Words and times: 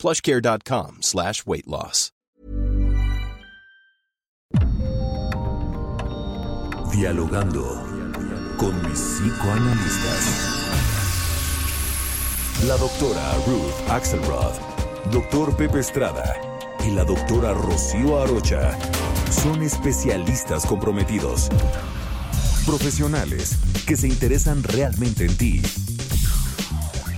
plushcare.com 0.00 1.02
slash 1.02 1.44
weight 1.46 1.66
loss. 1.66 2.10
Dialogando 6.92 7.64
con 8.56 8.74
mis 8.82 8.98
psicoanalistas. 8.98 10.50
La 12.66 12.76
doctora 12.76 13.34
Ruth 13.46 13.90
Axelrod, 13.90 14.52
doctor 15.12 15.56
Pepe 15.56 15.80
Estrada 15.80 16.34
y 16.86 16.90
la 16.90 17.04
doctora 17.04 17.54
Rocío 17.54 18.20
Arocha 18.20 18.76
son 19.30 19.62
especialistas 19.62 20.66
comprometidos. 20.66 21.48
Profesionales 22.66 23.56
que 23.86 23.96
se 23.96 24.08
interesan 24.08 24.62
realmente 24.62 25.24
en 25.24 25.36
ti. 25.36 25.62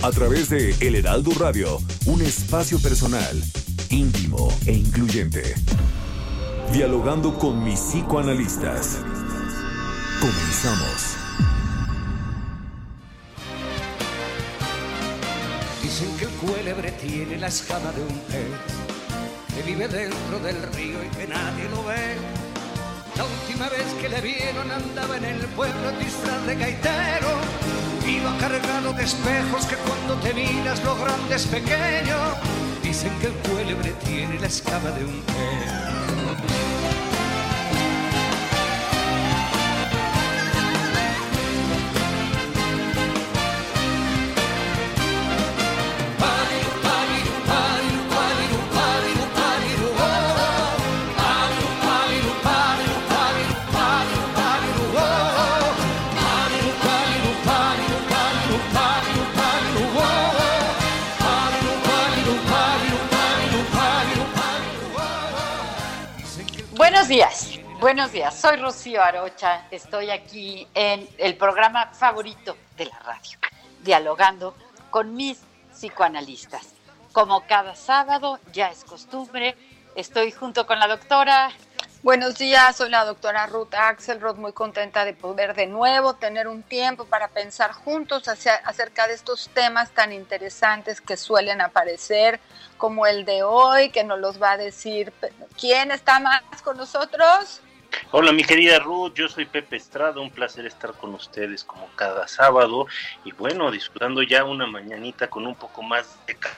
A 0.03 0.11
través 0.11 0.49
de 0.49 0.75
El 0.81 0.95
Heraldo 0.95 1.31
Radio, 1.39 1.79
un 2.07 2.21
espacio 2.21 2.77
personal, 2.77 3.41
íntimo 3.89 4.49
e 4.65 4.73
incluyente. 4.73 5.55
Dialogando 6.73 7.39
con 7.39 7.63
mis 7.63 7.79
psicoanalistas. 7.79 8.97
Comenzamos. 10.19 11.15
Dicen 15.81 16.17
que 16.17 16.25
el 16.25 16.31
cuélebre 16.31 16.91
tiene 16.91 17.37
la 17.37 17.47
escama 17.47 17.89
de 17.93 18.01
un 18.01 18.19
pez 18.27 19.55
que 19.55 19.61
vive 19.71 19.87
dentro 19.87 20.39
del 20.39 20.63
río 20.73 20.97
y 21.01 21.15
que 21.15 21.27
nadie 21.27 21.69
lo 21.69 21.81
ve. 21.85 22.17
La 23.15 23.23
última 23.23 23.69
vez 23.69 23.85
que 24.01 24.09
le 24.09 24.19
vieron 24.19 24.69
andaba 24.69 25.15
en 25.15 25.23
el 25.23 25.39
pueblo 25.55 25.91
disfraz 25.97 26.45
de 26.45 26.55
gaitero. 26.55 27.62
Iba 28.07 28.37
cargado 28.37 28.93
de 28.93 29.03
espejos 29.03 29.65
que 29.65 29.75
cuando 29.75 30.15
te 30.15 30.33
miras 30.33 30.83
lo 30.83 30.95
grande 30.95 31.35
es 31.35 31.45
pequeño. 31.47 32.17
Dicen 32.81 33.11
que 33.19 33.27
el 33.27 33.33
cuélebre 33.33 33.93
tiene 34.05 34.39
la 34.39 34.47
escama 34.47 34.91
de 34.91 35.05
un 35.05 35.21
pez. 35.21 36.82
Buenos 67.83 68.13
días. 68.13 68.33
Soy 68.39 68.55
Rocío 68.55 69.03
Arocha. 69.03 69.65
Estoy 69.69 70.09
aquí 70.09 70.65
en 70.73 71.05
el 71.17 71.35
programa 71.35 71.87
favorito 71.87 72.55
de 72.77 72.85
la 72.85 72.97
radio, 72.99 73.37
dialogando 73.81 74.55
con 74.89 75.13
mis 75.13 75.41
psicoanalistas. 75.73 76.75
Como 77.11 77.45
cada 77.45 77.75
sábado, 77.75 78.39
ya 78.53 78.69
es 78.69 78.85
costumbre, 78.85 79.57
estoy 79.95 80.31
junto 80.31 80.65
con 80.65 80.79
la 80.79 80.87
doctora. 80.87 81.51
Buenos 82.03 82.37
días, 82.37 82.77
soy 82.77 82.89
la 82.89 83.03
doctora 83.03 83.47
Ruth 83.47 83.73
Axelrod, 83.73 84.37
muy 84.37 84.53
contenta 84.53 85.03
de 85.03 85.13
poder 85.13 85.53
de 85.53 85.67
nuevo 85.67 86.13
tener 86.13 86.47
un 86.47 86.63
tiempo 86.63 87.03
para 87.03 87.27
pensar 87.27 87.73
juntos 87.73 88.29
hacia- 88.29 88.61
acerca 88.63 89.07
de 89.07 89.13
estos 89.15 89.49
temas 89.53 89.89
tan 89.91 90.13
interesantes 90.13 91.01
que 91.01 91.17
suelen 91.17 91.59
aparecer, 91.59 92.39
como 92.77 93.07
el 93.07 93.25
de 93.25 93.43
hoy, 93.43 93.89
que 93.89 94.05
nos 94.05 94.19
los 94.19 94.41
va 94.41 94.51
a 94.51 94.57
decir. 94.57 95.11
¿Quién 95.59 95.91
está 95.91 96.19
más 96.21 96.43
con 96.63 96.77
nosotros? 96.77 97.61
Hola 98.11 98.31
mi 98.31 98.43
querida 98.43 98.79
Ruth, 98.79 99.13
yo 99.15 99.27
soy 99.27 99.45
Pepe 99.45 99.75
Estrada, 99.75 100.19
un 100.21 100.31
placer 100.31 100.65
estar 100.65 100.95
con 100.95 101.13
ustedes 101.13 101.63
como 101.63 101.87
cada 101.95 102.27
sábado 102.27 102.85
y 103.23 103.31
bueno, 103.31 103.71
disfrutando 103.71 104.21
ya 104.23 104.43
una 104.43 104.67
mañanita 104.67 105.29
con 105.29 105.45
un 105.47 105.55
poco 105.55 105.81
más 105.83 106.25
de 106.25 106.35
ca- 106.37 106.49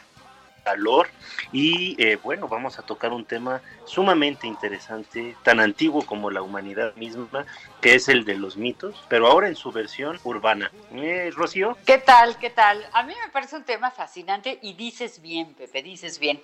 calor 0.63 1.07
y 1.51 2.01
eh, 2.03 2.15
bueno, 2.17 2.47
vamos 2.47 2.79
a 2.79 2.83
tocar 2.83 3.11
un 3.13 3.25
tema 3.25 3.61
sumamente 3.83 4.47
interesante, 4.47 5.37
tan 5.43 5.59
antiguo 5.59 6.03
como 6.05 6.31
la 6.31 6.41
humanidad 6.41 6.95
misma, 6.95 7.45
que 7.81 7.95
es 7.95 8.09
el 8.09 8.25
de 8.25 8.35
los 8.35 8.57
mitos, 8.57 9.05
pero 9.07 9.27
ahora 9.27 9.47
en 9.47 9.55
su 9.55 9.71
versión 9.71 10.19
urbana. 10.23 10.71
Eh, 10.91 11.29
Rocío. 11.35 11.77
¿Qué 11.85 11.99
tal? 11.99 12.37
¿Qué 12.39 12.49
tal? 12.49 12.83
A 12.93 13.03
mí 13.03 13.13
me 13.25 13.31
parece 13.31 13.57
un 13.57 13.63
tema 13.63 13.91
fascinante 13.91 14.57
y 14.61 14.73
dices 14.73 15.21
bien, 15.21 15.53
Pepe, 15.53 15.83
dices 15.83 16.17
bien. 16.19 16.41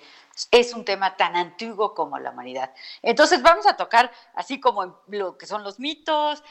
Es 0.50 0.72
un 0.72 0.84
tema 0.84 1.16
tan 1.16 1.36
antiguo 1.36 1.94
como 1.94 2.18
la 2.18 2.30
humanidad. 2.30 2.72
Entonces 3.02 3.42
vamos 3.42 3.66
a 3.66 3.76
tocar 3.76 4.10
así 4.34 4.60
como 4.60 5.02
lo 5.08 5.36
que 5.36 5.46
son 5.46 5.62
los 5.62 5.78
mitos, 5.78 6.42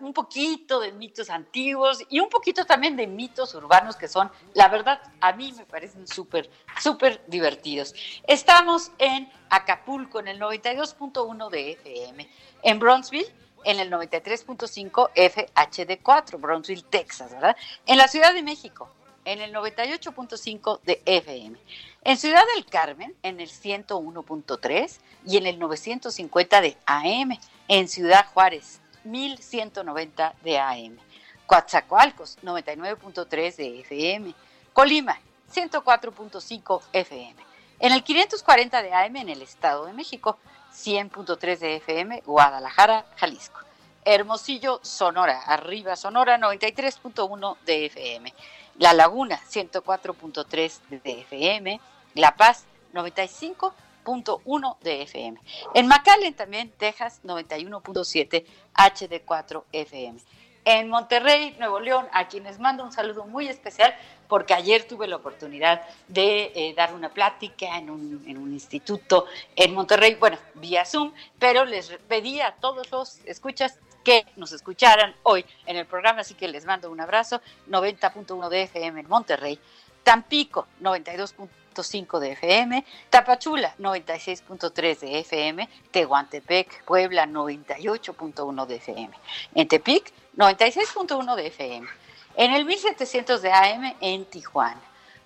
un 0.00 0.12
poquito 0.12 0.78
de 0.78 0.92
mitos 0.92 1.28
antiguos 1.28 2.04
y 2.08 2.20
un 2.20 2.28
poquito 2.28 2.64
también 2.64 2.96
de 2.96 3.06
mitos 3.06 3.54
urbanos 3.54 3.96
que 3.96 4.06
son, 4.08 4.30
la 4.54 4.68
verdad, 4.68 5.00
a 5.20 5.32
mí 5.32 5.52
me 5.52 5.66
parecen 5.66 6.06
súper, 6.06 6.48
súper 6.80 7.24
divertidos. 7.26 7.94
Estamos 8.26 8.92
en 8.98 9.30
Acapulco 9.50 10.20
en 10.20 10.28
el 10.28 10.40
92.1 10.40 11.50
de 11.50 11.72
FM, 11.72 12.30
en 12.62 12.78
Bronzeville 12.78 13.34
en 13.64 13.78
el 13.78 13.92
93.5 13.92 15.10
FHD4, 15.14 16.40
Brownsville, 16.40 16.82
Texas, 16.82 17.30
¿verdad? 17.30 17.56
En 17.86 17.96
la 17.96 18.08
Ciudad 18.08 18.34
de 18.34 18.42
México, 18.42 18.88
en 19.24 19.40
el 19.40 19.54
98.5 19.54 20.80
de 20.82 21.02
FM. 21.04 21.58
En 22.04 22.16
Ciudad 22.16 22.42
del 22.54 22.66
Carmen, 22.66 23.14
en 23.22 23.40
el 23.40 23.48
101.3 23.48 24.98
y 25.26 25.36
en 25.36 25.46
el 25.46 25.58
950 25.58 26.60
de 26.60 26.76
AM. 26.86 27.38
En 27.68 27.88
Ciudad 27.88 28.26
Juárez, 28.32 28.80
1190 29.04 30.34
de 30.42 30.58
AM. 30.58 30.98
Coatzacoalcos, 31.46 32.38
99.3 32.42 33.56
de 33.56 33.80
FM. 33.80 34.34
Colima, 34.72 35.18
104.5 35.52 36.82
FM. 36.92 37.36
En 37.78 37.92
el 37.92 38.02
540 38.02 38.82
de 38.82 38.94
AM 38.94 39.16
en 39.16 39.28
el 39.28 39.42
Estado 39.42 39.86
de 39.86 39.92
México, 39.92 40.38
100.3 40.72 41.58
de 41.58 41.76
FM, 41.76 42.22
Guadalajara, 42.24 43.06
Jalisco. 43.16 43.60
Hermosillo, 44.04 44.80
Sonora, 44.82 45.42
arriba 45.42 45.94
Sonora, 45.94 46.38
93.1 46.38 47.56
de 47.66 47.86
FM. 47.86 48.34
La 48.78 48.92
Laguna, 48.92 49.40
104.3 49.50 50.80
de 51.02 51.20
FM. 51.20 51.80
La 52.14 52.36
Paz, 52.36 52.64
95.1 52.92 54.78
de 54.80 55.02
FM. 55.02 55.40
En 55.74 55.86
McAllen 55.86 56.34
también, 56.34 56.70
Texas, 56.70 57.20
91.7 57.24 58.44
HD4 58.74 59.64
FM. 59.72 60.18
En 60.64 60.88
Monterrey, 60.88 61.56
Nuevo 61.58 61.80
León, 61.80 62.06
a 62.12 62.28
quienes 62.28 62.60
mando 62.60 62.84
un 62.84 62.92
saludo 62.92 63.26
muy 63.26 63.48
especial 63.48 63.94
porque 64.28 64.54
ayer 64.54 64.84
tuve 64.84 65.08
la 65.08 65.16
oportunidad 65.16 65.82
de 66.06 66.52
eh, 66.54 66.74
dar 66.76 66.94
una 66.94 67.08
plática 67.08 67.76
en 67.76 67.90
un, 67.90 68.24
en 68.26 68.38
un 68.38 68.52
instituto 68.52 69.26
en 69.56 69.74
Monterrey, 69.74 70.14
bueno, 70.14 70.38
vía 70.54 70.84
Zoom, 70.84 71.12
pero 71.38 71.64
les 71.64 71.90
pedí 72.08 72.40
a 72.40 72.52
todos 72.52 72.90
los 72.92 73.18
escuchas 73.26 73.78
que 74.02 74.26
nos 74.36 74.52
escucharan 74.52 75.14
hoy 75.22 75.44
en 75.66 75.76
el 75.76 75.86
programa, 75.86 76.20
así 76.20 76.34
que 76.34 76.48
les 76.48 76.64
mando 76.64 76.90
un 76.90 77.00
abrazo, 77.00 77.40
90.1 77.68 78.48
de 78.48 78.62
FM 78.62 79.00
en 79.00 79.08
Monterrey, 79.08 79.58
Tampico, 80.02 80.66
92.5 80.80 82.18
de 82.18 82.32
FM, 82.32 82.84
Tapachula, 83.08 83.74
96.3 83.78 84.98
de 84.98 85.18
FM, 85.20 85.68
Tehuantepec, 85.90 86.84
Puebla, 86.84 87.26
98.1 87.26 88.66
de 88.66 88.76
FM, 88.76 89.10
en 89.54 89.68
Tepic, 89.68 90.12
96.1 90.36 91.36
de 91.36 91.46
FM, 91.46 91.88
en 92.36 92.52
el 92.52 92.64
1700 92.64 93.42
de 93.42 93.52
AM 93.52 93.96
en 94.00 94.24
Tijuana, 94.24 94.80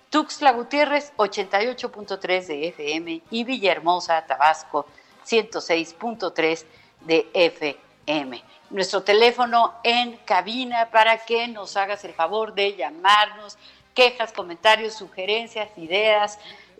Tuxtla 0.09 0.51
Gutiérrez, 0.51 1.11
88.3 1.17 2.45
de 2.45 2.67
FM 2.69 3.21
y 3.29 3.43
Villahermosa, 3.43 4.25
Tabasco, 4.25 4.85
106.3 5.25 6.65
de 7.01 7.29
FM. 7.33 7.86
Nuestro 8.69 9.03
teléfono 9.03 9.75
en 9.83 10.17
cabina 10.17 10.89
para 10.91 11.17
que 11.25 11.47
nos 11.49 11.75
hagas 11.75 12.05
el 12.05 12.13
favor 12.13 12.53
de 12.53 12.75
llamarnos, 12.75 13.57
quejas, 13.93 14.31
comentarios, 14.31 14.93
sugerencias, 14.93 15.69
ideas, 15.77 16.39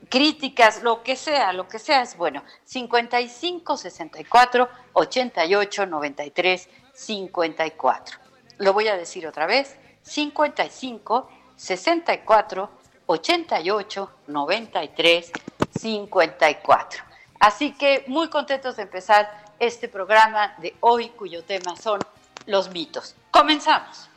críticas, 0.09 0.83
lo 0.83 1.03
que 1.03 1.15
sea, 1.15 1.51
lo 1.51 1.68
que 1.68 1.79
sea 1.79 2.01
es 2.01 2.15
bueno. 2.15 2.44
55 2.63 3.75
64 3.75 4.69
88 4.94 5.85
93 5.85 6.69
54. 6.94 8.19
Lo 8.59 8.73
voy 8.73 8.88
a 8.88 8.95
decir 8.95 9.27
otra 9.27 9.45
vez. 9.45 9.77
55 10.03 11.30
64 11.56 12.69
88 13.06 14.12
93 14.27 15.31
54. 15.77 17.03
Así 17.39 17.73
que 17.73 18.03
muy 18.07 18.30
contentos 18.30 18.77
de 18.77 18.83
empezar 18.83 19.46
este 19.59 19.88
programa 19.88 20.56
de 20.59 20.75
hoy 20.81 21.09
cuyo 21.09 21.44
tema 21.44 21.75
son 21.75 22.00
los 22.45 22.71
mitos. 22.71 23.15
Comenzamos. 23.31 24.09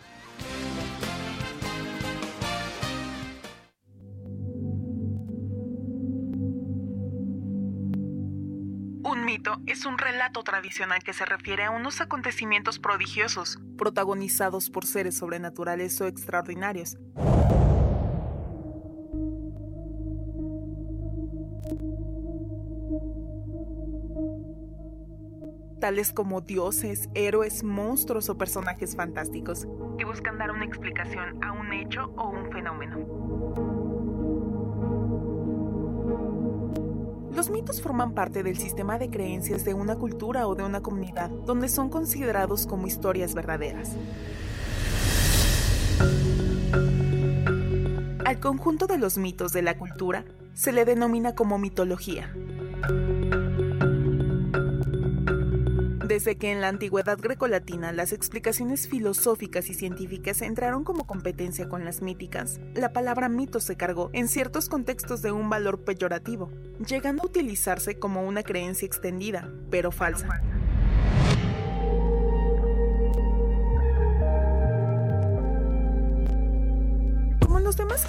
Un 9.02 9.24
mito 9.24 9.60
es 9.66 9.86
un 9.86 9.98
relato 9.98 10.44
tradicional 10.44 11.02
que 11.02 11.12
se 11.12 11.24
refiere 11.24 11.64
a 11.64 11.70
unos 11.70 12.00
acontecimientos 12.00 12.78
prodigiosos, 12.78 13.58
protagonizados 13.76 14.70
por 14.70 14.86
seres 14.86 15.18
sobrenaturales 15.18 16.00
o 16.00 16.06
extraordinarios. 16.06 16.96
Tales 25.80 26.12
como 26.12 26.42
dioses, 26.42 27.08
héroes, 27.14 27.64
monstruos 27.64 28.28
o 28.28 28.38
personajes 28.38 28.94
fantásticos, 28.94 29.66
que 29.98 30.04
buscan 30.04 30.38
dar 30.38 30.52
una 30.52 30.64
explicación 30.64 31.42
a 31.42 31.52
un 31.52 31.72
hecho 31.72 32.12
o 32.16 32.28
un 32.28 32.52
fenómeno. 32.52 32.98
Los 37.34 37.50
mitos 37.50 37.80
forman 37.80 38.12
parte 38.12 38.42
del 38.42 38.58
sistema 38.58 38.98
de 38.98 39.08
creencias 39.08 39.64
de 39.64 39.72
una 39.72 39.96
cultura 39.96 40.46
o 40.46 40.54
de 40.54 40.62
una 40.62 40.82
comunidad, 40.82 41.30
donde 41.30 41.68
son 41.68 41.88
considerados 41.88 42.66
como 42.66 42.86
historias 42.86 43.34
verdaderas. 43.34 43.96
Al 48.24 48.38
conjunto 48.40 48.86
de 48.86 48.98
los 48.98 49.16
mitos 49.16 49.52
de 49.52 49.62
la 49.62 49.78
cultura 49.78 50.24
se 50.52 50.72
le 50.72 50.84
denomina 50.84 51.34
como 51.34 51.58
mitología. 51.58 52.32
Desde 56.10 56.36
que 56.36 56.50
en 56.50 56.60
la 56.60 56.66
antigüedad 56.66 57.20
grecolatina 57.20 57.92
las 57.92 58.12
explicaciones 58.12 58.88
filosóficas 58.88 59.70
y 59.70 59.74
científicas 59.74 60.42
entraron 60.42 60.82
como 60.82 61.06
competencia 61.06 61.68
con 61.68 61.84
las 61.84 62.02
míticas, 62.02 62.58
la 62.74 62.92
palabra 62.92 63.28
mito 63.28 63.60
se 63.60 63.76
cargó 63.76 64.10
en 64.12 64.26
ciertos 64.26 64.68
contextos 64.68 65.22
de 65.22 65.30
un 65.30 65.48
valor 65.48 65.84
peyorativo, 65.84 66.50
llegando 66.84 67.22
a 67.22 67.26
utilizarse 67.26 68.00
como 68.00 68.26
una 68.26 68.42
creencia 68.42 68.86
extendida, 68.86 69.52
pero 69.70 69.92
falsa. 69.92 70.42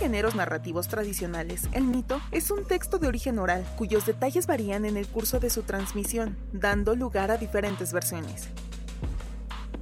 Géneros 0.01 0.33
narrativos 0.33 0.87
tradicionales, 0.87 1.69
el 1.73 1.83
mito 1.83 2.19
es 2.31 2.49
un 2.49 2.65
texto 2.65 2.97
de 2.97 3.07
origen 3.07 3.37
oral 3.37 3.63
cuyos 3.77 4.03
detalles 4.07 4.47
varían 4.47 4.85
en 4.85 4.97
el 4.97 5.05
curso 5.05 5.39
de 5.39 5.51
su 5.51 5.61
transmisión, 5.61 6.35
dando 6.51 6.95
lugar 6.95 7.29
a 7.29 7.37
diferentes 7.37 7.93
versiones. 7.93 8.47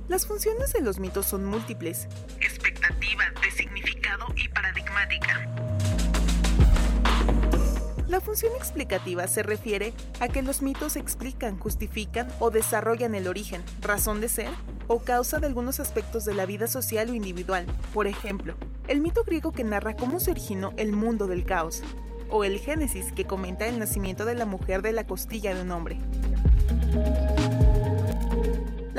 Las 0.09 0.27
funciones 0.27 0.73
de 0.73 0.81
los 0.81 0.99
mitos 0.99 1.25
son 1.25 1.45
múltiples. 1.45 2.09
Expectativa, 2.41 3.23
de 3.41 3.51
significado 3.51 4.25
y 4.35 4.49
paradigmática. 4.49 5.68
La 8.09 8.19
función 8.19 8.51
explicativa 8.57 9.27
se 9.27 9.43
refiere 9.43 9.93
a 10.19 10.27
que 10.27 10.41
los 10.41 10.63
mitos 10.63 10.95
explican, 10.95 11.59
justifican 11.59 12.27
o 12.39 12.49
desarrollan 12.49 13.13
el 13.13 13.27
origen, 13.27 13.61
razón 13.81 14.19
de 14.19 14.29
ser 14.29 14.49
o 14.87 14.97
causa 14.97 15.37
de 15.37 15.45
algunos 15.45 15.79
aspectos 15.79 16.25
de 16.25 16.33
la 16.33 16.47
vida 16.47 16.65
social 16.65 17.11
o 17.11 17.13
individual. 17.13 17.67
Por 17.93 18.07
ejemplo, 18.07 18.55
el 18.87 18.99
mito 18.99 19.23
griego 19.23 19.51
que 19.51 19.63
narra 19.63 19.95
cómo 19.95 20.19
se 20.19 20.31
originó 20.31 20.73
el 20.77 20.91
mundo 20.91 21.27
del 21.27 21.45
caos, 21.45 21.83
o 22.31 22.43
el 22.43 22.57
Génesis 22.57 23.11
que 23.11 23.25
comenta 23.25 23.67
el 23.67 23.77
nacimiento 23.77 24.25
de 24.25 24.33
la 24.33 24.45
mujer 24.45 24.81
de 24.81 24.93
la 24.93 25.05
costilla 25.05 25.53
de 25.53 25.61
un 25.61 25.69
hombre. 25.69 25.99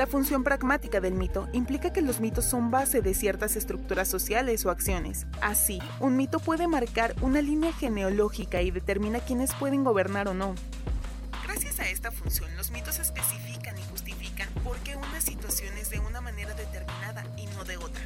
La 0.01 0.07
función 0.07 0.43
pragmática 0.43 0.99
del 0.99 1.13
mito 1.13 1.47
implica 1.53 1.93
que 1.93 2.01
los 2.01 2.19
mitos 2.19 2.45
son 2.45 2.71
base 2.71 3.03
de 3.03 3.13
ciertas 3.13 3.55
estructuras 3.55 4.07
sociales 4.07 4.65
o 4.65 4.71
acciones. 4.71 5.27
Así, 5.43 5.79
un 5.99 6.17
mito 6.17 6.39
puede 6.39 6.67
marcar 6.67 7.13
una 7.21 7.39
línea 7.39 7.71
genealógica 7.71 8.63
y 8.63 8.71
determina 8.71 9.19
quiénes 9.19 9.53
pueden 9.53 9.83
gobernar 9.83 10.27
o 10.27 10.33
no. 10.33 10.55
Gracias 11.43 11.79
a 11.79 11.87
esta 11.87 12.11
función, 12.11 12.49
los 12.57 12.71
mitos 12.71 12.97
especifican 12.97 13.77
y 13.77 13.83
justifican 13.91 14.49
por 14.63 14.75
qué 14.77 14.95
una 14.95 15.21
situación 15.21 15.77
es 15.77 15.91
de 15.91 15.99
una 15.99 16.19
manera 16.19 16.55
determinada 16.55 17.23
y 17.37 17.45
no 17.55 17.63
de 17.63 17.77
otra. 17.77 18.01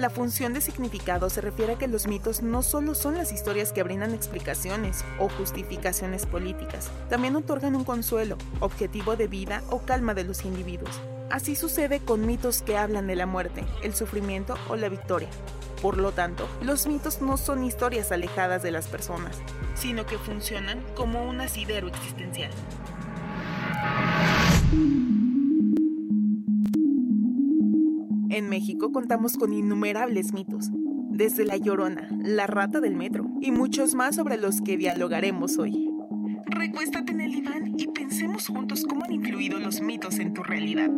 La 0.00 0.08
función 0.08 0.54
de 0.54 0.62
significado 0.62 1.28
se 1.28 1.42
refiere 1.42 1.74
a 1.74 1.78
que 1.78 1.86
los 1.86 2.06
mitos 2.06 2.40
no 2.40 2.62
solo 2.62 2.94
son 2.94 3.18
las 3.18 3.32
historias 3.32 3.70
que 3.70 3.82
brindan 3.82 4.14
explicaciones 4.14 5.04
o 5.18 5.28
justificaciones 5.28 6.24
políticas, 6.24 6.90
también 7.10 7.36
otorgan 7.36 7.76
un 7.76 7.84
consuelo, 7.84 8.38
objetivo 8.60 9.16
de 9.16 9.26
vida 9.26 9.62
o 9.68 9.82
calma 9.82 10.14
de 10.14 10.24
los 10.24 10.46
individuos. 10.46 10.98
Así 11.28 11.54
sucede 11.54 12.00
con 12.00 12.26
mitos 12.26 12.62
que 12.62 12.78
hablan 12.78 13.08
de 13.08 13.14
la 13.14 13.26
muerte, 13.26 13.62
el 13.82 13.94
sufrimiento 13.94 14.54
o 14.70 14.76
la 14.76 14.88
victoria. 14.88 15.28
Por 15.82 15.98
lo 15.98 16.12
tanto, 16.12 16.48
los 16.62 16.86
mitos 16.86 17.20
no 17.20 17.36
son 17.36 17.62
historias 17.62 18.10
alejadas 18.10 18.62
de 18.62 18.70
las 18.70 18.88
personas, 18.88 19.36
sino 19.74 20.06
que 20.06 20.16
funcionan 20.16 20.82
como 20.96 21.28
un 21.28 21.42
asidero 21.42 21.88
existencial. 21.88 22.52
En 28.30 28.48
México 28.48 28.92
contamos 28.92 29.36
con 29.36 29.52
innumerables 29.52 30.32
mitos, 30.32 30.70
desde 30.72 31.44
La 31.44 31.56
Llorona, 31.56 32.08
la 32.22 32.46
rata 32.46 32.80
del 32.80 32.94
metro 32.94 33.26
y 33.40 33.50
muchos 33.50 33.96
más 33.96 34.14
sobre 34.14 34.36
los 34.36 34.60
que 34.60 34.76
dialogaremos 34.76 35.58
hoy. 35.58 35.90
Recuéstate 36.46 37.10
en 37.10 37.22
el 37.22 37.32
diván 37.32 37.74
y 37.76 37.88
pensemos 37.88 38.46
juntos 38.46 38.84
cómo 38.88 39.04
han 39.04 39.14
influido 39.14 39.58
los 39.58 39.80
mitos 39.80 40.20
en 40.20 40.32
tu 40.32 40.44
realidad. 40.44 40.88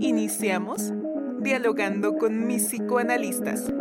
Iniciamos 0.00 0.92
dialogando 1.40 2.16
con 2.16 2.48
mis 2.48 2.64
psicoanalistas. 2.64 3.72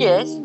Es 0.00 0.42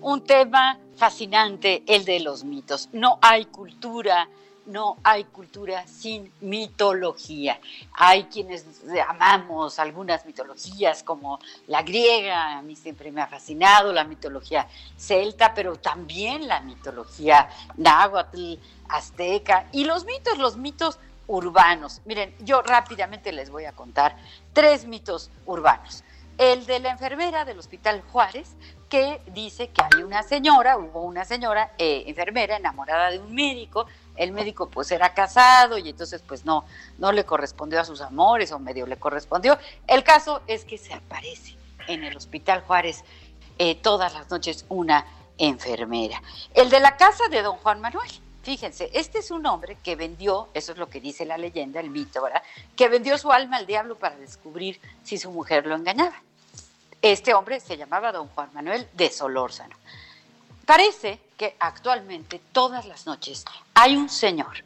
un 0.00 0.24
tema 0.24 0.78
fascinante 1.02 1.82
el 1.88 2.04
de 2.04 2.20
los 2.20 2.44
mitos. 2.44 2.88
No 2.92 3.18
hay 3.20 3.46
cultura, 3.46 4.28
no 4.66 4.98
hay 5.02 5.24
cultura 5.24 5.84
sin 5.88 6.32
mitología. 6.40 7.58
Hay 7.94 8.26
quienes 8.26 8.64
amamos 9.08 9.80
algunas 9.80 10.24
mitologías 10.24 11.02
como 11.02 11.40
la 11.66 11.82
griega, 11.82 12.58
a 12.58 12.62
mí 12.62 12.76
siempre 12.76 13.10
me 13.10 13.20
ha 13.20 13.26
fascinado 13.26 13.92
la 13.92 14.04
mitología 14.04 14.68
celta, 14.96 15.52
pero 15.54 15.74
también 15.74 16.46
la 16.46 16.60
mitología 16.60 17.48
náhuatl, 17.76 18.54
azteca 18.88 19.66
y 19.72 19.82
los 19.82 20.04
mitos, 20.04 20.38
los 20.38 20.56
mitos 20.56 21.00
urbanos. 21.26 22.00
Miren, 22.04 22.32
yo 22.44 22.62
rápidamente 22.62 23.32
les 23.32 23.50
voy 23.50 23.64
a 23.64 23.72
contar 23.72 24.16
tres 24.52 24.86
mitos 24.86 25.32
urbanos. 25.46 26.04
El 26.38 26.64
de 26.64 26.78
la 26.78 26.90
enfermera 26.92 27.44
del 27.44 27.58
Hospital 27.58 28.02
Juárez, 28.12 28.54
que 28.92 29.22
dice 29.28 29.68
que 29.68 29.80
hay 29.80 30.02
una 30.02 30.22
señora, 30.22 30.76
hubo 30.76 31.00
una 31.00 31.24
señora 31.24 31.72
eh, 31.78 32.04
enfermera 32.08 32.58
enamorada 32.58 33.10
de 33.10 33.20
un 33.20 33.34
médico, 33.34 33.86
el 34.16 34.32
médico 34.32 34.68
pues 34.68 34.92
era 34.92 35.14
casado 35.14 35.78
y 35.78 35.88
entonces 35.88 36.20
pues 36.20 36.44
no, 36.44 36.66
no 36.98 37.10
le 37.10 37.24
correspondió 37.24 37.80
a 37.80 37.86
sus 37.86 38.02
amores 38.02 38.52
o 38.52 38.58
medio 38.58 38.86
le 38.86 38.98
correspondió. 38.98 39.56
El 39.86 40.04
caso 40.04 40.42
es 40.46 40.66
que 40.66 40.76
se 40.76 40.92
aparece 40.92 41.56
en 41.88 42.04
el 42.04 42.14
Hospital 42.14 42.60
Juárez 42.66 43.02
eh, 43.56 43.76
todas 43.76 44.12
las 44.12 44.30
noches 44.30 44.66
una 44.68 45.06
enfermera. 45.38 46.22
El 46.52 46.68
de 46.68 46.80
la 46.80 46.98
casa 46.98 47.28
de 47.28 47.40
don 47.40 47.56
Juan 47.56 47.80
Manuel. 47.80 48.10
Fíjense, 48.42 48.90
este 48.92 49.20
es 49.20 49.30
un 49.30 49.46
hombre 49.46 49.78
que 49.82 49.96
vendió, 49.96 50.50
eso 50.52 50.72
es 50.72 50.78
lo 50.78 50.90
que 50.90 51.00
dice 51.00 51.24
la 51.24 51.38
leyenda, 51.38 51.80
el 51.80 51.88
mito, 51.88 52.20
¿verdad? 52.20 52.42
Que 52.76 52.88
vendió 52.88 53.16
su 53.16 53.32
alma 53.32 53.56
al 53.56 53.66
diablo 53.66 53.96
para 53.96 54.16
descubrir 54.16 54.78
si 55.02 55.16
su 55.16 55.30
mujer 55.30 55.66
lo 55.66 55.76
engañaba. 55.76 56.20
Este 57.02 57.34
hombre 57.34 57.58
se 57.58 57.76
llamaba 57.76 58.12
don 58.12 58.28
Juan 58.28 58.50
Manuel 58.54 58.88
de 58.92 59.10
Solórzano. 59.10 59.76
Parece 60.64 61.18
que 61.36 61.56
actualmente 61.58 62.40
todas 62.52 62.86
las 62.86 63.06
noches 63.06 63.44
hay 63.74 63.96
un 63.96 64.08
señor 64.08 64.62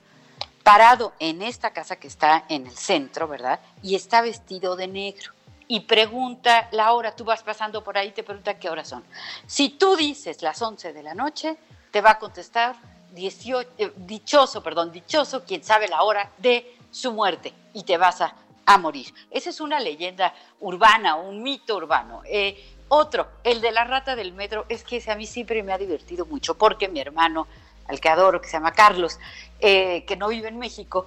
parado 0.63 1.15
en 1.19 1.41
esta 1.41 1.71
casa 1.71 1.97
que 1.97 2.09
está 2.09 2.45
en 2.51 2.67
el 2.67 2.77
centro, 2.77 3.27
¿verdad? 3.27 3.61
Y 3.83 3.95
está 3.95 4.21
vestido 4.21 4.77
de 4.77 4.87
negro. 4.87 5.33
Y 5.67 5.81
pregunta 5.81 6.69
la 6.73 6.93
hora, 6.93 7.17
tú 7.17 7.25
vas 7.25 7.43
pasando 7.43 7.83
por 7.83 7.97
ahí, 7.97 8.13
te 8.13 8.23
pregunta 8.23 8.59
qué 8.59 8.69
horas 8.69 8.89
son. 8.89 9.03
Si 9.47 9.71
tú 9.71 9.97
dices 9.97 10.43
las 10.43 10.61
11 10.61 10.93
de 10.93 11.03
la 11.03 11.15
noche, 11.15 11.57
te 11.91 12.03
va 12.03 12.11
a 12.11 12.19
contestar 12.19 12.77
eh, 13.17 13.93
dichoso, 13.97 14.63
perdón, 14.63 14.93
dichoso 14.93 15.43
quien 15.45 15.65
sabe 15.65 15.89
la 15.89 16.03
hora 16.03 16.31
de 16.37 16.77
su 16.91 17.13
muerte 17.13 17.55
y 17.73 17.83
te 17.85 17.97
vas 17.97 18.21
a, 18.21 18.35
morir. 18.79 19.13
Esa 19.31 19.51
es 19.51 19.61
una 19.61 19.81
leyenda 19.81 20.35
urbana, 20.61 21.17
un 21.17 21.43
mito 21.43 21.77
urbano. 21.77 22.23
Eh, 22.25 22.75
otro, 22.89 23.27
el 23.45 23.61
de 23.61 23.73
la 23.73 23.85
rata 23.85 24.17
del 24.17 24.33
metro, 24.33 24.67
es 24.69 24.85
que 24.85 25.03
a 25.09 25.15
mí 25.15 25.27
siempre 25.27 25.63
me 25.63 25.73
ha 25.73 25.79
divertido 25.79 26.27
mucho 26.27 26.57
porque 26.57 26.89
mi 26.89 27.01
hermano, 27.01 27.47
al 27.89 28.01
que 28.01 28.09
adoro, 28.09 28.41
que 28.41 28.49
se 28.49 28.55
llama 28.55 28.73
Carlos, 28.73 29.19
eh, 29.61 30.05
que 30.07 30.17
no 30.17 30.29
vive 30.29 30.49
en 30.49 30.59
México, 30.59 31.07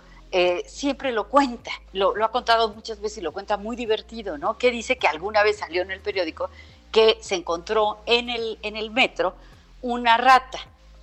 siempre 0.68 1.12
lo 1.12 1.28
cuenta, 1.28 1.72
lo, 1.92 2.16
lo, 2.16 2.24
ha 2.24 2.32
contado 2.32 2.70
muchas 2.70 3.02
veces 3.02 3.18
y 3.18 3.22
lo 3.22 3.32
cuenta 3.32 3.58
muy 3.58 3.76
divertido, 3.76 4.38
¿no? 4.38 4.60
Que 4.60 4.70
dice 4.70 4.96
que 4.96 5.08
alguna 5.08 5.42
vez 5.42 5.58
salió 5.58 5.82
en 5.82 5.90
el 5.90 6.02
periódico 6.02 6.52
que 6.92 7.18
se 7.22 7.34
encontró 7.34 8.00
en 8.06 8.30
el, 8.30 8.60
en 8.62 8.76
el 8.76 8.92
metro 8.92 9.34
una 9.82 10.18
rata 10.18 10.60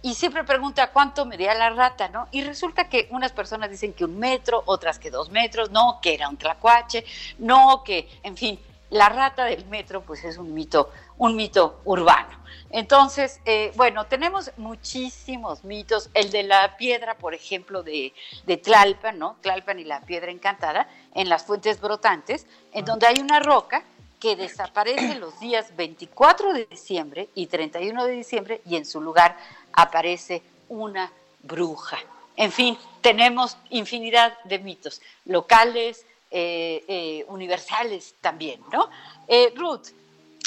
y 0.06 0.14
siempre 0.14 0.44
pregunta 0.44 0.92
cuánto 0.92 1.26
medía 1.26 1.52
la 1.54 1.70
rata, 1.70 2.08
¿no? 2.08 2.28
Y 2.30 2.44
resulta 2.44 2.88
que 2.88 3.08
unas 3.10 3.32
personas 3.32 3.70
dicen 3.70 3.92
que 3.92 4.04
un 4.04 4.20
metro, 4.20 4.62
otras 4.66 5.00
que 5.00 5.10
dos 5.10 5.30
metros, 5.30 5.72
no, 5.72 5.98
que 6.00 6.14
era 6.14 6.28
un 6.28 6.36
tlacuache, 6.36 7.04
no, 7.38 7.82
que, 7.82 8.08
en 8.22 8.36
fin, 8.36 8.60
la 8.90 9.08
rata 9.08 9.46
del 9.46 9.66
metro, 9.66 10.02
pues 10.02 10.22
es 10.22 10.38
un 10.38 10.54
mito, 10.54 10.92
un 11.18 11.34
mito 11.34 11.80
urbano. 11.84 12.38
Entonces, 12.70 13.40
eh, 13.46 13.72
bueno, 13.75 14.06
tenemos 14.06 14.52
muchísimos 14.58 15.64
mitos. 15.64 16.08
El 16.14 16.30
de 16.30 16.44
la 16.44 16.76
piedra, 16.76 17.18
por 17.18 17.34
ejemplo, 17.34 17.82
de, 17.82 18.14
de 18.46 18.56
Tlalpan, 18.58 19.18
¿no? 19.18 19.38
Tlalpan 19.40 19.80
y 19.80 19.84
la 19.84 20.02
piedra 20.02 20.30
encantada, 20.30 20.88
en 21.16 21.28
las 21.28 21.42
fuentes 21.42 21.80
brotantes, 21.80 22.46
en 22.72 22.84
donde 22.84 23.08
hay 23.08 23.18
una 23.18 23.40
roca 23.40 23.82
que 24.20 24.36
desaparece 24.36 25.16
los 25.18 25.38
días 25.40 25.76
24 25.76 26.52
de 26.52 26.66
diciembre 26.66 27.28
y 27.34 27.46
31 27.46 28.04
de 28.04 28.12
diciembre 28.12 28.60
y 28.64 28.76
en 28.76 28.86
su 28.86 29.00
lugar 29.00 29.36
aparece 29.76 30.42
una 30.68 31.12
bruja. 31.42 31.99
En 32.37 32.52
fin, 32.52 32.76
tenemos 33.00 33.56
infinidad 33.71 34.37
de 34.45 34.59
mitos 34.59 35.00
locales, 35.25 36.04
eh, 36.30 36.85
eh, 36.88 37.25
universales 37.28 38.14
también, 38.21 38.61
¿no? 38.73 38.90
Eh, 39.28 39.52
Ruth. 39.54 39.88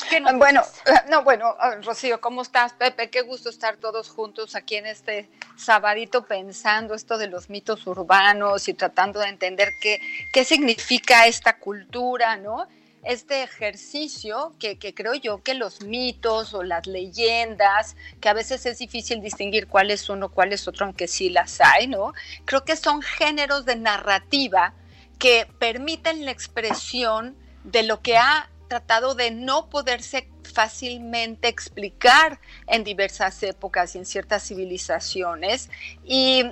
¿qué 0.10 0.20
nos 0.20 0.36
bueno, 0.38 0.62
no, 1.10 1.24
bueno, 1.24 1.56
ah, 1.60 1.76
Rocío, 1.82 2.22
¿cómo 2.22 2.42
estás, 2.42 2.74
Pepe? 2.74 3.10
Qué 3.10 3.22
gusto 3.22 3.50
estar 3.50 3.78
todos 3.78 4.10
juntos 4.10 4.56
aquí 4.56 4.76
en 4.76 4.86
este 4.86 5.30
sabadito 5.58 6.26
pensando 6.26 6.94
esto 6.94 7.18
de 7.18 7.28
los 7.28 7.50
mitos 7.50 7.86
urbanos 7.86 8.68
y 8.68 8.74
tratando 8.74 9.20
de 9.20 9.28
entender 9.28 9.70
qué, 9.82 10.00
qué 10.32 10.46
significa 10.46 11.28
esta 11.28 11.58
cultura, 11.58 12.38
¿no? 12.38 12.68
Este 13.04 13.44
ejercicio 13.44 14.54
que, 14.60 14.78
creo 14.78 15.14
yo 15.14 15.42
que 15.44 15.54
los 15.54 15.82
mitos 15.82 16.54
o 16.54 16.64
las 16.64 16.88
leyendas, 16.88 17.96
que 18.20 18.30
a 18.30 18.34
veces 18.34 18.66
es 18.66 18.80
difícil 18.80 19.22
distinguir 19.22 19.68
cuál 19.68 19.92
es 19.92 20.10
uno, 20.10 20.30
cuál 20.30 20.54
es 20.54 20.68
otro, 20.68 20.86
aunque 20.86 21.08
sí 21.08 21.30
las 21.30 21.62
hay, 21.62 21.88
¿no? 21.88 22.14
Creo 22.46 22.66
que 22.66 22.76
son 22.76 23.02
géneros 23.02 23.66
de 23.66 23.76
narrativa 23.76 24.74
que 25.18 25.48
permiten 25.60 26.26
la 26.26 26.32
expresión 26.32 27.36
de 27.64 27.84
lo 27.84 28.02
que 28.02 28.18
ha 28.18 28.50
tratado 28.68 29.16
de 29.16 29.32
no 29.32 29.70
poderse 29.70 30.30
fácilmente 30.44 31.48
explicar 31.48 32.40
en 32.68 32.84
diversas 32.84 33.42
épocas 33.44 33.96
y 33.96 34.00
en 34.00 34.06
ciertas 34.06 34.44
civilizaciones. 34.48 35.70
Y 36.06 36.46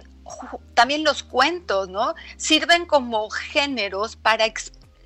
también 0.74 1.04
los 1.04 1.24
cuentos, 1.24 1.88
¿no? 1.90 2.16
Sirven 2.36 2.86
como 2.86 3.30
géneros 3.30 4.16
para 4.16 4.46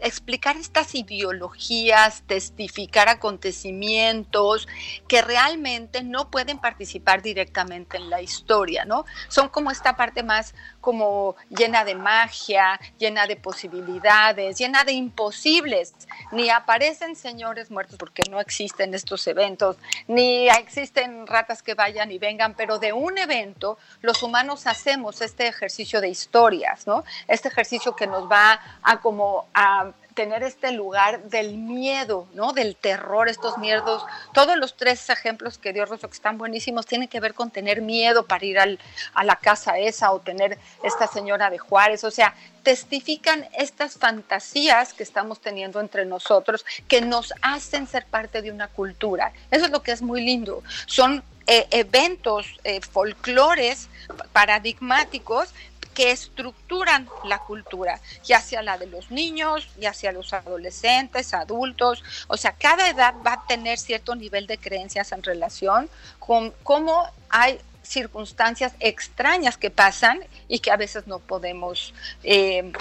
explicar 0.01 0.57
estas 0.57 0.95
ideologías, 0.95 2.23
testificar 2.23 3.09
acontecimientos 3.09 4.67
que 5.07 5.21
realmente 5.21 6.03
no 6.03 6.29
pueden 6.29 6.59
participar 6.59 7.21
directamente 7.21 7.97
en 7.97 8.09
la 8.09 8.21
historia, 8.21 8.85
¿no? 8.85 9.05
Son 9.29 9.49
como 9.49 9.71
esta 9.71 9.95
parte 9.95 10.23
más 10.23 10.53
como 10.81 11.35
llena 11.49 11.85
de 11.85 11.95
magia, 11.95 12.79
llena 12.97 13.27
de 13.27 13.35
posibilidades, 13.35 14.57
llena 14.57 14.83
de 14.83 14.91
imposibles. 14.93 15.93
Ni 16.31 16.49
aparecen 16.49 17.15
señores 17.15 17.71
muertos 17.71 17.95
porque 17.97 18.23
no 18.29 18.39
existen 18.41 18.93
estos 18.93 19.25
eventos, 19.27 19.77
ni 20.07 20.49
existen 20.49 21.27
ratas 21.27 21.63
que 21.63 21.75
vayan 21.75 22.11
y 22.11 22.17
vengan, 22.17 22.55
pero 22.55 22.79
de 22.79 22.91
un 22.91 23.17
evento 23.17 23.77
los 24.01 24.23
humanos 24.23 24.67
hacemos 24.67 25.21
este 25.21 25.47
ejercicio 25.47 26.01
de 26.01 26.09
historias, 26.09 26.87
¿no? 26.87 27.03
Este 27.27 27.47
ejercicio 27.47 27.95
que 27.95 28.07
nos 28.07 28.29
va 28.29 28.59
a 28.81 28.99
como 28.99 29.47
a 29.53 29.91
tener 30.13 30.43
este 30.43 30.71
lugar 30.71 31.23
del 31.23 31.57
miedo, 31.57 32.27
¿no? 32.33 32.53
Del 32.53 32.75
terror, 32.75 33.29
estos 33.29 33.57
miedos. 33.57 34.03
Todos 34.33 34.57
los 34.57 34.75
tres 34.75 35.09
ejemplos 35.09 35.57
que 35.57 35.73
dio 35.73 35.85
Rosso, 35.85 36.09
que 36.09 36.15
están 36.15 36.37
buenísimos, 36.37 36.85
tienen 36.85 37.07
que 37.07 37.19
ver 37.19 37.33
con 37.33 37.51
tener 37.51 37.81
miedo 37.81 38.25
para 38.25 38.45
ir 38.45 38.59
al, 38.59 38.79
a 39.13 39.23
la 39.23 39.35
casa 39.37 39.77
esa 39.77 40.11
o 40.11 40.19
tener 40.19 40.57
esta 40.83 41.07
señora 41.07 41.49
de 41.49 41.57
Juárez. 41.57 42.03
O 42.03 42.11
sea, 42.11 42.35
testifican 42.63 43.47
estas 43.57 43.97
fantasías 43.97 44.93
que 44.93 45.03
estamos 45.03 45.39
teniendo 45.39 45.79
entre 45.79 46.05
nosotros 46.05 46.65
que 46.87 47.01
nos 47.01 47.33
hacen 47.41 47.87
ser 47.87 48.05
parte 48.05 48.41
de 48.41 48.51
una 48.51 48.67
cultura. 48.67 49.33
Eso 49.49 49.65
es 49.65 49.71
lo 49.71 49.81
que 49.81 49.91
es 49.91 50.01
muy 50.01 50.21
lindo. 50.21 50.63
Son 50.85 51.23
eh, 51.47 51.67
eventos, 51.71 52.45
eh, 52.63 52.81
folclores 52.81 53.89
paradigmáticos 54.31 55.49
que 55.93 56.11
estructuran 56.11 57.07
la 57.23 57.39
cultura, 57.39 57.99
ya 58.23 58.41
sea 58.41 58.61
la 58.61 58.77
de 58.77 58.87
los 58.87 59.11
niños, 59.11 59.67
ya 59.79 59.93
sea 59.93 60.11
los 60.11 60.33
adolescentes, 60.33 61.33
adultos, 61.33 62.03
o 62.27 62.37
sea, 62.37 62.53
cada 62.53 62.89
edad 62.89 63.15
va 63.25 63.33
a 63.33 63.47
tener 63.47 63.77
cierto 63.77 64.15
nivel 64.15 64.47
de 64.47 64.57
creencias 64.57 65.11
en 65.11 65.23
relación 65.23 65.89
con 66.19 66.53
cómo 66.63 67.05
hay 67.29 67.59
circunstancias 67.83 68.73
extrañas 68.79 69.57
que 69.57 69.69
pasan 69.69 70.19
y 70.47 70.59
que 70.59 70.71
a 70.71 70.77
veces 70.77 71.07
no 71.07 71.19
podemos 71.19 71.93
eh, 72.23 72.71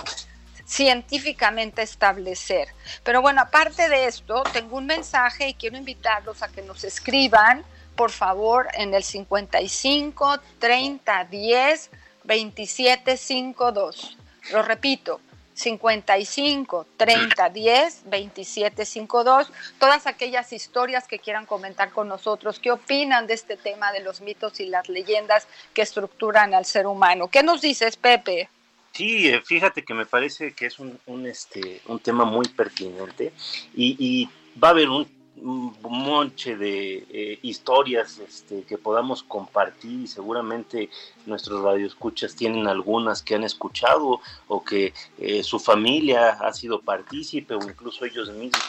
científicamente 0.67 1.83
establecer. 1.83 2.69
Pero 3.03 3.21
bueno, 3.21 3.41
aparte 3.41 3.89
de 3.89 4.07
esto, 4.07 4.45
tengo 4.53 4.77
un 4.77 4.87
mensaje 4.87 5.49
y 5.49 5.55
quiero 5.55 5.77
invitarlos 5.77 6.43
a 6.43 6.49
que 6.49 6.63
nos 6.63 6.85
escriban, 6.85 7.65
por 7.97 8.13
favor, 8.13 8.69
en 8.75 8.95
el 8.95 9.03
55 9.03 10.39
30 10.61 11.25
10 11.25 11.91
2752. 12.25 14.17
Lo 14.53 14.63
repito, 14.63 15.21
55 15.61 16.87
30 16.97 17.49
10 17.51 18.03
27 18.07 18.85
52. 18.85 19.53
Todas 19.79 20.07
aquellas 20.07 20.53
historias 20.53 21.07
que 21.07 21.19
quieran 21.19 21.47
comentar 21.47 21.91
con 21.91 22.09
nosotros, 22.09 22.59
qué 22.59 22.71
opinan 22.71 23.27
de 23.27 23.35
este 23.35 23.57
tema 23.57 23.93
de 23.93 24.01
los 24.01 24.21
mitos 24.21 24.61
y 24.61 24.67
las 24.67 24.89
leyendas 24.89 25.47
que 25.75 25.83
estructuran 25.83 26.55
al 26.55 26.65
ser 26.65 26.87
humano. 26.87 27.29
¿Qué 27.29 27.43
nos 27.43 27.61
dices, 27.61 27.97
Pepe? 27.97 28.49
Sí, 28.93 29.29
eh, 29.29 29.41
fíjate 29.45 29.85
que 29.85 29.95
me 29.95 30.07
parece 30.07 30.53
que 30.53 30.67
es 30.67 30.79
un, 30.79 30.99
este, 31.27 31.81
un 31.87 32.01
tema 32.01 32.25
muy 32.25 32.49
pertinente 32.49 33.33
y, 33.75 33.97
y 33.99 34.29
va 34.59 34.69
a 34.69 34.71
haber 34.73 34.89
un 34.89 35.20
un 35.43 35.75
monche 35.83 36.57
de 36.57 37.07
eh, 37.11 37.39
historias 37.43 38.19
este, 38.19 38.63
que 38.63 38.79
podamos 38.79 39.23
compartir 39.23 40.03
y 40.03 40.07
seguramente 40.07 40.91
nuestros 41.27 41.63
radioescuchas 41.63 42.35
tienen 42.35 42.67
algunas 42.67 43.23
que 43.23 43.35
han 43.35 43.45
escuchado 43.45 44.21
o 44.49 44.65
que 44.65 44.93
eh, 45.19 45.43
su 45.43 45.59
familia 45.59 46.31
ha 46.31 46.53
sido 46.53 46.81
partícipe 46.81 47.55
o 47.55 47.63
incluso 47.63 48.05
ellos 48.05 48.31
mismos 48.31 48.63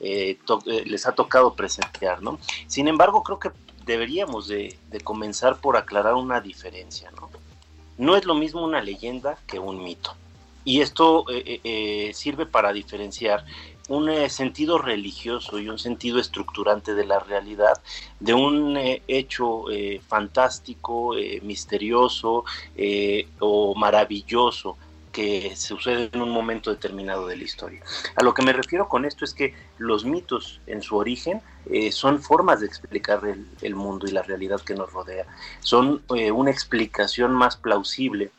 eh, 0.00 0.38
les 0.86 1.06
ha 1.06 1.12
tocado 1.12 1.54
presenciar, 1.54 2.22
¿no? 2.22 2.38
Sin 2.66 2.88
embargo, 2.88 3.22
creo 3.22 3.38
que 3.38 3.50
deberíamos 3.84 4.46
de, 4.48 4.78
de 4.90 5.00
comenzar 5.00 5.60
por 5.60 5.76
aclarar 5.76 6.14
una 6.14 6.40
diferencia, 6.40 7.10
¿no? 7.12 7.30
No 7.96 8.16
es 8.16 8.24
lo 8.24 8.34
mismo 8.34 8.62
una 8.62 8.80
leyenda 8.80 9.38
que 9.46 9.58
un 9.58 9.82
mito. 9.82 10.14
Y 10.64 10.82
esto 10.82 11.24
sirve 12.12 12.44
para 12.44 12.74
diferenciar 12.74 13.44
un 13.88 14.08
eh, 14.10 14.28
sentido 14.28 14.78
religioso 14.78 15.58
y 15.58 15.68
un 15.68 15.78
sentido 15.78 16.20
estructurante 16.20 16.94
de 16.94 17.04
la 17.04 17.18
realidad, 17.18 17.80
de 18.20 18.34
un 18.34 18.76
eh, 18.76 19.02
hecho 19.08 19.70
eh, 19.70 20.00
fantástico, 20.06 21.14
misterioso 21.42 22.44
o 23.40 23.74
maravilloso 23.74 24.76
que 25.10 25.56
sucede 25.56 26.10
en 26.12 26.20
un 26.20 26.30
momento 26.30 26.70
determinado 26.70 27.26
de 27.26 27.36
la 27.36 27.44
historia. 27.44 27.82
A 28.14 28.22
lo 28.22 28.34
que 28.34 28.42
me 28.42 28.52
refiero 28.52 28.88
con 28.88 29.04
esto 29.04 29.24
es 29.24 29.34
que 29.34 29.54
los 29.78 30.04
mitos 30.04 30.60
en 30.66 30.82
su 30.82 30.96
origen 30.96 31.40
son 31.90 32.22
formas 32.22 32.60
de 32.60 32.66
explicar 32.66 33.24
el, 33.26 33.46
el, 33.62 33.74
mundo 33.74 34.06
y 34.06 34.12
la 34.12 34.22
realidad 34.22 34.60
que 34.60 34.74
nos 34.74 34.92
rodea, 34.92 35.26
son 35.60 36.02
una 36.08 36.50
explicación 36.50 37.32
más 37.32 37.56
plausible 37.56 38.30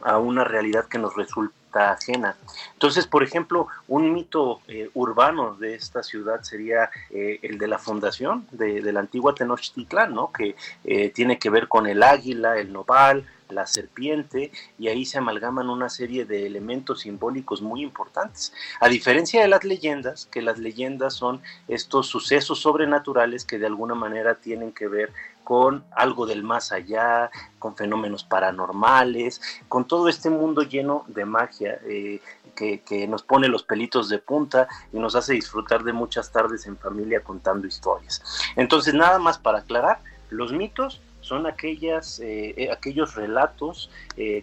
a 0.00 0.18
una 0.18 0.44
realidad 0.44 0.86
que 0.86 0.98
nos 0.98 1.14
resulta 1.14 1.59
ajena. 1.74 2.36
Entonces, 2.72 3.06
por 3.06 3.22
ejemplo, 3.22 3.68
un 3.88 4.12
mito 4.12 4.60
eh, 4.68 4.90
urbano 4.94 5.54
de 5.54 5.74
esta 5.74 6.02
ciudad 6.02 6.42
sería 6.42 6.90
eh, 7.10 7.38
el 7.42 7.58
de 7.58 7.68
la 7.68 7.78
fundación 7.78 8.46
de, 8.50 8.80
la 8.92 9.00
antigua 9.00 9.34
Tenochtitlán, 9.34 10.14
¿no? 10.14 10.32
que 10.32 10.56
eh, 10.84 11.10
tiene 11.10 11.38
que 11.38 11.50
ver 11.50 11.68
con 11.68 11.86
el 11.86 12.02
águila, 12.02 12.58
el 12.58 12.72
noval, 12.72 13.24
la 13.52 13.66
serpiente, 13.66 14.52
y 14.78 14.88
ahí 14.88 15.04
se 15.04 15.18
amalgaman 15.18 15.68
una 15.68 15.88
serie 15.88 16.24
de 16.24 16.46
elementos 16.46 17.00
simbólicos 17.00 17.62
muy 17.62 17.82
importantes. 17.82 18.52
A 18.80 18.88
diferencia 18.88 19.42
de 19.42 19.48
las 19.48 19.64
leyendas, 19.64 20.26
que 20.26 20.42
las 20.42 20.58
leyendas 20.58 21.14
son 21.14 21.40
estos 21.68 22.06
sucesos 22.06 22.60
sobrenaturales 22.60 23.44
que 23.44 23.58
de 23.58 23.66
alguna 23.66 23.94
manera 23.94 24.36
tienen 24.36 24.72
que 24.72 24.88
ver 24.88 25.12
con 25.50 25.82
algo 25.90 26.26
del 26.26 26.44
más 26.44 26.70
allá, 26.70 27.28
con 27.58 27.74
fenómenos 27.74 28.22
paranormales, 28.22 29.42
con 29.66 29.84
todo 29.84 30.06
este 30.06 30.30
mundo 30.30 30.62
lleno 30.62 31.02
de 31.08 31.24
magia 31.24 31.80
eh, 31.86 32.20
que, 32.54 33.08
nos 33.08 33.24
pone 33.24 33.48
los 33.48 33.64
pelitos 33.64 34.08
de 34.08 34.20
punta 34.20 34.68
y 34.92 35.00
nos 35.00 35.16
hace 35.16 35.32
disfrutar 35.32 35.82
de 35.82 35.92
muchas 35.92 36.30
tardes 36.30 36.66
en 36.66 36.76
familia 36.76 37.24
contando 37.24 37.66
historias. 37.66 38.22
Entonces, 38.54 38.94
nada 38.94 39.18
más 39.18 39.38
para 39.38 39.58
aclarar, 39.58 39.98
los 40.28 40.52
mitos 40.52 41.00
son 41.20 41.48
aquellas, 41.48 42.20
eh, 42.20 42.54
eh, 42.56 42.70
aquellos 42.70 43.16
relatos 43.16 43.90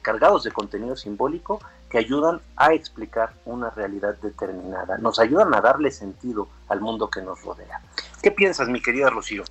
cargados 0.01 0.43
de 0.43 0.51
contenido 0.51 0.97
simbólico 0.97 1.61
que 1.89 1.98
ayudan 1.98 2.41
a 2.56 2.74
explicar 2.74 3.34
una 3.46 3.70
realidad 3.70 4.15
determinada, 4.22 4.98
nos 4.98 5.20
ayudan 5.20 5.53
a 5.53 5.62
darle 5.62 5.91
sentido 5.91 6.48
al 6.67 6.82
mundo 6.82 7.10
que 7.10 7.22
nos 7.22 7.41
rodea. 7.44 7.82
¿Qué 8.22 8.32
piensas, 8.32 8.67
mi 8.67 8.82
querida 8.82 9.10
Rocío? 9.10 9.44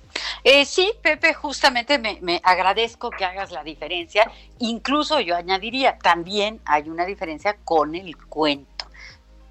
sí, 0.65 0.91
Pepe, 1.01 1.33
justamente 1.33 1.99
me, 1.99 2.19
me, 2.21 2.39
agradezco 2.43 3.09
que 3.09 3.25
hagas 3.25 3.51
la 3.51 3.63
diferencia. 3.63 4.31
Incluso 4.59 5.19
yo 5.19 5.35
añadiría, 5.35 5.97
también 5.97 6.61
hay 6.65 6.89
una 6.89 7.05
diferencia 7.05 7.57
con 7.65 7.95
el 7.95 8.15
cuento 8.17 8.77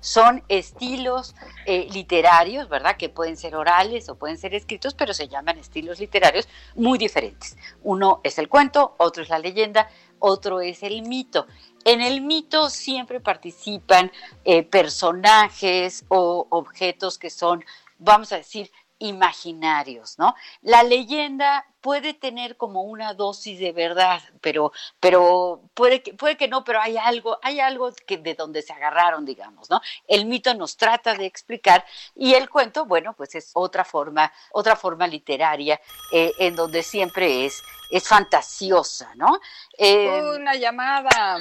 son 0.07 0.45
estilos 0.49 1.35
eh, 1.64 1.88
literarios, 1.90 2.69
¿verdad? 2.69 2.97
Que 2.97 3.09
pueden 3.09 3.37
ser 3.37 3.57
orales 3.57 4.09
o 4.09 4.14
pueden 4.14 4.38
ser 4.38 4.55
escritos, 4.55 4.95
pero 4.95 5.12
se 5.12 5.26
llaman 5.26 5.59
estilos 5.59 5.99
literarios 5.99 6.49
muy 6.76 6.97
diferentes. 6.97 7.57
Uno 7.83 8.21
es 8.23 8.38
el 8.38 8.49
cuento, 8.49 8.95
otro 8.99 9.25
es 9.25 9.31
la 9.31 9.40
leyenda, 9.40 9.90
otro 10.21 10.61
es 10.61 10.85
el 10.85 11.02
mito. 11.02 11.49
En 11.87 12.00
el 12.00 12.21
mito 12.21 12.69
siempre 12.69 13.21
participan 13.21 14.11
eh, 14.45 14.64
personajes 14.64 16.05
o 16.09 16.49
objetos 16.50 17.16
que 17.16 17.31
son, 17.31 17.64
vamos 17.99 18.33
a 18.33 18.38
decir, 18.38 18.73
imaginarios, 18.99 20.19
¿no? 20.19 20.35
La 20.62 20.83
leyenda 20.83 21.64
puede 21.80 22.14
tener 22.14 22.56
como 22.56 22.83
una 22.83 23.14
dosis 23.14 23.59
de 23.59 23.73
verdad, 23.73 24.21
pero, 24.40 24.73
pero 25.00 25.62
puede 25.75 26.02
que, 26.02 26.14
puede 26.14 26.37
que 26.37 26.49
no, 26.49 26.64
pero 26.64 26.80
hay 26.80 26.97
algo, 26.97 27.38
hay 27.42 27.61
algo 27.61 27.92
que 28.06 28.18
de 28.18 28.35
donde 28.35 28.62
se 28.62 28.73
agarraron, 28.73 29.25
digamos, 29.25 29.71
¿no? 29.71 29.80
El 30.06 30.26
mito 30.26 30.52
nos 30.54 30.76
trata 30.76 31.14
de 31.14 31.26
explicar 31.26 31.85
y 32.14 32.35
el 32.35 32.49
cuento, 32.49 32.87
bueno, 32.87 33.14
pues 33.14 33.35
es 33.35 33.50
otra 33.54 33.85
forma, 33.85 34.33
otra 34.52 34.76
forma 34.76 35.06
literaria 35.06 35.80
eh, 36.12 36.33
en 36.38 36.56
donde 36.56 36.83
siempre 36.83 37.47
es, 37.47 37.62
es 37.90 38.09
fantasiosa, 38.09 39.12
¿no? 39.14 39.40
Eh, 39.78 40.23
una 40.35 40.54
llamada. 40.54 41.38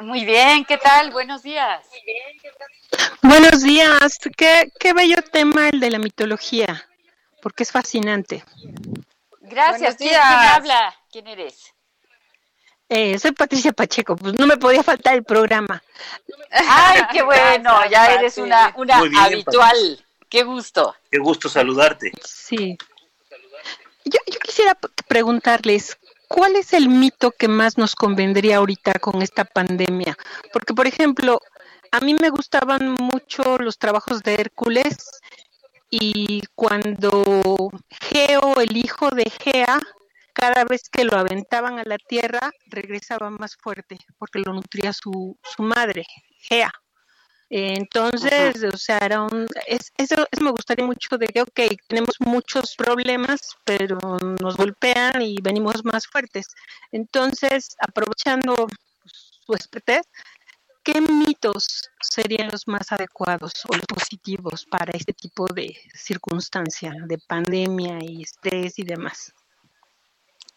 Muy 0.00 0.24
bien, 0.24 0.64
¿qué 0.64 0.76
tal? 0.76 1.10
Buenos 1.10 1.42
días. 1.42 1.86
Buenos 3.22 3.62
días. 3.62 4.18
Qué, 4.36 4.70
qué 4.78 4.92
bello 4.92 5.22
tema 5.32 5.68
el 5.70 5.80
de 5.80 5.90
la 5.90 5.98
mitología 5.98 6.88
porque 7.40 7.62
es 7.62 7.72
fascinante. 7.72 8.44
Gracias. 9.48 9.96
¿Quién, 9.96 10.14
habla? 10.14 10.94
¿Quién 11.10 11.26
eres? 11.26 11.74
Eh, 12.88 13.18
soy 13.18 13.32
Patricia 13.32 13.72
Pacheco, 13.72 14.16
pues 14.16 14.34
no 14.34 14.46
me 14.46 14.56
podía 14.56 14.82
faltar 14.82 15.14
el 15.14 15.24
programa. 15.24 15.82
Ay, 16.50 17.02
qué 17.12 17.22
bueno, 17.24 17.86
ya 17.90 18.14
eres 18.14 18.38
una, 18.38 18.72
una 18.76 18.98
habitual. 19.22 20.04
Qué 20.28 20.42
gusto. 20.42 20.94
Qué 21.10 21.18
gusto 21.18 21.48
saludarte. 21.48 22.12
Sí. 22.24 22.78
Yo, 24.04 24.18
yo 24.26 24.38
quisiera 24.40 24.78
preguntarles, 25.06 25.98
¿cuál 26.28 26.56
es 26.56 26.72
el 26.72 26.88
mito 26.88 27.30
que 27.30 27.48
más 27.48 27.76
nos 27.76 27.94
convendría 27.94 28.58
ahorita 28.58 28.94
con 28.94 29.20
esta 29.20 29.44
pandemia? 29.44 30.16
Porque, 30.52 30.72
por 30.72 30.86
ejemplo, 30.86 31.40
a 31.90 32.00
mí 32.00 32.14
me 32.14 32.30
gustaban 32.30 32.92
mucho 32.92 33.58
los 33.58 33.78
trabajos 33.78 34.22
de 34.22 34.34
Hércules 34.34 35.20
y 35.90 36.42
cuando 36.54 37.70
Geo, 37.90 38.60
el 38.60 38.76
hijo 38.76 39.10
de 39.10 39.30
Gea, 39.30 39.78
cada 40.32 40.64
vez 40.64 40.88
que 40.90 41.04
lo 41.04 41.16
aventaban 41.16 41.78
a 41.78 41.84
la 41.84 41.98
tierra, 41.98 42.50
regresaba 42.66 43.30
más 43.30 43.56
fuerte, 43.56 43.98
porque 44.18 44.40
lo 44.40 44.52
nutría 44.52 44.92
su, 44.92 45.36
su 45.42 45.62
madre, 45.62 46.04
Gea. 46.40 46.72
Entonces, 47.50 48.62
o 48.62 48.76
sea, 48.76 48.98
era 48.98 49.22
un, 49.22 49.46
es, 49.66 49.90
eso, 49.96 50.16
me 50.42 50.50
gustaría 50.50 50.84
mucho 50.84 51.16
de 51.16 51.28
que, 51.28 51.40
ok, 51.40 51.60
tenemos 51.86 52.16
muchos 52.20 52.74
problemas, 52.76 53.40
pero 53.64 53.98
nos 54.40 54.56
golpean 54.56 55.22
y 55.22 55.36
venimos 55.42 55.82
más 55.84 56.06
fuertes. 56.06 56.46
Entonces, 56.92 57.74
aprovechando 57.80 58.54
su 59.04 59.54
expertise, 59.54 60.06
¿qué 60.90 61.02
mitos 61.02 61.90
serían 62.00 62.48
los 62.50 62.66
más 62.66 62.90
adecuados 62.92 63.52
o 63.68 63.74
los 63.74 63.84
positivos 63.84 64.64
para 64.64 64.92
este 64.92 65.12
tipo 65.12 65.44
de 65.52 65.76
circunstancia 65.94 66.94
de 67.06 67.18
pandemia 67.18 67.98
y 68.00 68.22
estrés 68.22 68.78
y 68.78 68.84
demás? 68.84 69.34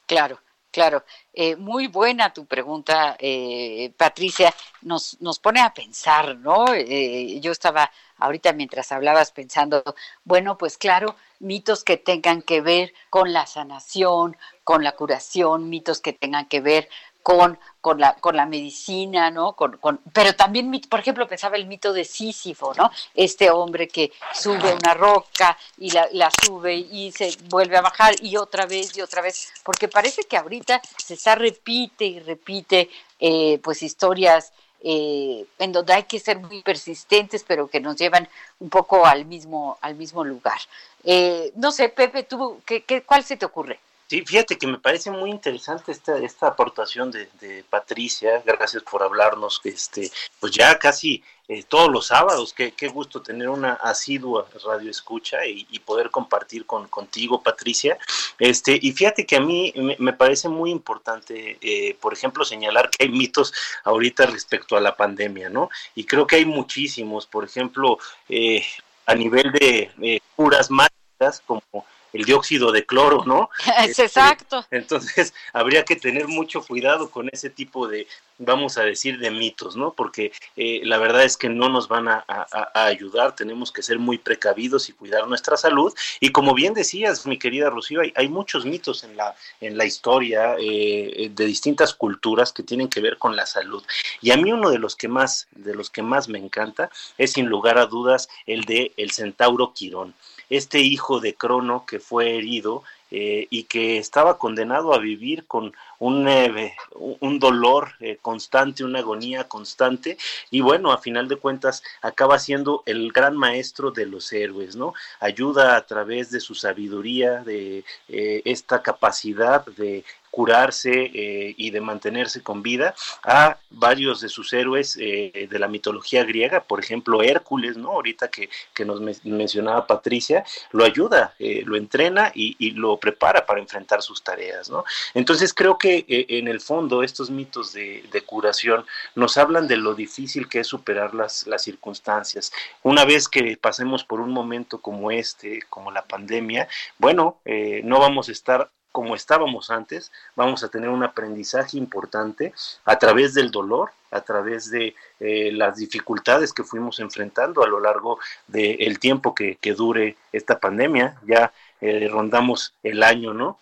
Claro, 0.06 0.40
claro. 0.72 1.04
Eh, 1.34 1.58
muy 1.58 1.88
buena 1.88 2.32
tu 2.32 2.46
pregunta, 2.46 3.18
eh, 3.20 3.94
Patricia. 3.98 4.56
Nos, 4.84 5.20
nos 5.20 5.38
pone 5.40 5.60
a 5.60 5.74
pensar, 5.74 6.38
¿no? 6.38 6.74
Eh, 6.74 7.42
yo 7.42 7.52
estaba 7.52 7.92
ahorita 8.16 8.54
mientras 8.54 8.94
hablabas 8.94 9.32
pensando, 9.34 9.84
bueno, 10.24 10.58
pues 10.58 10.78
claro, 10.78 11.18
mitos 11.40 11.84
que 11.84 11.98
tengan 11.98 12.42
que 12.42 12.62
ver 12.62 12.94
con 13.10 13.34
la 13.34 13.48
sanación, 13.48 14.38
con 14.64 14.84
la 14.86 14.94
curación, 14.94 15.70
mitos 15.70 16.00
que 16.00 16.14
tengan 16.14 16.48
que 16.48 16.62
ver 16.62 16.88
con, 17.24 17.60
con, 17.82 18.00
la, 18.00 18.16
con 18.16 18.36
la 18.36 18.46
medicina, 18.46 19.30
¿no? 19.32 19.54
Con, 19.54 19.78
con, 19.78 20.00
pero 20.14 20.34
también, 20.34 20.72
por 20.90 21.00
ejemplo, 21.00 21.28
pensaba 21.28 21.56
el 21.56 21.68
mito 21.68 21.94
de 21.94 22.04
Sísifo, 22.04 22.74
¿no? 22.74 22.92
Este 23.14 23.50
hombre 23.50 23.88
que 23.88 24.12
sube 24.34 24.74
una 24.74 24.94
roca 24.94 25.58
y 25.78 25.92
la, 25.92 26.08
la, 26.14 26.30
sube 26.32 26.76
y 26.76 27.12
se 27.12 27.36
vuelve 27.50 27.78
a 27.78 27.82
bajar 27.82 28.16
y 28.22 28.38
otra 28.38 28.66
vez 28.66 28.96
y 28.98 29.02
otra 29.02 29.22
vez, 29.22 29.52
porque 29.64 29.88
parece 29.88 30.24
que 30.24 30.38
ahorita 30.38 30.82
se 30.98 31.14
está 31.14 31.36
repite 31.36 32.06
y 32.06 32.20
repite, 32.20 32.90
eh, 33.20 33.60
pues, 33.64 33.84
historias 33.84 34.52
eh, 34.84 35.46
en 35.60 35.72
donde 35.72 35.94
hay 35.94 36.04
que 36.04 36.20
ser 36.20 36.40
muy 36.40 36.64
persistentes, 36.64 37.44
pero 37.48 37.68
que 37.68 37.80
nos 37.80 37.98
llevan 37.98 38.28
un 38.60 38.70
poco 38.70 39.06
al 39.06 39.26
mismo, 39.26 39.78
al 39.82 39.96
mismo 39.96 40.24
lugar. 40.24 40.60
Eh, 41.04 41.52
no 41.56 41.72
sé, 41.72 41.90
Pepe, 41.90 42.24
¿tú, 42.24 42.62
qué, 42.66 42.84
qué, 42.84 43.04
¿cuál 43.04 43.24
se 43.24 43.38
te 43.38 43.46
ocurre? 43.46 43.80
Sí, 44.12 44.26
fíjate 44.26 44.58
que 44.58 44.68
me 44.68 44.78
parece 44.78 45.10
muy 45.10 45.30
interesante 45.30 45.94
esta, 45.94 46.18
esta 46.18 46.48
aportación 46.48 47.12
de, 47.12 47.64
Patricia, 47.70 48.44
gracias 48.46 48.84
por 48.84 49.02
hablarnos, 49.04 49.62
este, 49.64 50.12
pues 50.38 50.52
ya 50.52 50.78
casi 50.78 51.24
eh, 51.48 51.64
todos 51.64 51.90
los 51.90 52.08
sábados, 52.08 52.52
qué, 52.52 52.74
qué, 52.74 52.90
gusto 52.90 53.22
tener 53.22 53.48
una 53.48 53.72
asidua 53.76 54.50
radio 54.66 54.92
escucha 54.92 55.46
y, 55.46 55.80
poder 55.86 56.12
compartir 56.12 56.66
con, 56.66 56.90
contigo, 56.90 57.42
Patricia. 57.42 57.98
Este, 58.38 58.78
y 58.82 58.92
fíjate 58.92 59.26
que 59.26 59.38
a 59.38 59.40
mí 59.40 59.74
me, 59.98 60.12
parece 60.12 60.50
muy 60.50 60.72
importante, 60.72 61.58
eh, 61.62 61.96
por 62.02 62.12
ejemplo, 62.12 62.44
señalar 62.44 62.90
que 62.90 63.06
hay 63.06 63.12
mitos 63.12 63.54
ahorita 63.86 64.26
respecto 64.26 64.76
a 64.76 64.82
la 64.82 64.98
pandemia, 64.98 65.48
¿no? 65.48 65.70
Y 65.96 66.04
creo 66.04 66.28
que 66.28 66.36
hay 66.36 66.46
muchísimos, 66.46 67.28
por 67.28 67.46
ejemplo, 67.46 67.98
eh, 68.28 68.62
a 69.06 69.16
nivel 69.16 69.54
de 69.54 70.22
curas 70.36 70.70
mágicas, 70.70 71.42
como 71.46 71.86
el 72.14 72.26
dióxido 72.26 72.72
de 72.72 72.86
cloro, 72.86 73.24
¿no? 73.26 73.50
Es 73.78 73.90
este, 73.90 74.04
exacto. 74.04 74.66
Entonces, 74.72 75.34
habría 75.54 75.86
que 75.86 75.96
tener 75.96 76.28
mucho 76.28 76.62
cuidado 76.62 77.10
con 77.10 77.30
ese 77.32 77.50
tipo 77.50 77.88
de, 77.88 78.08
vamos 78.38 78.78
a 78.78 78.84
decir, 78.84 79.20
de 79.20 79.32
mitos, 79.32 79.76
¿no? 79.76 79.94
Porque 79.94 80.32
eh, 80.56 80.82
la 80.84 80.98
verdad 80.98 81.24
es 81.24 81.38
que 81.38 81.50
no 81.50 81.70
nos 81.70 81.88
van 81.88 82.08
a, 82.08 82.26
ayudar, 82.74 83.36
tenemos 83.36 83.72
que 83.72 83.84
ser 83.84 84.00
muy 84.00 84.18
precavidos 84.18 84.90
y 84.90 84.94
cuidar 84.94 85.28
nuestra 85.28 85.58
salud. 85.58 85.94
Y 86.20 86.32
como 86.32 86.54
bien 86.54 86.74
decías, 86.74 87.26
mi 87.26 87.38
querida 87.38 87.70
Rocío, 87.70 88.02
hay, 88.16 88.28
muchos 88.28 88.66
mitos 88.66 89.04
en 89.04 89.18
la, 89.18 89.36
en 89.60 89.78
la 89.78 89.86
historia 89.86 90.56
eh, 90.58 91.30
de 91.34 91.46
distintas 91.46 91.94
culturas 91.94 92.54
que 92.54 92.64
tienen 92.64 92.88
que 92.88 93.02
ver 93.02 93.18
con 93.18 93.36
la 93.36 93.46
salud. 93.46 93.84
Y 94.22 94.32
a 94.32 94.38
mí 94.38 94.52
uno 94.52 94.70
de 94.70 94.80
los 94.80 94.96
que 94.96 95.08
más, 95.08 95.48
de 95.52 95.76
los 95.76 95.90
que 95.90 96.02
más 96.02 96.30
me 96.30 96.40
encanta 96.40 96.90
es 97.18 97.34
sin 97.34 97.48
lugar 97.48 97.78
a 97.78 97.86
dudas 97.86 98.30
el 98.46 98.64
de 98.64 98.94
el 98.98 99.12
centauro 99.12 99.74
Quirón 99.74 100.14
este 100.52 100.80
hijo 100.82 101.22
de 101.22 101.34
Crono 101.34 101.86
que 101.88 102.00
fue 102.00 102.36
herido 102.38 102.84
eh, 103.10 103.48
y 103.50 103.64
que 103.64 103.98
estaba 103.98 104.38
condenado 104.38 104.94
a 104.94 105.00
vivir 105.00 105.48
con 105.48 105.74
un, 106.02 106.28
eh, 106.28 106.74
un 106.96 107.38
dolor 107.38 107.94
eh, 108.00 108.18
constante, 108.22 108.84
una 108.84 109.00
agonía 109.00 109.48
constante, 109.48 110.18
y 110.50 110.62
bueno, 110.62 110.92
a 110.92 110.98
final 110.98 111.28
de 111.28 111.36
cuentas 111.36 111.84
acaba 112.02 112.40
siendo 112.40 112.82
el 112.88 113.12
gran 113.12 113.38
maestro 113.38 113.92
de 113.92 114.08
los 114.08 114.34
héroes, 114.34 114.76
¿no? 114.76 114.94
Ayuda 115.20 115.76
a 115.76 115.86
través 115.86 116.32
de 116.32 116.40
su 116.40 116.56
sabiduría, 116.56 117.44
de 117.44 117.84
esta 118.08 118.82
capacidad 118.82 119.64
de 119.66 120.04
curarse 120.32 121.12
eh, 121.14 121.54
y 121.58 121.70
de 121.70 121.82
mantenerse 121.82 122.42
con 122.42 122.64
vida 122.64 122.96
a 123.24 123.58
varios 123.70 124.22
de 124.22 124.30
sus 124.30 124.52
héroes 124.54 124.98
eh, 125.00 125.48
de 125.50 125.60
la 125.60 125.68
mitología 125.68 126.24
griega, 126.24 126.64
por 126.64 126.80
ejemplo 126.80 127.22
Hércules, 127.22 127.76
¿no? 127.78 127.92
Ahorita 127.92 128.30
que, 128.30 128.50
que 128.74 128.86
nos 128.86 129.02
mencionaba 129.26 129.86
Patricia, 129.86 130.44
lo 130.72 130.86
ayuda, 130.86 131.36
eh, 131.38 131.64
lo 131.66 131.76
entrena 131.76 132.32
y, 132.34 132.56
y, 132.58 132.72
lo 132.72 132.98
prepara 132.98 133.46
para 133.46 133.60
enfrentar 133.60 134.02
sus 134.02 134.24
tareas, 134.24 134.70
¿no? 134.70 134.86
Entonces 135.14 135.54
creo 135.54 135.78
que 135.78 135.91
en 136.08 136.48
el 136.48 136.60
fondo 136.60 137.04
estos 137.04 137.30
mitos 137.30 137.74
de, 137.74 138.24
curación 138.26 138.86
nos 139.16 139.38
hablan 139.38 139.68
de 139.68 139.78
lo 139.78 139.94
difícil 139.94 140.48
que 140.48 140.60
es 140.60 140.68
superar 140.68 141.14
las, 141.14 141.46
circunstancias. 141.58 142.52
Una 142.84 143.06
vez 143.06 143.28
que 143.28 143.58
pasemos 143.58 144.04
por 144.04 144.20
un 144.22 144.32
momento 144.32 144.80
como 144.80 145.12
este, 145.12 145.62
como 145.70 145.92
la 145.92 146.04
pandemia, 146.04 146.68
bueno, 146.98 147.38
no 147.84 148.00
vamos 148.00 148.30
a 148.30 148.32
estar 148.32 148.70
como 148.92 149.16
estábamos 149.16 149.72
antes, 149.72 150.12
vamos 150.36 150.64
a 150.64 150.70
tener 150.70 150.90
un 150.90 151.04
aprendizaje 151.04 151.78
importante 151.78 152.54
a 152.86 153.00
través 153.00 153.34
del 153.34 153.52
dolor, 153.52 153.92
a 154.12 154.22
través 154.22 154.70
de 154.70 154.96
eh, 155.20 155.52
las 155.54 155.78
dificultades 155.78 156.52
que 156.52 156.64
fuimos 156.64 157.00
enfrentando 157.00 157.64
a 157.64 157.68
lo 157.68 157.80
largo 157.80 158.20
del 158.48 159.00
tiempo 159.00 159.34
que, 159.34 159.58
dure 159.76 160.18
esta 160.34 160.60
pandemia. 160.60 161.18
Ya 161.26 161.54
eh, 161.80 162.08
rondamos 162.10 162.74
el 162.84 163.04
año, 163.04 163.34
¿no? 163.34 163.58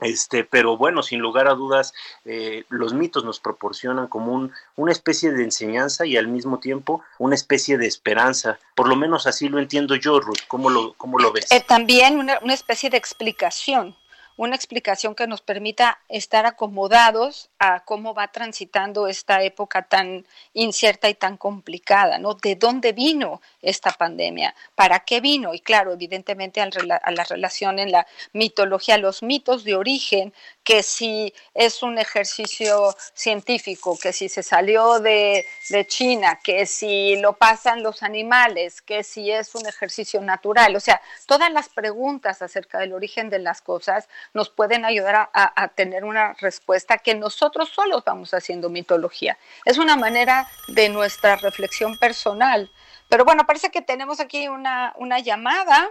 Este, 0.00 0.44
pero 0.44 0.76
bueno, 0.76 1.02
sin 1.02 1.20
lugar 1.20 1.48
a 1.48 1.54
dudas, 1.54 1.92
eh, 2.24 2.64
los 2.68 2.94
mitos 2.94 3.24
nos 3.24 3.40
proporcionan 3.40 4.06
como 4.06 4.32
un, 4.32 4.52
una 4.76 4.92
especie 4.92 5.32
de 5.32 5.42
enseñanza 5.42 6.06
y 6.06 6.16
al 6.16 6.28
mismo 6.28 6.58
tiempo 6.60 7.02
una 7.18 7.34
especie 7.34 7.78
de 7.78 7.86
esperanza. 7.86 8.58
Por 8.74 8.88
lo 8.88 8.96
menos 8.96 9.26
así 9.26 9.48
lo 9.48 9.58
entiendo 9.58 9.96
yo, 9.96 10.20
Ruth. 10.20 10.40
¿Cómo 10.46 10.70
lo, 10.70 10.94
cómo 10.94 11.18
lo 11.18 11.32
ves? 11.32 11.50
Eh, 11.50 11.64
también 11.66 12.18
una, 12.18 12.38
una 12.42 12.54
especie 12.54 12.90
de 12.90 12.96
explicación 12.96 13.96
una 14.38 14.54
explicación 14.54 15.16
que 15.16 15.26
nos 15.26 15.42
permita 15.42 15.98
estar 16.08 16.46
acomodados 16.46 17.50
a 17.58 17.80
cómo 17.80 18.14
va 18.14 18.28
transitando 18.28 19.08
esta 19.08 19.42
época 19.42 19.82
tan 19.82 20.24
incierta 20.54 21.08
y 21.08 21.14
tan 21.14 21.36
complicada, 21.36 22.18
¿no? 22.18 22.34
¿De 22.34 22.54
dónde 22.54 22.92
vino 22.92 23.42
esta 23.62 23.90
pandemia? 23.90 24.54
¿Para 24.76 25.00
qué 25.00 25.20
vino? 25.20 25.54
Y 25.54 25.60
claro, 25.60 25.92
evidentemente 25.92 26.60
a 26.60 26.70
la 27.10 27.24
relación 27.24 27.80
en 27.80 27.90
la 27.90 28.06
mitología, 28.32 28.96
los 28.96 29.24
mitos 29.24 29.64
de 29.64 29.74
origen, 29.74 30.32
que 30.62 30.84
si 30.84 31.34
es 31.54 31.82
un 31.82 31.98
ejercicio 31.98 32.94
científico, 33.14 33.98
que 34.00 34.12
si 34.12 34.28
se 34.28 34.44
salió 34.44 35.00
de, 35.00 35.46
de 35.70 35.86
China, 35.86 36.38
que 36.44 36.64
si 36.66 37.16
lo 37.16 37.32
pasan 37.32 37.82
los 37.82 38.04
animales, 38.04 38.82
que 38.82 39.02
si 39.02 39.32
es 39.32 39.54
un 39.56 39.66
ejercicio 39.66 40.20
natural, 40.20 40.76
o 40.76 40.80
sea, 40.80 41.00
todas 41.26 41.50
las 41.50 41.70
preguntas 41.70 42.40
acerca 42.40 42.78
del 42.78 42.92
origen 42.92 43.30
de 43.30 43.40
las 43.40 43.62
cosas 43.62 44.08
nos 44.34 44.50
pueden 44.50 44.84
ayudar 44.84 45.30
a, 45.32 45.68
tener 45.68 46.04
una 46.04 46.34
respuesta 46.34 46.98
que 46.98 47.14
nosotros 47.14 47.68
solos 47.68 48.04
vamos 48.04 48.34
haciendo 48.34 48.70
mitología. 48.70 49.38
Es 49.64 49.78
una 49.78 49.96
manera 49.96 50.46
de 50.68 50.88
nuestra 50.88 51.36
reflexión 51.36 51.96
personal. 51.98 52.70
Pero 53.08 53.24
bueno, 53.24 53.44
parece 53.46 53.70
que 53.70 53.82
tenemos 53.82 54.20
aquí 54.20 54.48
una, 54.48 54.94
una 54.98 55.18
llamada. 55.18 55.90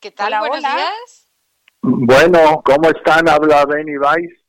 ¿Qué 0.00 0.10
tal? 0.10 0.38
Buenos 0.38 0.60
días. 0.60 1.28
Bueno, 1.82 2.62
¿cómo 2.64 2.90
están? 2.90 3.28
Habla 3.28 3.64
Benny 3.66 3.96
Weiss. 3.98 4.40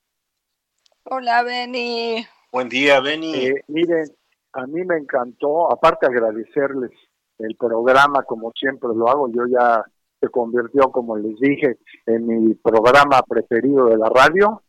Hola, 1.04 1.44
Benny. 1.44 2.26
Buen 2.52 2.70
día, 2.70 3.00
Benny. 3.00 3.48
Eh, 3.48 3.64
miren, 3.68 4.06
a 4.54 4.68
mí 4.68 4.84
me 4.84 4.98
encantó, 4.98 5.72
aparte 5.72 6.06
agradecerles 6.06 6.92
el 7.40 7.56
programa 7.56 8.24
como 8.24 8.52
siempre 8.52 8.90
lo 8.96 9.10
hago, 9.10 9.30
yo 9.30 9.46
ya 9.48 9.84
se 10.22 10.30
convirtió, 10.30 10.92
como 10.92 11.18
les 11.18 11.38
dije, 11.40 11.80
en 12.06 12.28
mi 12.28 12.54
programa 12.54 13.22
preferido 13.28 13.88
de 13.88 13.98
la 13.98 14.08
radio. 14.10 14.62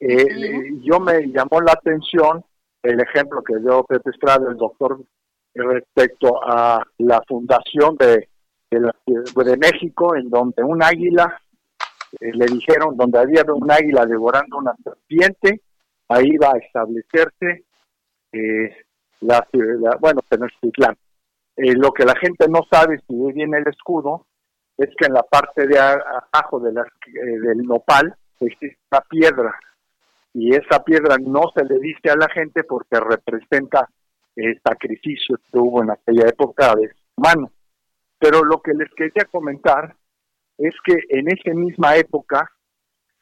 Eh, 0.00 0.26
yo 0.82 1.00
me 1.00 1.28
llamó 1.28 1.60
la 1.60 1.72
atención 1.72 2.44
el 2.82 3.00
ejemplo 3.00 3.42
que 3.42 3.58
dio 3.58 3.84
Pepe 3.84 4.10
Estrada, 4.10 4.50
el 4.50 4.56
doctor, 4.56 5.00
respecto 5.54 6.40
a 6.44 6.84
la 6.98 7.22
fundación 7.26 7.96
de, 7.96 8.28
de, 8.70 9.56
México, 9.56 10.16
en 10.16 10.28
donde 10.28 10.62
un 10.62 10.82
águila, 10.82 11.40
eh, 12.20 12.32
le 12.34 12.46
dijeron, 12.46 12.96
donde 12.96 13.20
había 13.20 13.44
un 13.54 13.70
águila 13.70 14.04
devorando 14.04 14.58
una 14.58 14.74
serpiente, 14.82 15.62
ahí 16.08 16.36
va 16.36 16.48
a 16.48 16.58
establecerse 16.58 17.64
eh, 18.32 18.76
la, 19.20 19.46
la, 19.52 19.96
bueno, 20.00 20.20
Tenochtitlán. 20.28 20.96
Eh, 21.56 21.74
lo 21.74 21.92
que 21.92 22.04
la 22.04 22.16
gente 22.16 22.46
no 22.48 22.60
sabe 22.70 23.00
si 23.06 23.14
viene 23.32 23.58
el 23.58 23.68
escudo 23.68 24.26
es 24.76 24.88
que 24.96 25.06
en 25.06 25.14
la 25.14 25.22
parte 25.22 25.66
de 25.66 25.78
abajo 25.78 26.60
de 26.60 26.70
eh, 26.70 27.40
del 27.40 27.62
nopal 27.62 28.14
existe 28.40 28.78
una 28.90 29.00
piedra 29.02 29.54
y 30.32 30.54
esa 30.54 30.82
piedra 30.82 31.16
no 31.20 31.42
se 31.54 31.64
le 31.64 31.78
dice 31.78 32.10
a 32.10 32.16
la 32.16 32.28
gente 32.28 32.64
porque 32.64 32.98
representa 32.98 33.88
el 34.34 34.60
sacrificio 34.66 35.36
que 35.36 35.58
hubo 35.58 35.82
en 35.82 35.92
aquella 35.92 36.28
época 36.28 36.74
de 36.74 36.90
humano. 37.16 37.52
Pero 38.18 38.42
lo 38.42 38.60
que 38.60 38.74
les 38.74 38.90
quería 38.94 39.24
comentar 39.30 39.94
es 40.58 40.74
que 40.84 40.96
en 41.08 41.28
esa 41.28 41.54
misma 41.54 41.96
época 41.96 42.50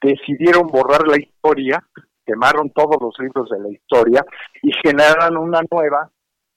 decidieron 0.00 0.66
borrar 0.68 1.06
la 1.06 1.18
historia, 1.18 1.86
quemaron 2.24 2.70
todos 2.70 2.96
los 3.00 3.18
libros 3.18 3.50
de 3.50 3.60
la 3.60 3.68
historia 3.68 4.24
y 4.62 4.72
generaron 4.82 5.36
una 5.36 5.60
nueva 5.70 6.10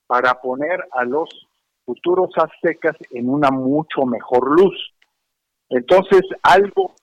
para 0.07 0.35
poner 0.35 0.85
a 0.91 1.03
los 1.03 1.29
futuros 1.85 2.31
aztecas 2.35 2.95
en 3.11 3.29
una 3.29 3.51
mucho 3.51 4.05
mejor 4.05 4.59
luz. 4.59 4.93
Entonces 5.69 6.21
algo 6.43 6.95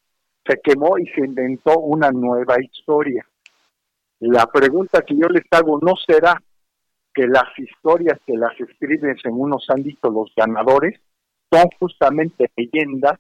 se 0.45 0.61
quemó 0.63 0.99
y 0.99 1.07
se 1.09 1.21
inventó 1.21 1.79
una 1.79 2.11
nueva 2.11 2.57
historia. 2.61 3.27
La 4.21 4.47
pregunta 4.47 5.03
que 5.03 5.17
yo 5.17 5.29
les 5.29 5.45
hago 5.51 5.79
no 5.81 5.95
será 6.07 6.43
que 7.15 7.27
las 7.27 7.57
historias 7.59 8.19
que 8.27 8.37
las 8.37 8.59
escriben, 8.59 9.17
según 9.23 9.51
nos 9.51 9.69
han 9.69 9.83
dicho 9.83 10.11
los 10.11 10.33
ganadores, 10.37 10.99
son 11.51 11.65
justamente 11.79 12.51
leyendas 12.57 13.19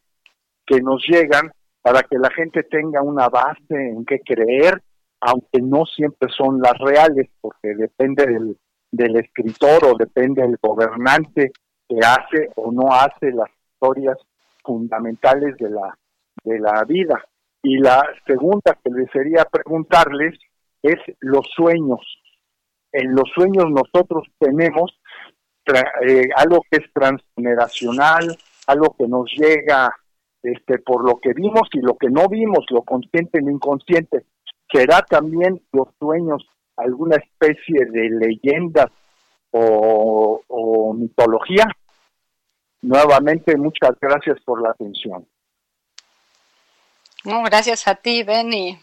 que 0.64 0.80
nos 0.80 1.04
llegan 1.06 1.52
para 1.82 2.02
que 2.02 2.16
la 2.18 2.30
gente 2.30 2.62
tenga 2.62 3.02
una 3.02 3.28
base 3.28 3.74
en 3.74 4.04
qué 4.04 4.20
creer, 4.20 4.80
aunque 5.20 5.60
no 5.60 5.84
siempre 5.84 6.28
son 6.30 6.60
las 6.60 6.78
reales, 6.78 7.28
porque 7.40 7.74
depende 7.74 8.26
del, 8.26 8.56
del 8.92 9.16
escritor 9.16 9.84
o 9.86 9.96
depende 9.96 10.42
del 10.42 10.58
gobernante 10.62 11.50
que 11.88 11.98
hace 11.98 12.50
o 12.56 12.70
no 12.70 12.92
hace 12.92 13.32
las 13.32 13.50
historias 13.72 14.18
fundamentales 14.62 15.56
de 15.56 15.70
la, 15.70 15.98
de 16.44 16.60
la 16.60 16.84
vida. 16.84 17.24
Y 17.62 17.78
la 17.78 18.04
segunda 18.26 18.78
que 18.84 18.92
desearía 18.92 19.44
preguntarles 19.44 20.38
es 20.82 20.96
los 21.20 21.46
sueños. 21.56 22.00
En 22.92 23.14
los 23.14 23.30
sueños 23.34 23.66
nosotros 23.70 24.28
tenemos 24.38 25.00
eh, 25.66 26.28
algo 26.36 26.60
que 26.70 26.78
es 26.78 26.92
transgeneracional, 26.92 28.36
algo 28.66 28.94
que 28.98 29.08
nos 29.08 29.30
llega 29.34 29.94
este, 30.42 30.78
por 30.78 31.04
lo 31.04 31.18
que 31.18 31.32
vimos 31.32 31.68
y 31.72 31.80
lo 31.80 31.96
que 31.96 32.10
no 32.10 32.28
vimos, 32.28 32.66
lo 32.70 32.82
consciente 32.82 33.38
y 33.40 33.44
lo 33.44 33.50
inconsciente. 33.50 34.26
¿Será 34.72 35.02
también 35.02 35.62
los 35.72 35.88
sueños 35.98 36.44
alguna 36.82 37.16
especie 37.16 37.86
de 37.86 38.10
leyendas 38.10 38.90
o, 39.50 40.94
mitología. 40.96 41.66
Nuevamente, 42.82 43.56
muchas 43.56 43.92
gracias 44.00 44.40
por 44.44 44.60
la 44.62 44.70
atención. 44.70 45.26
No, 47.24 47.42
gracias 47.44 47.86
a 47.86 47.94
ti, 47.94 48.22
Benny. 48.22 48.78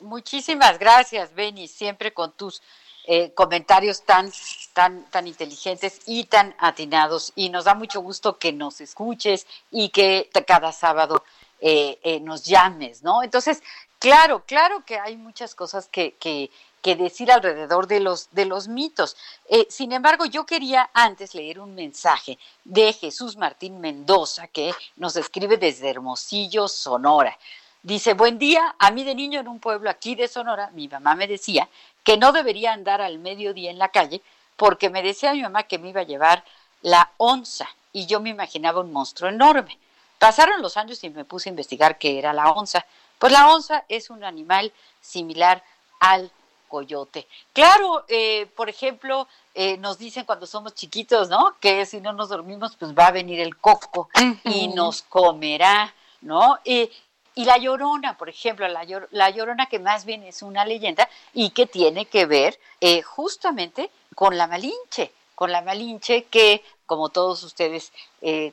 Muchísimas 0.00 0.78
gracias, 0.78 1.34
Benny, 1.34 1.66
siempre 1.66 2.12
con 2.12 2.32
tus 2.32 2.62
eh, 3.06 3.32
comentarios 3.34 4.02
tan, 4.04 4.30
tan, 4.74 5.04
tan 5.10 5.26
inteligentes 5.26 6.00
y 6.06 6.24
tan 6.24 6.54
atinados. 6.58 7.32
Y 7.34 7.48
nos 7.48 7.64
da 7.64 7.74
mucho 7.74 8.00
gusto 8.00 8.38
que 8.38 8.52
nos 8.52 8.80
escuches 8.80 9.46
y 9.70 9.88
que 9.88 10.30
cada 10.46 10.72
sábado 10.72 11.24
eh, 11.60 11.98
eh, 12.04 12.20
nos 12.20 12.44
llames, 12.44 13.02
¿no? 13.02 13.24
Entonces, 13.24 13.64
claro, 13.98 14.44
claro 14.46 14.84
que 14.84 14.96
hay 14.96 15.16
muchas 15.16 15.56
cosas 15.56 15.88
que, 15.88 16.14
que, 16.14 16.52
que 16.88 16.96
decir 16.96 17.30
alrededor 17.30 17.86
de 17.86 18.00
los, 18.00 18.30
de 18.30 18.46
los 18.46 18.66
mitos. 18.66 19.14
Eh, 19.50 19.66
sin 19.68 19.92
embargo, 19.92 20.24
yo 20.24 20.46
quería 20.46 20.88
antes 20.94 21.34
leer 21.34 21.60
un 21.60 21.74
mensaje 21.74 22.38
de 22.64 22.94
Jesús 22.94 23.36
Martín 23.36 23.78
Mendoza, 23.78 24.46
que 24.46 24.72
nos 24.96 25.14
escribe 25.16 25.58
desde 25.58 25.90
Hermosillo, 25.90 26.66
Sonora. 26.66 27.36
Dice, 27.82 28.14
buen 28.14 28.38
día, 28.38 28.74
a 28.78 28.90
mí 28.90 29.04
de 29.04 29.14
niño 29.14 29.38
en 29.38 29.48
un 29.48 29.60
pueblo 29.60 29.90
aquí 29.90 30.14
de 30.14 30.28
Sonora, 30.28 30.70
mi 30.70 30.88
mamá 30.88 31.14
me 31.14 31.26
decía 31.26 31.68
que 32.02 32.16
no 32.16 32.32
debería 32.32 32.72
andar 32.72 33.02
al 33.02 33.18
mediodía 33.18 33.70
en 33.70 33.78
la 33.78 33.90
calle 33.90 34.22
porque 34.56 34.88
me 34.88 35.02
decía 35.02 35.34
mi 35.34 35.42
mamá 35.42 35.64
que 35.64 35.78
me 35.78 35.90
iba 35.90 36.00
a 36.00 36.04
llevar 36.04 36.42
la 36.80 37.12
onza 37.18 37.68
y 37.92 38.06
yo 38.06 38.18
me 38.20 38.30
imaginaba 38.30 38.80
un 38.80 38.94
monstruo 38.94 39.28
enorme. 39.28 39.78
Pasaron 40.18 40.62
los 40.62 40.78
años 40.78 41.04
y 41.04 41.10
me 41.10 41.26
puse 41.26 41.50
a 41.50 41.52
investigar 41.52 41.98
qué 41.98 42.18
era 42.18 42.32
la 42.32 42.50
onza. 42.50 42.86
Pues 43.18 43.30
la 43.30 43.46
onza 43.52 43.84
es 43.90 44.08
un 44.08 44.24
animal 44.24 44.72
similar 45.02 45.62
al 46.00 46.30
coyote. 46.68 47.26
Claro, 47.52 48.04
eh, 48.08 48.46
por 48.54 48.68
ejemplo, 48.68 49.26
eh, 49.54 49.76
nos 49.78 49.98
dicen 49.98 50.24
cuando 50.24 50.46
somos 50.46 50.74
chiquitos, 50.74 51.28
¿no? 51.28 51.56
Que 51.58 51.84
si 51.86 52.00
no 52.00 52.12
nos 52.12 52.28
dormimos, 52.28 52.76
pues 52.76 52.94
va 52.94 53.08
a 53.08 53.12
venir 53.12 53.40
el 53.40 53.56
coco 53.56 54.08
y 54.44 54.68
nos 54.68 55.02
comerá, 55.02 55.92
¿no? 56.20 56.58
y 56.64 57.44
la 57.44 57.56
llorona, 57.56 58.18
por 58.18 58.28
ejemplo, 58.28 58.66
la, 58.66 58.84
la, 59.12 59.30
llorona 59.30 59.66
que 59.66 59.78
más 59.78 60.04
bien 60.04 60.24
es 60.24 60.42
una 60.42 60.64
leyenda 60.64 61.08
y 61.32 61.50
que 61.50 61.66
tiene 61.66 62.06
que 62.06 62.26
ver 62.26 62.58
eh, 62.80 63.00
justamente 63.02 63.92
con 64.16 64.36
la 64.36 64.48
malinche, 64.48 65.12
con 65.36 65.52
la 65.52 65.62
malinche 65.62 66.24
que, 66.24 66.64
como 66.84 67.10
todos 67.10 67.44
ustedes 67.44 67.92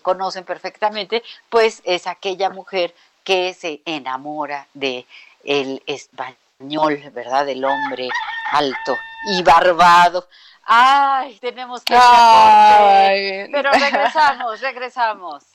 conocen 0.03 0.43
perfectamente, 0.43 1.23
pues 1.49 1.81
es 1.83 2.05
aquella 2.05 2.51
mujer 2.51 2.93
que 3.23 3.55
se 3.55 3.81
enamora 3.85 4.67
de 4.75 5.07
el 5.43 5.81
español 5.87 6.44
¿verdad? 7.13 7.45
Del 7.45 7.63
hombre 7.65 8.09
alto 8.51 8.97
y 9.27 9.43
barbado. 9.43 10.27
Ay, 10.63 11.37
tenemos 11.39 11.83
que 11.83 11.93
Pero 13.51 13.71
regresamos, 13.71 14.61
regresamos. 14.61 15.54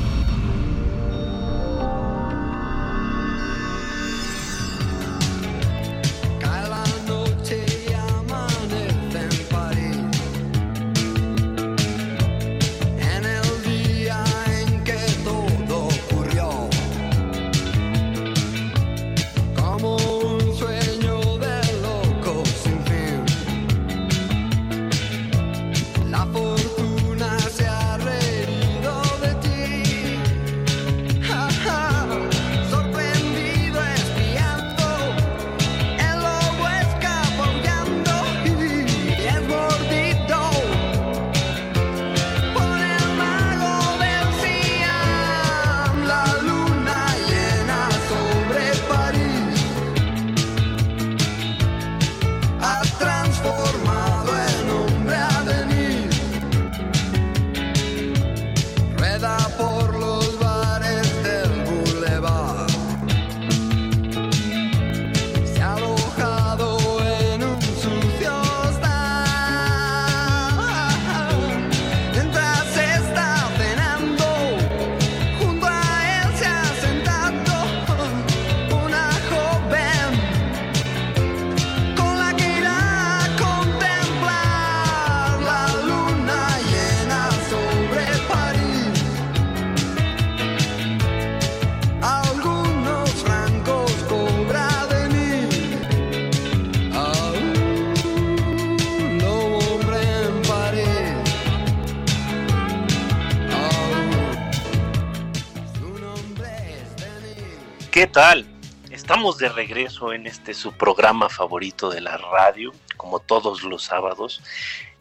¿Qué 108.01 108.07
tal? 108.07 108.47
Estamos 108.89 109.37
de 109.37 109.47
regreso 109.47 110.11
en 110.11 110.25
este 110.25 110.55
su 110.55 110.71
programa 110.71 111.29
favorito 111.29 111.91
de 111.91 112.01
la 112.01 112.17
radio, 112.17 112.71
como 112.97 113.19
todos 113.19 113.61
los 113.61 113.83
sábados. 113.83 114.41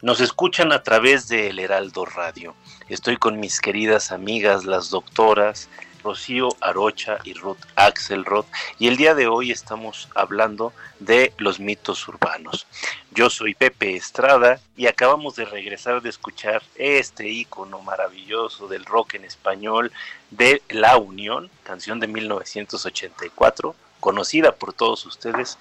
Nos 0.03 0.21
escuchan 0.21 0.71
a 0.71 0.83
través 0.83 1.27
de 1.27 1.49
El 1.49 1.61
Heraldo 1.61 2.05
Radio. 2.05 2.55
Estoy 2.91 3.17
con 3.17 3.41
mis 3.41 3.63
queridas 3.63 4.13
amigas, 4.13 4.67
las 4.67 4.91
doctoras 4.91 5.71
Rocío 6.03 6.49
Arocha 6.61 7.19
y 7.25 7.35
Ruth 7.35 7.59
Axelrod 7.77 8.45
y 8.79 8.89
el 8.89 8.97
día 8.97 9.15
de 9.15 9.27
hoy 9.27 9.51
estamos 9.51 10.09
hablando 10.15 10.73
de 10.99 11.33
los 11.39 11.61
mitos 11.61 12.07
urbanos. 12.09 12.67
Yo 13.11 13.31
soy 13.31 13.55
Pepe 13.55 13.97
Estrada 13.97 14.61
y 14.77 14.87
acabamos 14.87 15.37
de 15.37 15.45
regresar 15.45 16.03
de 16.03 16.09
escuchar 16.09 16.63
este 16.77 17.29
icono 17.29 17.81
maravilloso 17.81 18.69
del 18.69 18.85
rock 18.85 19.15
en 19.15 19.25
español 19.25 19.93
de 20.31 20.63
La 20.69 20.97
Unión, 20.97 21.51
canción 21.65 22.01
de 22.01 22.07
1984, 22.07 23.75
conocida 24.01 24.53
por 24.53 24.73
todos 24.73 25.05
ustedes, 25.07 25.59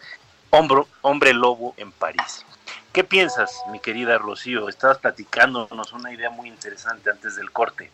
Hombre, 0.52 0.84
Hombre 1.02 1.34
Lobo 1.34 1.74
en 1.78 1.92
París. 1.92 2.46
¿Qué 2.94 3.04
piensas, 3.04 3.62
mi 3.72 3.80
querida 3.80 4.18
Rocío? 4.18 4.68
Estabas 4.68 4.98
platicándonos 4.98 5.94
una 5.94 6.12
idea 6.12 6.32
muy 6.32 6.50
interesante 6.50 7.12
antes 7.12 7.36
del 7.36 7.52
corte. 7.52 7.92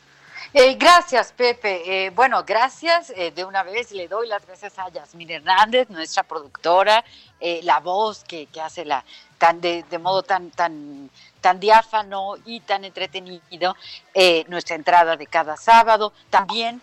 Eh, 0.58 0.76
gracias, 0.76 1.34
Pepe. 1.34 2.06
Eh, 2.06 2.12
bueno, 2.12 2.46
gracias. 2.48 3.10
Eh, 3.18 3.32
de 3.32 3.44
una 3.44 3.62
vez 3.64 3.92
le 3.92 4.08
doy 4.08 4.26
las 4.26 4.48
gracias 4.48 4.80
a 4.80 4.88
Yasmín 4.88 5.30
Hernández, 5.30 5.90
nuestra 5.90 6.24
productora, 6.24 7.04
la 7.42 7.82
voz 7.82 8.24
que, 8.24 8.48
hace 8.64 8.86
la 8.86 9.04
tan 9.38 9.60
de, 9.60 9.84
modo 10.00 10.24
tan 10.24 10.52
tan 10.52 11.10
tan 11.42 11.60
diáfano 11.60 12.36
y 12.46 12.62
tan 12.62 12.86
entretenido 12.86 13.76
nuestra 14.48 14.78
entrada 14.78 15.18
de 15.18 15.28
cada 15.28 15.58
sábado. 15.58 16.14
También 16.30 16.82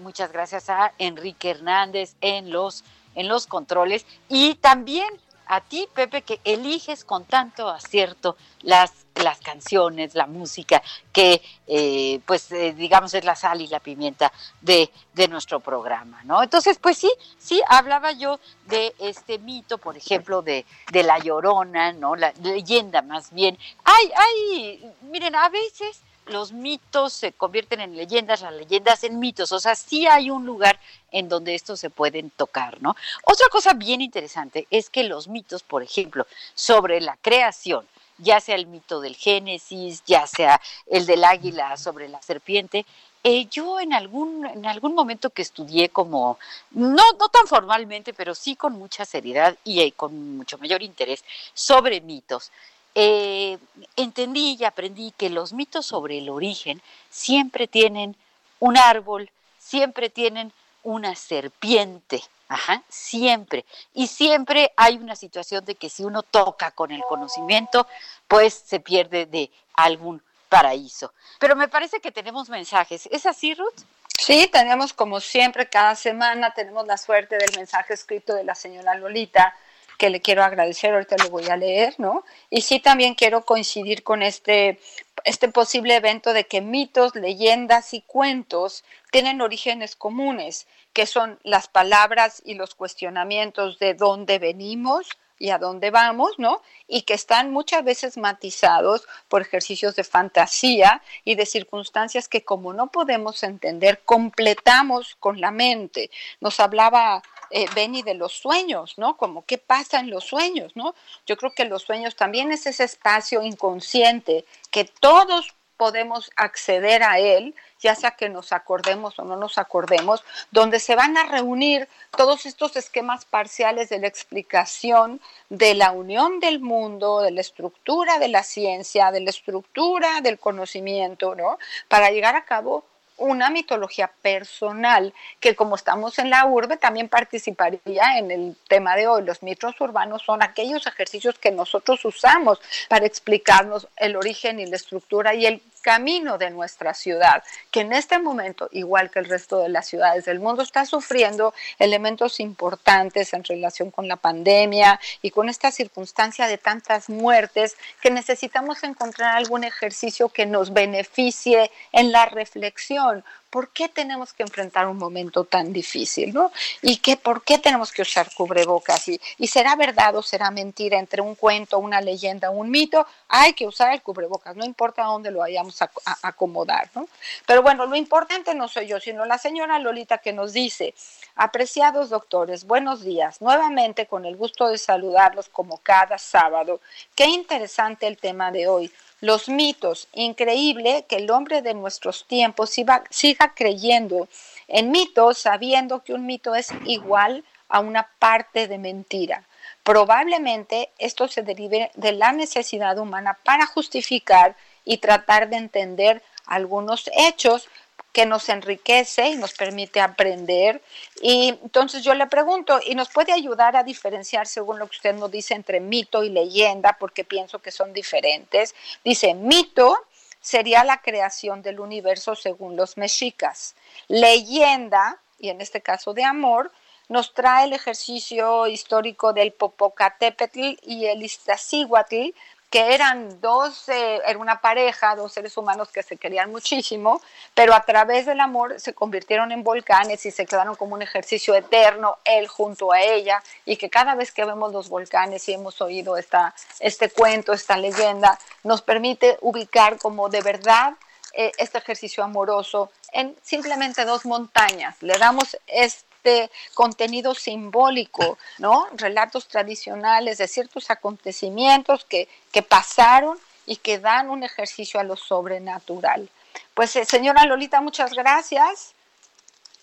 muchas 0.00 0.30
gracias 0.30 0.68
a 0.68 0.92
Enrique 0.98 1.48
Hernández 1.48 2.16
en 2.20 2.50
los 2.50 2.84
en 3.14 3.28
los 3.28 3.46
controles 3.46 4.04
y 4.28 4.56
también 4.56 5.08
a 5.46 5.60
ti, 5.60 5.88
Pepe, 5.94 6.22
que 6.22 6.40
eliges 6.44 7.04
con 7.04 7.24
tanto 7.24 7.68
acierto 7.68 8.36
las, 8.60 9.03
las 9.14 9.40
canciones, 9.40 10.14
la 10.14 10.26
música, 10.26 10.82
que 11.12 11.40
eh, 11.66 12.20
pues 12.26 12.50
eh, 12.52 12.74
digamos 12.74 13.14
es 13.14 13.24
la 13.24 13.36
sal 13.36 13.60
y 13.60 13.68
la 13.68 13.80
pimienta 13.80 14.32
de, 14.60 14.90
de, 15.12 15.28
nuestro 15.28 15.60
programa, 15.60 16.22
¿no? 16.24 16.42
Entonces, 16.42 16.78
pues 16.78 16.98
sí, 16.98 17.10
sí, 17.38 17.62
hablaba 17.68 18.12
yo 18.12 18.40
de 18.66 18.94
este 18.98 19.38
mito, 19.38 19.78
por 19.78 19.96
ejemplo, 19.96 20.42
de, 20.42 20.66
de 20.92 21.02
la 21.02 21.18
llorona, 21.18 21.92
¿no? 21.92 22.16
La 22.16 22.32
leyenda 22.42 23.02
más 23.02 23.32
bien. 23.32 23.56
Ay, 23.84 24.10
ay, 24.16 24.92
miren, 25.02 25.34
a 25.36 25.48
veces 25.48 26.02
los 26.26 26.52
mitos 26.52 27.12
se 27.12 27.32
convierten 27.32 27.80
en 27.80 27.96
leyendas, 27.96 28.40
las 28.40 28.54
leyendas 28.54 29.04
en 29.04 29.18
mitos, 29.18 29.52
o 29.52 29.60
sea, 29.60 29.74
sí 29.74 30.06
hay 30.06 30.30
un 30.30 30.46
lugar 30.46 30.78
en 31.10 31.28
donde 31.28 31.54
estos 31.54 31.80
se 31.80 31.90
pueden 31.90 32.30
tocar, 32.30 32.80
¿no? 32.80 32.96
Otra 33.24 33.48
cosa 33.50 33.74
bien 33.74 34.00
interesante 34.00 34.66
es 34.70 34.90
que 34.90 35.04
los 35.04 35.28
mitos, 35.28 35.62
por 35.62 35.82
ejemplo, 35.82 36.26
sobre 36.54 37.00
la 37.00 37.16
creación, 37.20 37.86
ya 38.18 38.40
sea 38.40 38.54
el 38.54 38.66
mito 38.66 39.00
del 39.00 39.16
Génesis, 39.16 40.02
ya 40.06 40.26
sea 40.26 40.60
el 40.86 41.06
del 41.06 41.24
águila 41.24 41.76
sobre 41.76 42.08
la 42.08 42.22
serpiente, 42.22 42.86
eh, 43.26 43.46
yo 43.50 43.80
en 43.80 43.94
algún, 43.94 44.44
en 44.44 44.66
algún 44.66 44.94
momento 44.94 45.30
que 45.30 45.40
estudié 45.40 45.88
como, 45.88 46.38
no, 46.72 47.02
no 47.18 47.28
tan 47.30 47.46
formalmente, 47.46 48.12
pero 48.12 48.34
sí 48.34 48.54
con 48.54 48.74
mucha 48.74 49.06
seriedad 49.06 49.56
y 49.64 49.80
eh, 49.80 49.92
con 49.92 50.36
mucho 50.36 50.58
mayor 50.58 50.82
interés 50.82 51.24
sobre 51.54 52.02
mitos, 52.02 52.52
eh, 52.94 53.56
entendí 53.96 54.56
y 54.60 54.64
aprendí 54.64 55.12
que 55.16 55.30
los 55.30 55.54
mitos 55.54 55.86
sobre 55.86 56.18
el 56.18 56.28
origen 56.28 56.82
siempre 57.08 57.66
tienen 57.66 58.14
un 58.60 58.76
árbol, 58.76 59.30
siempre 59.58 60.10
tienen 60.10 60.52
una 60.82 61.14
serpiente, 61.16 62.22
Ajá, 62.48 62.82
siempre. 62.88 63.64
Y 63.92 64.06
siempre 64.06 64.72
hay 64.76 64.96
una 64.96 65.16
situación 65.16 65.64
de 65.64 65.74
que 65.74 65.88
si 65.88 66.04
uno 66.04 66.22
toca 66.22 66.70
con 66.72 66.90
el 66.90 67.02
conocimiento, 67.02 67.86
pues 68.28 68.54
se 68.54 68.80
pierde 68.80 69.26
de 69.26 69.50
algún 69.74 70.22
paraíso. 70.48 71.12
Pero 71.40 71.56
me 71.56 71.68
parece 71.68 72.00
que 72.00 72.12
tenemos 72.12 72.48
mensajes. 72.48 73.08
¿Es 73.10 73.26
así, 73.26 73.54
Ruth? 73.54 73.82
Sí, 74.18 74.48
tenemos 74.52 74.92
como 74.92 75.20
siempre, 75.20 75.68
cada 75.68 75.96
semana 75.96 76.52
tenemos 76.54 76.86
la 76.86 76.96
suerte 76.96 77.36
del 77.36 77.50
mensaje 77.56 77.94
escrito 77.94 78.34
de 78.34 78.44
la 78.44 78.54
señora 78.54 78.94
Lolita 78.94 79.54
que 79.98 80.10
le 80.10 80.20
quiero 80.20 80.42
agradecer, 80.42 80.92
ahorita 80.92 81.16
lo 81.22 81.30
voy 81.30 81.48
a 81.48 81.56
leer, 81.56 81.94
¿no? 81.98 82.24
Y 82.50 82.62
sí 82.62 82.80
también 82.80 83.14
quiero 83.14 83.44
coincidir 83.44 84.02
con 84.02 84.22
este, 84.22 84.80
este 85.24 85.48
posible 85.48 85.96
evento 85.96 86.32
de 86.32 86.46
que 86.46 86.60
mitos, 86.60 87.14
leyendas 87.14 87.94
y 87.94 88.02
cuentos 88.02 88.84
tienen 89.10 89.40
orígenes 89.40 89.96
comunes, 89.96 90.66
que 90.92 91.06
son 91.06 91.40
las 91.42 91.66
palabras 91.66 92.42
y 92.44 92.54
los 92.54 92.74
cuestionamientos 92.74 93.78
de 93.78 93.94
dónde 93.94 94.38
venimos, 94.38 95.08
y 95.38 95.50
a 95.50 95.58
dónde 95.58 95.90
vamos, 95.90 96.32
¿no? 96.38 96.62
Y 96.86 97.02
que 97.02 97.14
están 97.14 97.50
muchas 97.50 97.84
veces 97.84 98.16
matizados 98.16 99.06
por 99.28 99.42
ejercicios 99.42 99.96
de 99.96 100.04
fantasía 100.04 101.02
y 101.24 101.34
de 101.34 101.46
circunstancias 101.46 102.28
que 102.28 102.44
como 102.44 102.72
no 102.72 102.88
podemos 102.88 103.42
entender, 103.42 104.02
completamos 104.04 105.16
con 105.16 105.40
la 105.40 105.50
mente. 105.50 106.10
Nos 106.40 106.60
hablaba 106.60 107.22
eh, 107.50 107.66
Benny 107.74 108.02
de 108.02 108.14
los 108.14 108.32
sueños, 108.32 108.94
¿no? 108.96 109.16
Como 109.16 109.44
qué 109.44 109.58
pasa 109.58 110.00
en 110.00 110.10
los 110.10 110.24
sueños, 110.24 110.72
¿no? 110.76 110.94
Yo 111.26 111.36
creo 111.36 111.52
que 111.54 111.64
los 111.64 111.82
sueños 111.82 112.16
también 112.16 112.52
es 112.52 112.66
ese 112.66 112.84
espacio 112.84 113.42
inconsciente 113.42 114.44
que 114.70 114.84
todos 114.84 115.54
podemos 115.76 116.30
acceder 116.36 117.02
a 117.02 117.18
él, 117.18 117.54
ya 117.80 117.94
sea 117.94 118.12
que 118.12 118.28
nos 118.28 118.52
acordemos 118.52 119.18
o 119.18 119.24
no 119.24 119.36
nos 119.36 119.58
acordemos, 119.58 120.24
donde 120.50 120.80
se 120.80 120.96
van 120.96 121.16
a 121.16 121.24
reunir 121.24 121.88
todos 122.16 122.46
estos 122.46 122.76
esquemas 122.76 123.24
parciales 123.24 123.88
de 123.88 123.98
la 123.98 124.06
explicación 124.06 125.20
de 125.48 125.74
la 125.74 125.92
unión 125.92 126.40
del 126.40 126.60
mundo, 126.60 127.20
de 127.20 127.30
la 127.30 127.40
estructura 127.40 128.18
de 128.18 128.28
la 128.28 128.42
ciencia, 128.42 129.10
de 129.10 129.20
la 129.20 129.30
estructura 129.30 130.20
del 130.20 130.38
conocimiento, 130.38 131.34
¿no? 131.34 131.58
Para 131.88 132.10
llegar 132.10 132.36
a 132.36 132.44
cabo 132.44 132.84
una 133.16 133.50
mitología 133.50 134.10
personal 134.22 135.12
que 135.40 135.54
como 135.54 135.76
estamos 135.76 136.18
en 136.18 136.30
la 136.30 136.46
urbe 136.46 136.76
también 136.76 137.08
participaría 137.08 138.18
en 138.18 138.30
el 138.30 138.56
tema 138.68 138.96
de 138.96 139.06
hoy. 139.06 139.22
Los 139.22 139.42
mitos 139.42 139.80
urbanos 139.80 140.22
son 140.22 140.42
aquellos 140.42 140.86
ejercicios 140.86 141.38
que 141.38 141.50
nosotros 141.50 142.04
usamos 142.04 142.60
para 142.88 143.06
explicarnos 143.06 143.88
el 143.96 144.16
origen 144.16 144.58
y 144.60 144.66
la 144.66 144.76
estructura 144.76 145.34
y 145.34 145.46
el 145.46 145.62
camino 145.84 146.38
de 146.38 146.50
nuestra 146.50 146.94
ciudad, 146.94 147.44
que 147.70 147.80
en 147.80 147.92
este 147.92 148.18
momento, 148.18 148.70
igual 148.72 149.10
que 149.10 149.18
el 149.18 149.26
resto 149.26 149.58
de 149.58 149.68
las 149.68 149.86
ciudades 149.86 150.24
del 150.24 150.40
mundo, 150.40 150.62
está 150.62 150.86
sufriendo 150.86 151.52
elementos 151.78 152.40
importantes 152.40 153.34
en 153.34 153.44
relación 153.44 153.90
con 153.90 154.08
la 154.08 154.16
pandemia 154.16 154.98
y 155.20 155.30
con 155.30 155.50
esta 155.50 155.70
circunstancia 155.70 156.46
de 156.46 156.56
tantas 156.56 157.10
muertes, 157.10 157.76
que 158.00 158.10
necesitamos 158.10 158.82
encontrar 158.82 159.36
algún 159.36 159.62
ejercicio 159.62 160.30
que 160.30 160.46
nos 160.46 160.72
beneficie 160.72 161.70
en 161.92 162.12
la 162.12 162.24
reflexión, 162.24 163.22
¿por 163.54 163.68
qué 163.68 163.88
tenemos 163.88 164.32
que 164.32 164.42
enfrentar 164.42 164.88
un 164.88 164.96
momento 164.96 165.44
tan 165.44 165.72
difícil? 165.72 166.34
¿no? 166.34 166.50
¿Y 166.82 166.96
qué, 166.96 167.16
por 167.16 167.44
qué 167.44 167.56
tenemos 167.56 167.92
que 167.92 168.02
usar 168.02 168.28
cubrebocas? 168.34 169.06
¿Y, 169.06 169.20
¿Y 169.38 169.46
será 169.46 169.76
verdad 169.76 170.16
o 170.16 170.22
será 170.22 170.50
mentira 170.50 170.98
entre 170.98 171.22
un 171.22 171.36
cuento, 171.36 171.78
una 171.78 172.00
leyenda, 172.00 172.50
un 172.50 172.68
mito? 172.68 173.06
Hay 173.28 173.52
que 173.52 173.64
usar 173.64 173.92
el 173.92 174.02
cubrebocas, 174.02 174.56
no 174.56 174.64
importa 174.64 175.04
dónde 175.04 175.30
lo 175.30 175.38
vayamos 175.38 175.80
a, 175.82 175.90
acomodar. 176.22 176.90
¿no? 176.96 177.06
Pero 177.46 177.62
bueno, 177.62 177.86
lo 177.86 177.94
importante 177.94 178.56
no 178.56 178.66
soy 178.66 178.88
yo, 178.88 178.98
sino 178.98 179.24
la 179.24 179.38
señora 179.38 179.78
Lolita 179.78 180.18
que 180.18 180.32
nos 180.32 180.52
dice, 180.52 180.92
apreciados 181.36 182.10
doctores, 182.10 182.64
buenos 182.64 183.04
días, 183.04 183.40
nuevamente 183.40 184.06
con 184.06 184.24
el 184.24 184.34
gusto 184.34 184.66
de 184.66 184.78
saludarlos 184.78 185.48
como 185.48 185.78
cada 185.78 186.18
sábado. 186.18 186.80
Qué 187.14 187.26
interesante 187.26 188.08
el 188.08 188.16
tema 188.16 188.50
de 188.50 188.66
hoy 188.66 188.92
los 189.24 189.48
mitos. 189.48 190.08
Increíble 190.12 191.06
que 191.08 191.16
el 191.16 191.30
hombre 191.30 191.62
de 191.62 191.72
nuestros 191.72 192.26
tiempos 192.26 192.70
siga, 192.70 193.54
creyendo 193.54 194.28
en 194.68 194.90
mitos 194.90 195.38
sabiendo 195.38 196.04
que 196.04 196.12
un 196.12 196.26
mito 196.26 196.54
es 196.54 196.68
igual 196.84 197.42
a 197.68 197.80
una 197.80 198.10
parte 198.18 198.68
de 198.68 198.76
mentira. 198.78 199.44
Probablemente 199.82 200.90
esto 200.98 201.26
se 201.28 201.42
derive 201.42 201.90
de 201.94 202.12
la 202.12 202.32
necesidad 202.32 202.98
humana 202.98 203.38
para 203.44 203.66
justificar 203.66 204.56
y 204.84 204.98
tratar 204.98 205.48
de 205.48 205.56
entender 205.56 206.22
algunos 206.46 207.10
hechos 207.16 207.68
que 208.14 208.26
nos 208.26 208.48
enriquece 208.48 209.30
y 209.30 209.36
nos 209.36 209.52
permite 209.54 210.00
aprender. 210.00 210.80
Y 211.20 211.48
entonces 211.48 212.04
yo 212.04 212.14
le 212.14 212.28
pregunto, 212.28 212.78
¿y 212.86 212.94
nos 212.94 213.10
puede 213.10 213.32
ayudar 213.32 213.76
a 213.76 213.82
diferenciar, 213.82 214.46
según 214.46 214.78
lo 214.78 214.86
que 214.86 214.96
usted 214.96 215.14
nos 215.16 215.32
dice, 215.32 215.52
entre 215.54 215.80
mito 215.80 216.22
y 216.22 216.30
leyenda? 216.30 216.96
Porque 216.98 217.24
pienso 217.24 217.58
que 217.58 217.72
son 217.72 217.92
diferentes. 217.92 218.72
Dice, 219.04 219.34
mito 219.34 219.98
sería 220.40 220.84
la 220.84 221.02
creación 221.02 221.60
del 221.60 221.80
universo 221.80 222.36
según 222.36 222.76
los 222.76 222.96
mexicas. 222.96 223.74
Leyenda, 224.06 225.18
y 225.40 225.48
en 225.48 225.60
este 225.60 225.80
caso 225.80 226.14
de 226.14 226.22
amor, 226.22 226.70
nos 227.08 227.34
trae 227.34 227.64
el 227.64 227.72
ejercicio 227.72 228.68
histórico 228.68 229.32
del 229.32 229.52
Popocatépetl 229.52 230.76
y 230.82 231.06
el 231.06 231.22
Iztaccíhuatl, 231.24 232.30
que 232.74 232.92
eran 232.92 233.40
dos, 233.40 233.88
eh, 233.88 234.20
era 234.26 234.36
una 234.36 234.60
pareja, 234.60 235.14
dos 235.14 235.32
seres 235.32 235.56
humanos 235.56 235.90
que 235.92 236.02
se 236.02 236.16
querían 236.16 236.50
muchísimo, 236.50 237.22
pero 237.54 237.72
a 237.72 237.84
través 237.84 238.26
del 238.26 238.40
amor 238.40 238.80
se 238.80 238.94
convirtieron 238.94 239.52
en 239.52 239.62
volcanes 239.62 240.26
y 240.26 240.32
se 240.32 240.44
quedaron 240.44 240.74
como 240.74 240.96
un 240.96 241.02
ejercicio 241.02 241.54
eterno, 241.54 242.18
él 242.24 242.48
junto 242.48 242.90
a 242.90 243.00
ella, 243.00 243.40
y 243.64 243.76
que 243.76 243.88
cada 243.88 244.16
vez 244.16 244.32
que 244.32 244.44
vemos 244.44 244.72
los 244.72 244.88
volcanes 244.88 245.48
y 245.48 245.52
hemos 245.52 245.80
oído 245.80 246.16
esta, 246.16 246.52
este 246.80 247.10
cuento, 247.10 247.52
esta 247.52 247.76
leyenda, 247.76 248.40
nos 248.64 248.82
permite 248.82 249.38
ubicar 249.42 249.96
como 249.96 250.28
de 250.28 250.40
verdad 250.40 250.94
eh, 251.32 251.52
este 251.58 251.78
ejercicio 251.78 252.24
amoroso 252.24 252.90
en 253.12 253.36
simplemente 253.40 254.04
dos 254.04 254.24
montañas. 254.24 255.00
Le 255.00 255.16
damos 255.16 255.56
este 255.68 256.13
este 256.24 256.50
contenido 256.72 257.34
simbólico, 257.34 258.38
¿no? 258.58 258.86
Relatos 258.92 259.46
tradicionales 259.46 260.38
de 260.38 260.48
ciertos 260.48 260.90
acontecimientos 260.90 262.04
que, 262.04 262.28
que 262.50 262.62
pasaron 262.62 263.38
y 263.66 263.76
que 263.76 263.98
dan 263.98 264.30
un 264.30 264.42
ejercicio 264.42 264.98
a 265.00 265.04
lo 265.04 265.16
sobrenatural. 265.16 266.28
Pues 266.72 266.96
eh, 266.96 267.04
señora 267.04 267.44
Lolita, 267.44 267.80
muchas 267.80 268.14
gracias. 268.14 268.94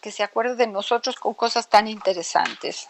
Que 0.01 0.11
se 0.11 0.23
acuerde 0.23 0.55
de 0.55 0.65
nosotros 0.65 1.15
con 1.15 1.35
cosas 1.35 1.69
tan 1.69 1.87
interesantes. 1.87 2.89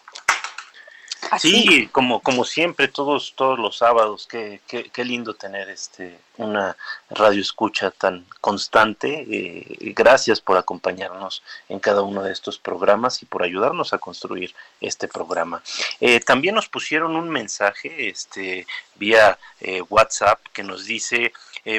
Sí, 1.40 1.88
como, 1.92 2.20
como 2.22 2.44
siempre, 2.44 2.88
todos, 2.88 3.34
todos 3.36 3.58
los 3.58 3.78
sábados, 3.78 4.28
qué, 4.28 4.62
qué, 4.68 5.06
lindo 5.06 5.34
tener 5.36 5.70
este 5.70 6.20
una 6.38 6.76
radio 7.10 7.42
escucha 7.42 7.92
tan 7.92 8.26
constante. 8.42 9.26
Eh, 9.30 9.94
gracias 9.96 10.42
por 10.42 10.58
acompañarnos 10.58 11.44
en 11.70 11.80
cada 11.80 12.02
uno 12.02 12.24
de 12.24 12.32
estos 12.32 12.58
programas 12.58 13.22
y 13.22 13.26
por 13.26 13.44
ayudarnos 13.44 13.94
a 13.94 14.00
construir 14.00 14.54
este 14.82 15.08
programa. 15.08 15.62
Eh, 16.00 16.20
también 16.20 16.56
nos 16.56 16.68
pusieron 16.68 17.16
un 17.16 17.30
mensaje 17.30 18.10
este, 18.10 18.66
vía 18.96 19.38
eh, 19.60 19.82
WhatsApp 19.82 20.40
que 20.52 20.64
nos 20.64 20.86
dice, 20.86 21.34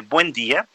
buen 0.09 0.33
día, 0.33 0.69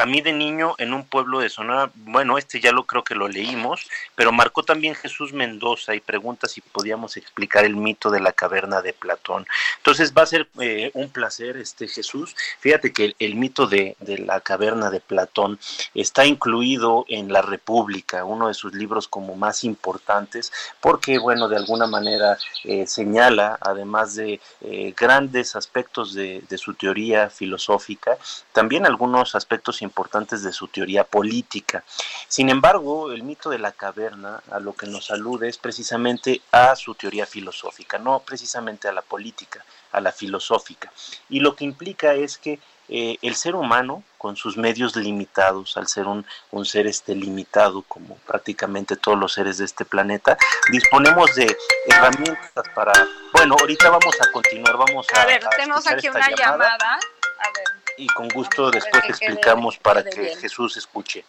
a 0.00 0.06
mí 0.06 0.20
de 0.22 0.32
niño 0.32 0.74
en 0.78 0.94
un 0.94 1.04
pueblo 1.04 1.40
de 1.40 1.50
Sonora, 1.50 1.90
bueno, 1.94 2.38
este 2.38 2.60
ya 2.60 2.72
lo 2.72 2.84
creo 2.84 3.04
que 3.04 3.14
lo 3.14 3.28
leímos, 3.28 3.86
pero 4.14 4.32
marcó 4.32 4.62
también 4.62 4.94
Jesús 4.94 5.32
Mendoza 5.32 5.94
y 5.94 6.00
pregunta 6.00 6.48
si 6.48 6.60
podíamos 6.60 7.16
explicar 7.16 7.64
el 7.64 7.76
mito 7.76 8.10
de 8.10 8.20
la 8.20 8.32
caverna 8.32 8.80
de 8.80 8.92
Platón. 8.92 9.46
Entonces 9.76 10.14
va 10.16 10.22
a 10.22 10.26
ser 10.26 10.48
eh, 10.60 10.90
un 10.94 11.10
placer, 11.10 11.56
este 11.58 11.86
Jesús. 11.86 12.34
Fíjate 12.60 12.92
que 12.92 13.14
el, 13.18 13.34
mito 13.34 13.66
de, 13.66 13.96
la 14.00 14.40
caverna 14.40 14.90
de 14.90 15.00
Platón 15.00 15.58
está 15.94 16.24
incluido 16.24 17.04
en 17.08 17.32
La 17.32 17.42
República, 17.42 18.24
uno 18.24 18.48
de 18.48 18.54
sus 18.54 18.74
libros 18.74 19.06
como 19.06 19.36
más 19.36 19.64
importantes, 19.64 20.52
porque, 20.80 21.18
bueno, 21.18 21.48
de 21.48 21.56
alguna 21.56 21.86
manera 21.86 22.38
eh, 22.64 22.86
señala, 22.86 23.58
además 23.60 24.14
de 24.14 24.40
eh, 24.62 24.94
grandes 24.96 25.56
aspectos 25.56 26.14
de, 26.14 26.42
de 26.48 26.58
su 26.58 26.74
teoría 26.74 27.28
filosófica, 27.28 28.16
también 28.52 28.86
algunos 28.86 29.34
aspectos 29.34 29.82
importantes 29.82 29.89
importantes 29.90 30.42
de 30.44 30.52
su 30.52 30.68
teoría 30.68 31.02
política. 31.02 31.82
Sin 32.28 32.48
embargo, 32.48 33.12
el 33.12 33.24
mito 33.24 33.50
de 33.50 33.58
la 33.58 33.72
caverna 33.72 34.40
a 34.50 34.60
lo 34.60 34.72
que 34.72 34.86
nos 34.86 35.10
alude 35.10 35.48
es 35.48 35.58
precisamente 35.58 36.40
a 36.52 36.76
su 36.76 36.94
teoría 36.94 37.26
filosófica, 37.26 37.98
no 37.98 38.20
precisamente 38.20 38.86
a 38.86 38.92
la 38.92 39.02
política, 39.02 39.64
a 39.90 40.00
la 40.00 40.12
filosófica. 40.12 40.92
Y 41.28 41.40
lo 41.40 41.56
que 41.56 41.64
implica 41.64 42.14
es 42.14 42.38
que 42.38 42.60
eh, 42.88 43.18
el 43.22 43.34
ser 43.34 43.54
humano, 43.56 44.04
con 44.16 44.36
sus 44.36 44.56
medios 44.56 44.94
limitados, 44.96 45.76
al 45.76 45.86
ser 45.86 46.06
un, 46.06 46.24
un, 46.50 46.64
ser 46.64 46.86
este 46.86 47.14
limitado, 47.14 47.82
como 47.82 48.16
prácticamente 48.26 48.96
todos 48.96 49.18
los 49.18 49.32
seres 49.32 49.58
de 49.58 49.64
este 49.64 49.84
planeta, 49.84 50.36
disponemos 50.72 51.34
de 51.34 51.56
herramientas 51.86 52.64
para... 52.74 52.92
Bueno, 53.32 53.56
ahorita 53.60 53.90
vamos 53.90 54.16
a 54.20 54.30
continuar, 54.32 54.76
vamos 54.76 55.06
a... 55.14 55.22
A 55.22 55.26
ver, 55.26 55.42
tenemos 55.56 55.86
aquí 55.86 56.08
una 56.08 56.30
llamada. 56.30 56.94
A 56.94 57.48
ver 57.56 57.79
y 57.96 58.06
con 58.08 58.28
gusto 58.28 58.70
después 58.70 59.04
explicamos 59.08 59.78
para 59.78 60.04
que 60.04 60.36
Jesús 60.36 60.76
escuche. 60.76 61.24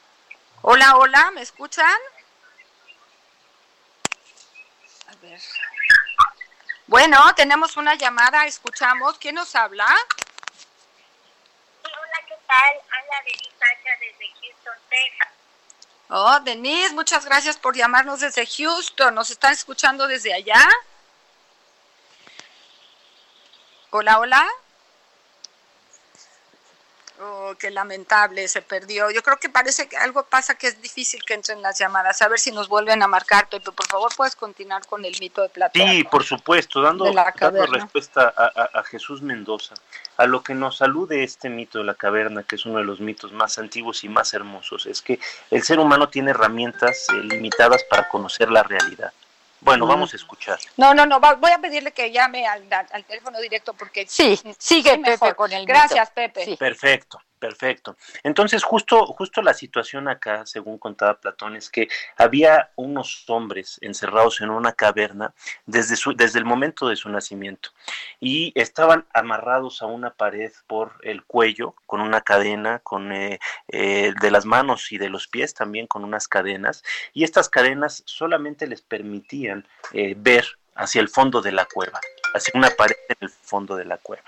Hola, 0.61 0.95
hola, 0.97 1.31
¿me 1.31 1.41
escuchan? 1.41 1.97
A 5.07 5.15
ver. 5.21 5.39
Bueno, 6.87 7.33
tenemos 7.35 7.77
una 7.77 7.95
llamada, 7.95 8.45
escuchamos. 8.45 9.17
¿Quién 9.17 9.35
nos 9.35 9.55
habla? 9.55 9.85
hola, 11.83 12.27
¿qué 12.27 12.35
tal? 12.47 12.75
Habla 12.91 13.21
Denise 13.25 13.51
desde 13.99 14.33
Houston, 14.41 14.73
Texas. 14.89 15.27
Oh, 16.09 16.39
Denise, 16.41 16.93
muchas 16.93 17.25
gracias 17.25 17.57
por 17.57 17.75
llamarnos 17.75 18.19
desde 18.19 18.45
Houston. 18.45 19.15
¿Nos 19.15 19.31
están 19.31 19.53
escuchando 19.53 20.07
desde 20.07 20.33
allá? 20.33 20.67
Hola, 23.89 24.19
hola. 24.19 24.47
Oh, 27.23 27.53
qué 27.59 27.69
lamentable, 27.69 28.47
se 28.47 28.63
perdió. 28.63 29.11
Yo 29.11 29.21
creo 29.21 29.37
que 29.37 29.47
parece 29.47 29.87
que 29.87 29.95
algo 29.95 30.23
pasa 30.23 30.55
que 30.55 30.65
es 30.65 30.81
difícil 30.81 31.21
que 31.23 31.35
entren 31.35 31.61
las 31.61 31.77
llamadas. 31.77 32.19
A 32.23 32.27
ver 32.27 32.39
si 32.39 32.51
nos 32.51 32.67
vuelven 32.67 33.03
a 33.03 33.07
marcar, 33.07 33.47
Pepe. 33.47 33.71
Por 33.71 33.85
favor, 33.85 34.11
puedes 34.17 34.35
continuar 34.35 34.87
con 34.87 35.05
el 35.05 35.15
mito 35.19 35.43
de 35.43 35.49
Platón. 35.49 35.87
Sí, 35.87 36.03
por 36.03 36.23
supuesto, 36.23 36.81
dando, 36.81 37.13
dando 37.13 37.65
respuesta 37.67 38.33
a, 38.35 38.79
a, 38.79 38.83
Jesús 38.83 39.21
Mendoza, 39.21 39.75
a 40.17 40.25
lo 40.25 40.41
que 40.41 40.55
nos 40.55 40.81
alude 40.81 41.23
este 41.23 41.47
mito 41.49 41.77
de 41.77 41.83
la 41.83 41.93
caverna, 41.93 42.41
que 42.41 42.55
es 42.55 42.65
uno 42.65 42.79
de 42.79 42.85
los 42.85 42.99
mitos 42.99 43.31
más 43.31 43.59
antiguos 43.59 44.03
y 44.03 44.09
más 44.09 44.33
hermosos, 44.33 44.87
es 44.87 45.03
que 45.03 45.19
el 45.51 45.61
ser 45.61 45.77
humano 45.77 46.09
tiene 46.09 46.31
herramientas 46.31 47.05
eh, 47.09 47.17
limitadas 47.17 47.83
para 47.83 48.09
conocer 48.09 48.49
la 48.49 48.63
realidad. 48.63 49.13
Bueno, 49.61 49.85
vamos 49.85 50.11
a 50.13 50.15
escuchar. 50.15 50.59
No, 50.77 50.93
no, 50.93 51.05
no, 51.05 51.19
voy 51.19 51.51
a 51.51 51.59
pedirle 51.59 51.91
que 51.91 52.11
llame 52.11 52.47
al, 52.47 52.67
al 52.91 53.05
teléfono 53.05 53.39
directo 53.39 53.73
porque 53.73 54.05
sí, 54.07 54.39
sigue 54.57 54.97
Pepe 54.97 55.35
con 55.35 55.51
el 55.53 55.65
Gracias, 55.65 56.09
Pepe. 56.11 56.57
Perfecto. 56.57 57.21
Perfecto. 57.41 57.97
Entonces, 58.21 58.63
justo, 58.63 59.03
justo 59.07 59.41
la 59.41 59.55
situación 59.55 60.07
acá, 60.07 60.45
según 60.45 60.77
contaba 60.77 61.19
Platón, 61.19 61.55
es 61.55 61.71
que 61.71 61.87
había 62.15 62.69
unos 62.75 63.27
hombres 63.29 63.79
encerrados 63.81 64.41
en 64.41 64.51
una 64.51 64.73
caverna 64.73 65.33
desde, 65.65 65.95
su, 65.95 66.13
desde 66.13 66.37
el 66.37 66.45
momento 66.45 66.87
de 66.87 66.95
su 66.95 67.09
nacimiento 67.09 67.71
y 68.19 68.51
estaban 68.53 69.07
amarrados 69.11 69.81
a 69.81 69.87
una 69.87 70.11
pared 70.13 70.51
por 70.67 70.99
el 71.01 71.23
cuello 71.23 71.73
con 71.87 72.01
una 72.01 72.21
cadena, 72.21 72.77
con 72.77 73.11
eh, 73.11 73.39
eh, 73.69 74.13
de 74.21 74.29
las 74.29 74.45
manos 74.45 74.91
y 74.91 74.99
de 74.99 75.09
los 75.09 75.27
pies 75.27 75.55
también 75.55 75.87
con 75.87 76.03
unas 76.03 76.27
cadenas 76.27 76.83
y 77.11 77.23
estas 77.23 77.49
cadenas 77.49 78.03
solamente 78.05 78.67
les 78.67 78.83
permitían 78.83 79.67
eh, 79.93 80.13
ver 80.15 80.59
hacia 80.75 81.01
el 81.01 81.09
fondo 81.09 81.41
de 81.41 81.51
la 81.51 81.65
cueva, 81.65 81.99
hacia 82.33 82.57
una 82.57 82.69
pared 82.69 82.95
en 83.09 83.17
el 83.21 83.29
fondo 83.29 83.75
de 83.75 83.85
la 83.85 83.97
cueva. 83.97 84.23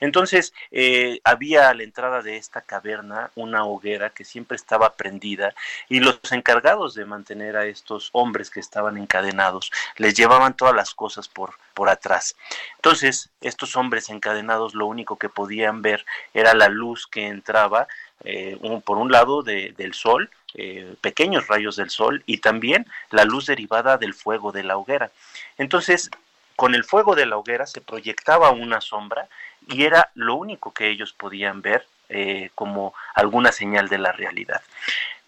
Entonces, 0.00 0.52
eh, 0.70 1.20
había 1.24 1.68
a 1.68 1.74
la 1.74 1.82
entrada 1.82 2.22
de 2.22 2.36
esta 2.36 2.60
caverna 2.60 3.30
una 3.34 3.64
hoguera 3.64 4.10
que 4.10 4.24
siempre 4.24 4.56
estaba 4.56 4.94
prendida 4.94 5.54
y 5.88 6.00
los 6.00 6.20
encargados 6.32 6.94
de 6.94 7.04
mantener 7.04 7.56
a 7.56 7.66
estos 7.66 8.10
hombres 8.12 8.50
que 8.50 8.60
estaban 8.60 8.96
encadenados 8.96 9.70
les 9.96 10.14
llevaban 10.14 10.56
todas 10.56 10.74
las 10.74 10.94
cosas 10.94 11.28
por, 11.28 11.54
por 11.74 11.88
atrás. 11.88 12.36
Entonces, 12.76 13.30
estos 13.40 13.76
hombres 13.76 14.08
encadenados 14.08 14.74
lo 14.74 14.86
único 14.86 15.16
que 15.16 15.28
podían 15.28 15.82
ver 15.82 16.04
era 16.34 16.54
la 16.54 16.68
luz 16.68 17.06
que 17.06 17.26
entraba 17.26 17.88
eh, 18.24 18.58
por 18.84 18.98
un 18.98 19.12
lado 19.12 19.42
del 19.42 19.94
sol, 19.94 20.30
eh, 20.54 20.94
pequeños 21.00 21.46
rayos 21.48 21.76
del 21.76 21.90
sol 21.90 22.22
y 22.26 22.38
también 22.38 22.86
la 23.10 23.24
luz 23.24 23.46
derivada 23.46 23.98
del 23.98 24.14
fuego 24.14 24.52
de 24.52 24.64
la 24.64 24.76
hoguera. 24.76 25.10
Entonces, 25.58 26.10
con 26.56 26.74
el 26.74 26.84
fuego 26.84 27.14
de 27.14 27.26
la 27.26 27.36
hoguera 27.36 27.66
se 27.66 27.80
proyectaba 27.80 28.50
una 28.50 28.80
sombra 28.80 29.28
y 29.68 29.84
era 29.84 30.10
lo 30.14 30.34
único 30.34 30.72
que 30.72 30.88
ellos 30.88 31.12
podían 31.12 31.60
ver 31.60 31.86
eh, 32.08 32.50
como 32.54 32.94
alguna 33.14 33.52
señal 33.52 33.88
de 33.88 33.98
la 33.98 34.12
realidad. 34.12 34.62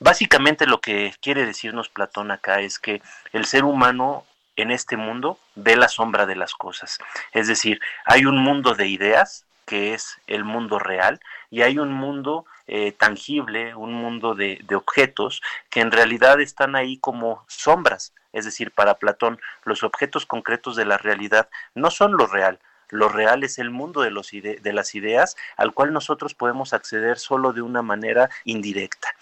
Básicamente 0.01 0.67
lo 0.67 0.81
que 0.81 1.13
quiere 1.21 1.45
decirnos 1.45 1.89
Platón 1.89 2.31
acá 2.31 2.61
es 2.61 2.79
que 2.79 3.03
el 3.33 3.45
ser 3.45 3.65
humano 3.65 4.25
en 4.57 4.71
este 4.71 4.97
mundo 4.97 5.39
ve 5.55 5.77
la 5.77 5.89
sombra 5.89 6.25
de 6.25 6.37
las 6.37 6.55
cosas. 6.55 6.99
Es 7.33 7.49
decir, 7.49 7.81
hay 8.05 8.25
un 8.25 8.39
mundo 8.39 8.75
de 8.75 8.87
ideas 8.89 9.45
que 9.67 9.93
es 9.93 10.19
el 10.27 10.45
mundo 10.45 10.79
real 10.79 11.21
y 11.51 11.63
hay 11.63 11.79
un 11.79 11.93
mundo 11.93 12.47
eh, 12.69 12.93
tangible, 12.93 13.75
un 13.75 13.95
mundo 13.95 14.35
de, 14.35 14.63
objetos 14.75 15.43
que 15.71 15.81
en 15.81 15.91
realidad 15.91 16.41
están 16.41 16.77
ahí 16.77 16.99
como 16.99 17.45
sombras. 17.49 18.13
Es 18.35 18.45
decir, 18.45 18.73
para 18.73 18.99
Platón, 18.99 19.41
los 19.65 19.83
objetos 19.83 20.27
concretos 20.27 20.77
de 20.77 20.85
la 20.85 20.99
realidad 20.99 21.49
no 21.75 21.91
son 21.91 22.13
lo 22.13 22.27
real, 22.27 22.59
lo 22.91 23.09
real 23.09 23.43
es 23.43 23.59
el 23.59 23.71
mundo 23.71 24.03
de, 24.03 24.61
de 24.63 24.73
las 24.73 24.95
ideas 24.95 25.37
al 25.57 25.73
cual 25.73 25.93
nosotros 25.93 26.35
podemos 26.35 26.73
acceder 26.75 27.19
solo 27.19 27.53
de 27.53 27.63
una 27.63 27.83
manera 27.83 28.31
indirecta. 28.45 29.15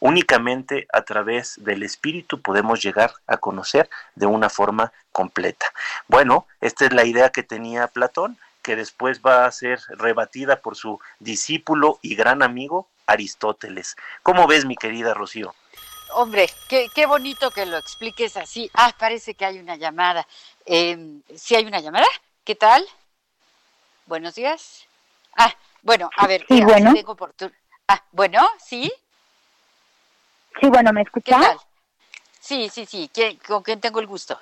Únicamente 0.00 0.86
a 0.92 1.02
través 1.02 1.62
del 1.62 1.82
espíritu 1.82 2.40
podemos 2.40 2.82
llegar 2.82 3.12
a 3.26 3.36
conocer 3.36 3.88
de 4.14 4.26
una 4.26 4.50
forma 4.50 4.92
completa. 5.12 5.66
Bueno, 6.08 6.46
esta 6.60 6.86
es 6.86 6.92
la 6.92 7.04
idea 7.04 7.30
que 7.30 7.42
tenía 7.42 7.86
Platón, 7.88 8.38
que 8.62 8.76
después 8.76 9.20
va 9.20 9.44
a 9.44 9.52
ser 9.52 9.80
rebatida 9.88 10.60
por 10.60 10.74
su 10.74 10.98
discípulo 11.20 11.98
y 12.02 12.14
gran 12.14 12.42
amigo 12.42 12.88
Aristóteles. 13.06 13.96
¿Cómo 14.22 14.46
ves, 14.46 14.64
mi 14.64 14.76
querida 14.76 15.14
Rocío? 15.14 15.54
Hombre, 16.12 16.48
qué, 16.68 16.88
qué 16.94 17.06
bonito 17.06 17.50
que 17.50 17.66
lo 17.66 17.76
expliques 17.76 18.36
así. 18.36 18.70
Ah, 18.74 18.92
parece 18.98 19.34
que 19.34 19.44
hay 19.44 19.58
una 19.58 19.76
llamada. 19.76 20.26
Eh, 20.64 21.20
¿Sí 21.34 21.56
hay 21.56 21.66
una 21.66 21.80
llamada? 21.80 22.06
¿Qué 22.44 22.54
tal? 22.54 22.84
Buenos 24.06 24.34
días. 24.34 24.86
Ah, 25.36 25.52
bueno, 25.82 26.10
a 26.16 26.26
ver, 26.26 26.44
sí, 26.48 26.62
bueno. 26.62 26.92
tengo 26.92 27.16
Ah, 27.88 28.02
bueno, 28.12 28.46
¿sí? 28.58 28.92
Sí, 30.60 30.68
bueno, 30.68 30.92
¿me 30.92 31.02
escuchas? 31.02 31.38
¿Qué 31.38 31.46
tal? 31.46 31.58
Sí, 32.40 32.68
sí, 32.68 32.86
sí. 32.86 33.10
¿Con 33.46 33.62
quién 33.62 33.80
tengo 33.80 34.00
el 34.00 34.06
gusto? 34.06 34.38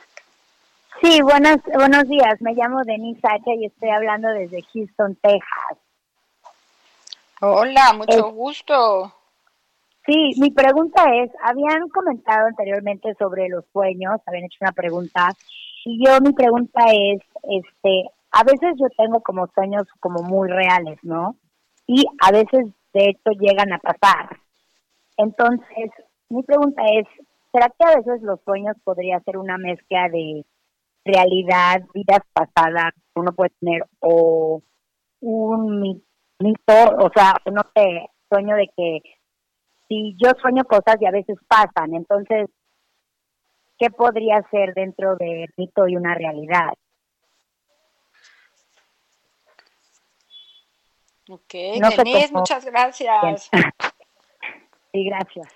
Sí, 1.01 1.23
buenos, 1.23 1.57
buenos 1.73 2.09
días. 2.09 2.41
Me 2.41 2.53
llamo 2.53 2.83
Denise 2.85 3.21
H. 3.23 3.43
y 3.55 3.67
estoy 3.67 3.91
hablando 3.91 4.29
desde 4.29 4.63
Houston, 4.73 5.17
Texas. 5.17 5.79
Hola, 7.45 7.93
mucho 7.97 8.31
gusto. 8.31 9.13
Sí, 10.07 10.31
mi 10.41 10.53
pregunta 10.53 11.03
es, 11.13 11.29
habían 11.43 11.89
comentado 11.89 12.47
anteriormente 12.47 13.17
sobre 13.19 13.49
los 13.49 13.65
sueños, 13.73 14.21
habían 14.27 14.45
hecho 14.45 14.59
una 14.61 14.71
pregunta, 14.71 15.33
y 15.85 16.07
yo 16.07 16.21
mi 16.21 16.33
pregunta 16.35 16.85
es, 16.93 17.21
este, 17.43 18.11
a 18.31 18.45
veces 18.45 18.77
yo 18.79 18.87
tengo 18.97 19.21
como 19.23 19.49
sueños 19.57 19.89
como 19.99 20.23
muy 20.23 20.49
reales, 20.51 21.01
¿no? 21.03 21.35
Y 21.89 22.05
a 22.21 22.31
veces 22.31 22.67
de 22.95 23.09
hecho 23.09 23.33
llegan 23.33 23.73
a 23.73 23.79
pasar. 23.79 24.37
Entonces, 25.17 25.91
mi 26.29 26.45
pregunta 26.45 26.83
es, 26.93 27.09
¿será 27.51 27.67
que 27.71 27.85
a 27.85 27.97
veces 27.97 28.23
los 28.23 28.41
sueños 28.45 28.77
podría 28.85 29.19
ser 29.19 29.37
una 29.37 29.59
mezcla 29.59 30.09
de 30.11 30.47
realidad, 31.05 31.83
vidas 31.93 32.23
pasadas, 32.33 32.95
uno 33.17 33.33
puede 33.33 33.51
tener 33.59 33.85
o 33.99 34.63
un 35.19 36.05
mito, 36.43 36.97
o 36.99 37.11
sea, 37.15 37.37
no 37.51 37.63
sé, 37.75 38.09
sueño 38.29 38.57
de 38.57 38.69
que 38.77 39.01
si 39.89 40.17
yo 40.23 40.31
sueño 40.41 40.65
cosas 40.65 40.97
y 41.01 41.07
a 41.07 41.11
veces 41.11 41.39
pasan, 41.47 41.95
entonces, 41.95 42.49
¿qué 43.79 43.91
podría 43.91 44.43
ser 44.51 44.75
dentro 44.75 45.17
del 45.17 45.49
mito 45.57 45.87
y 45.87 45.97
una 45.97 46.15
realidad? 46.15 46.73
Ok, 51.29 51.53
Denise, 51.53 52.33
muchas 52.33 52.65
gracias. 52.65 53.49
sí, 54.93 55.05
gracias. 55.05 55.49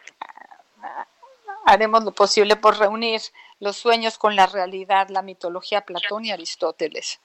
Haremos 1.64 2.04
lo 2.04 2.12
posible 2.12 2.56
por 2.56 2.78
reunir 2.78 3.20
los 3.58 3.76
sueños 3.76 4.18
con 4.18 4.36
la 4.36 4.46
realidad, 4.46 5.08
la 5.08 5.22
mitología 5.22 5.80
Platón 5.80 6.24
y 6.24 6.30
Aristóteles. 6.30 7.20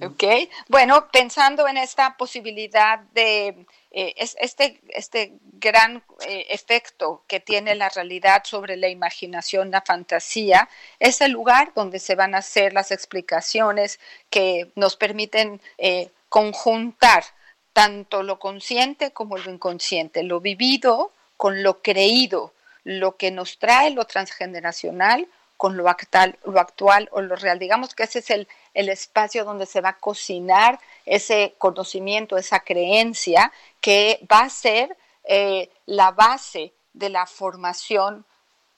Ok, 0.00 0.24
bueno, 0.68 1.08
pensando 1.10 1.66
en 1.66 1.76
esta 1.76 2.16
posibilidad 2.16 3.00
de 3.14 3.66
eh, 3.90 4.14
este, 4.16 4.80
este 4.88 5.32
gran 5.54 6.04
eh, 6.26 6.46
efecto 6.50 7.24
que 7.26 7.40
tiene 7.40 7.74
la 7.74 7.88
realidad 7.88 8.42
sobre 8.44 8.76
la 8.76 8.88
imaginación, 8.88 9.72
la 9.72 9.82
fantasía, 9.82 10.68
es 11.00 11.20
el 11.20 11.32
lugar 11.32 11.72
donde 11.74 11.98
se 11.98 12.14
van 12.14 12.34
a 12.34 12.38
hacer 12.38 12.74
las 12.74 12.92
explicaciones 12.92 13.98
que 14.30 14.70
nos 14.76 14.94
permiten 14.94 15.60
eh, 15.78 16.10
conjuntar 16.28 17.24
tanto 17.72 18.22
lo 18.22 18.38
consciente 18.38 19.10
como 19.12 19.36
lo 19.36 19.50
inconsciente, 19.50 20.22
lo 20.22 20.40
vivido 20.40 21.12
con 21.36 21.62
lo 21.62 21.82
creído, 21.82 22.52
lo 22.84 23.16
que 23.16 23.30
nos 23.30 23.58
trae 23.58 23.90
lo 23.90 24.04
transgeneracional 24.04 25.26
con 25.58 25.76
lo 25.76 25.88
actual, 25.88 26.38
lo 26.44 26.60
actual 26.60 27.08
o 27.12 27.20
lo 27.20 27.34
real. 27.34 27.58
Digamos 27.58 27.94
que 27.94 28.04
ese 28.04 28.20
es 28.20 28.30
el, 28.30 28.48
el 28.78 28.88
espacio 28.90 29.44
donde 29.44 29.66
se 29.66 29.80
va 29.80 29.88
a 29.88 29.98
cocinar 29.98 30.78
ese 31.04 31.56
conocimiento, 31.58 32.36
esa 32.36 32.60
creencia 32.60 33.52
que 33.80 34.24
va 34.30 34.42
a 34.42 34.50
ser 34.50 34.96
eh, 35.24 35.68
la 35.86 36.12
base 36.12 36.72
de 36.92 37.08
la 37.08 37.26
formación 37.26 38.24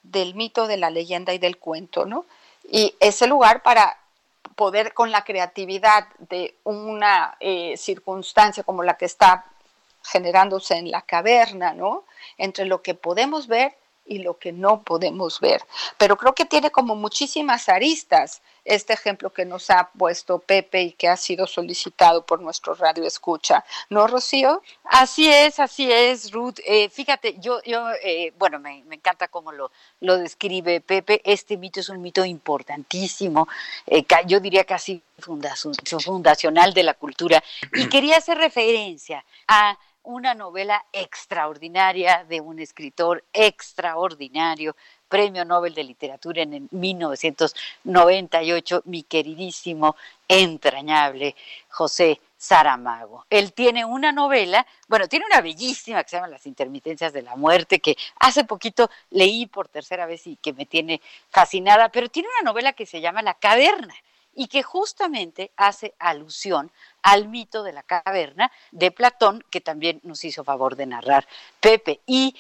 del 0.03 0.35
mito, 0.35 0.67
de 0.67 0.79
la 0.79 0.89
leyenda 0.89 1.35
y 1.35 1.39
del 1.39 1.59
cuento, 1.59 2.07
¿no? 2.07 2.25
Y 2.65 2.95
ese 2.99 3.27
lugar 3.27 3.63
para 3.63 3.99
poder 4.55 4.95
con 4.95 5.11
la 5.11 5.23
creatividad 5.23 6.09
de 6.31 6.57
una 6.65 7.37
eh, 7.39 7.77
circunstancia 7.77 8.63
como 8.63 8.83
la 8.83 8.97
que 8.97 9.05
está 9.05 9.45
generándose 10.03 10.77
en 10.77 10.91
la 10.91 11.03
caverna, 11.03 11.75
¿no? 11.75 12.05
Entre 12.39 12.65
lo 12.65 12.81
que 12.81 12.95
podemos 12.95 13.49
ver 13.49 13.77
y 14.11 14.19
lo 14.19 14.39
que 14.39 14.53
no 14.53 14.83
podemos 14.83 15.39
ver. 15.39 15.63
Pero 15.97 16.19
creo 16.19 16.35
que 16.35 16.45
tiene 16.45 16.71
como 16.71 16.97
muchísimas 16.97 17.69
aristas 17.69 18.43
este 18.65 18.93
ejemplo 18.93 19.31
que 19.31 19.45
nos 19.45 19.71
ha 19.71 19.91
puesto 19.97 20.41
Pepe 20.41 20.83
y 20.83 20.93
que 20.93 21.09
ha 21.09 21.17
sido 21.17 21.47
solicitado 21.47 22.27
por 22.27 22.41
nuestro 22.41 22.75
radio 22.75 23.05
escucha. 23.05 23.65
¿No, 23.89 24.07
Rocío? 24.09 24.63
Así 24.85 25.29
es, 25.29 25.61
así 25.61 25.91
es, 25.91 26.33
Ruth. 26.33 26.59
Eh, 26.67 26.89
fíjate, 26.89 27.37
yo, 27.39 27.63
yo 27.63 27.89
eh, 28.03 28.35
bueno, 28.37 28.59
me, 28.59 28.83
encanta 28.91 29.29
cómo 29.29 29.53
lo, 29.53 29.71
lo 30.01 30.19
describe 30.19 30.81
Pepe. 30.81 31.23
Este 31.25 31.57
mito 31.57 31.79
es 31.79 31.89
un 31.89 32.03
mito 32.03 32.25
importantísimo, 32.25 33.49
eh, 33.87 34.05
yo 34.27 34.41
diría 34.41 34.65
casi 34.65 35.03
fundacional 36.03 36.75
de 36.75 36.83
la 36.83 36.95
cultura. 36.95 37.43
Y 37.73 37.89
quería 37.89 38.17
hacer 38.17 38.39
referencia 38.39 39.25
a 39.47 39.79
una 40.03 40.35
novela 40.35 40.85
extraordinaria 40.93 42.25
de 42.29 42.41
un 42.41 42.59
escritor 42.59 43.25
extraordinario, 43.33 44.77
Premio 45.09 45.45
Nobel 45.45 45.75
de 45.75 45.85
Literatura 45.85 46.43
en 46.43 46.69
1998, 46.71 48.83
mi 48.87 49.03
queridísimo, 49.03 49.97
entrañable 50.29 51.35
José 51.69 52.21
Saramago. 52.37 53.27
Él 53.29 53.53
tiene 53.53 53.85
una 53.85 54.13
novela, 54.13 54.67
bueno, 54.89 55.09
tiene 55.09 55.27
una 55.27 55.41
bellísima 55.41 56.03
que 56.03 56.11
se 56.11 56.17
llama 56.17 56.29
Las 56.29 56.47
intermitencias 56.47 57.13
de 57.13 57.23
la 57.23 57.37
muerte, 57.37 57.81
que 57.81 57.97
hace 58.21 58.45
poquito 58.45 58.89
leí 59.11 59.47
por 59.47 59.69
tercera 59.69 60.07
vez 60.07 60.27
y 60.27 60.37
que 60.37 60.53
me 60.53 60.65
tiene 60.65 61.01
fascinada, 61.31 61.91
pero 61.91 62.09
tiene 62.09 62.29
una 62.41 62.51
novela 62.51 62.73
que 62.73 62.87
se 62.87 63.01
llama 63.01 63.23
La 63.23 63.35
caverna 63.35 63.95
y 64.35 64.47
que 64.47 64.63
justamente 64.63 65.53
hace 65.57 65.95
alusión 65.99 66.71
al 67.03 67.29
mito 67.29 67.63
de 67.63 67.73
la 67.73 67.83
caverna 67.83 68.51
de 68.71 68.91
Platón, 68.91 69.43
que 69.51 69.61
también 69.61 70.01
nos 70.03 70.25
hizo 70.25 70.45
favor 70.45 70.77
de 70.77 70.87
narrar 70.87 71.27
Pepe. 71.61 72.01
Y, 72.07 72.35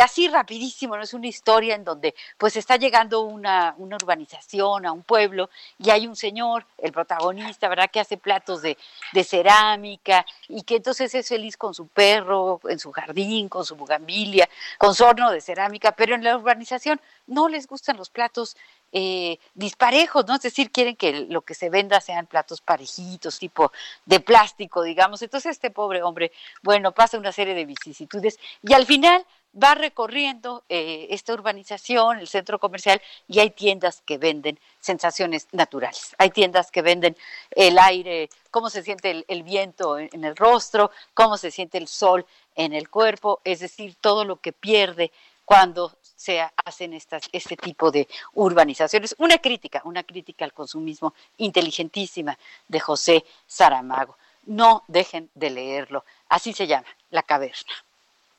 así 0.00 0.28
rapidísimo, 0.28 0.96
¿no? 0.96 1.02
Es 1.02 1.14
una 1.14 1.26
historia 1.26 1.74
en 1.74 1.84
donde 1.84 2.14
pues 2.38 2.56
está 2.56 2.76
llegando 2.76 3.22
una, 3.22 3.74
urbanización, 3.78 4.86
a 4.86 4.92
un 4.92 5.02
pueblo, 5.02 5.50
y 5.78 5.90
hay 5.90 6.06
un 6.06 6.16
señor, 6.16 6.66
el 6.78 6.92
protagonista, 6.92 7.68
¿verdad?, 7.68 7.90
que 7.90 8.00
hace 8.00 8.16
platos 8.16 8.62
de, 8.62 8.76
de 9.12 9.24
cerámica 9.24 10.24
y 10.48 10.62
que 10.62 10.76
entonces 10.76 11.14
es 11.14 11.28
feliz 11.28 11.56
con 11.56 11.74
su 11.74 11.88
perro, 11.88 12.60
en 12.68 12.78
su 12.78 12.92
jardín, 12.92 13.48
con 13.48 13.64
su 13.64 13.76
bugambilia, 13.76 14.48
con 14.78 14.94
su 14.94 15.04
horno 15.04 15.30
de 15.30 15.40
cerámica, 15.40 15.92
pero 15.92 16.14
en 16.14 16.24
la 16.24 16.36
urbanización 16.36 17.00
no 17.26 17.48
les 17.48 17.66
gustan 17.66 17.96
los 17.96 18.10
platos 18.10 18.56
eh, 18.98 19.38
disparejos, 19.52 20.26
¿no? 20.26 20.36
Es 20.36 20.40
decir, 20.40 20.70
quieren 20.70 20.96
que 20.96 21.26
lo 21.28 21.42
que 21.42 21.52
se 21.52 21.68
venda 21.68 22.00
sean 22.00 22.26
platos 22.26 22.62
parejitos, 22.62 23.38
tipo 23.38 23.70
de 24.06 24.20
plástico, 24.20 24.82
digamos. 24.82 25.20
Entonces 25.20 25.50
este 25.50 25.70
pobre 25.70 26.02
hombre, 26.02 26.32
bueno, 26.62 26.92
pasa 26.92 27.18
una 27.18 27.30
serie 27.30 27.52
de 27.52 27.66
vicisitudes 27.66 28.38
y 28.62 28.72
al 28.72 28.86
final 28.86 29.26
va 29.62 29.74
recorriendo 29.74 30.64
eh, 30.70 31.08
esta 31.10 31.34
urbanización, 31.34 32.20
el 32.20 32.26
centro 32.26 32.58
comercial, 32.58 33.02
y 33.28 33.40
hay 33.40 33.50
tiendas 33.50 34.00
que 34.00 34.16
venden 34.16 34.58
sensaciones 34.80 35.46
naturales. 35.52 36.14
Hay 36.16 36.30
tiendas 36.30 36.70
que 36.70 36.80
venden 36.80 37.18
el 37.50 37.78
aire, 37.78 38.30
cómo 38.50 38.70
se 38.70 38.82
siente 38.82 39.26
el, 39.28 39.42
viento 39.42 39.98
en, 39.98 40.24
el 40.24 40.36
rostro, 40.36 40.90
cómo 41.12 41.36
se 41.36 41.50
siente 41.50 41.76
el 41.76 41.86
sol 41.86 42.24
en 42.54 42.72
el 42.72 42.88
cuerpo, 42.88 43.42
es 43.44 43.60
decir, 43.60 43.94
todo 44.00 44.24
lo 44.24 44.36
que 44.36 44.52
pierde 44.52 45.12
cuando 45.46 45.96
se 46.02 46.44
hacen 46.64 46.92
estas, 46.92 47.28
este 47.32 47.56
tipo 47.56 47.90
de 47.90 48.06
urbanizaciones. 48.34 49.14
Una 49.18 49.38
crítica, 49.38 49.80
una 49.84 50.02
crítica 50.02 50.44
al 50.44 50.52
consumismo 50.52 51.14
inteligentísima 51.38 52.36
de 52.68 52.80
José 52.80 53.24
Saramago. 53.46 54.18
No 54.44 54.84
dejen 54.88 55.30
de 55.34 55.50
leerlo. 55.50 56.04
Así 56.28 56.52
se 56.52 56.66
llama, 56.66 56.86
La 57.10 57.22
Caverna. 57.22 57.72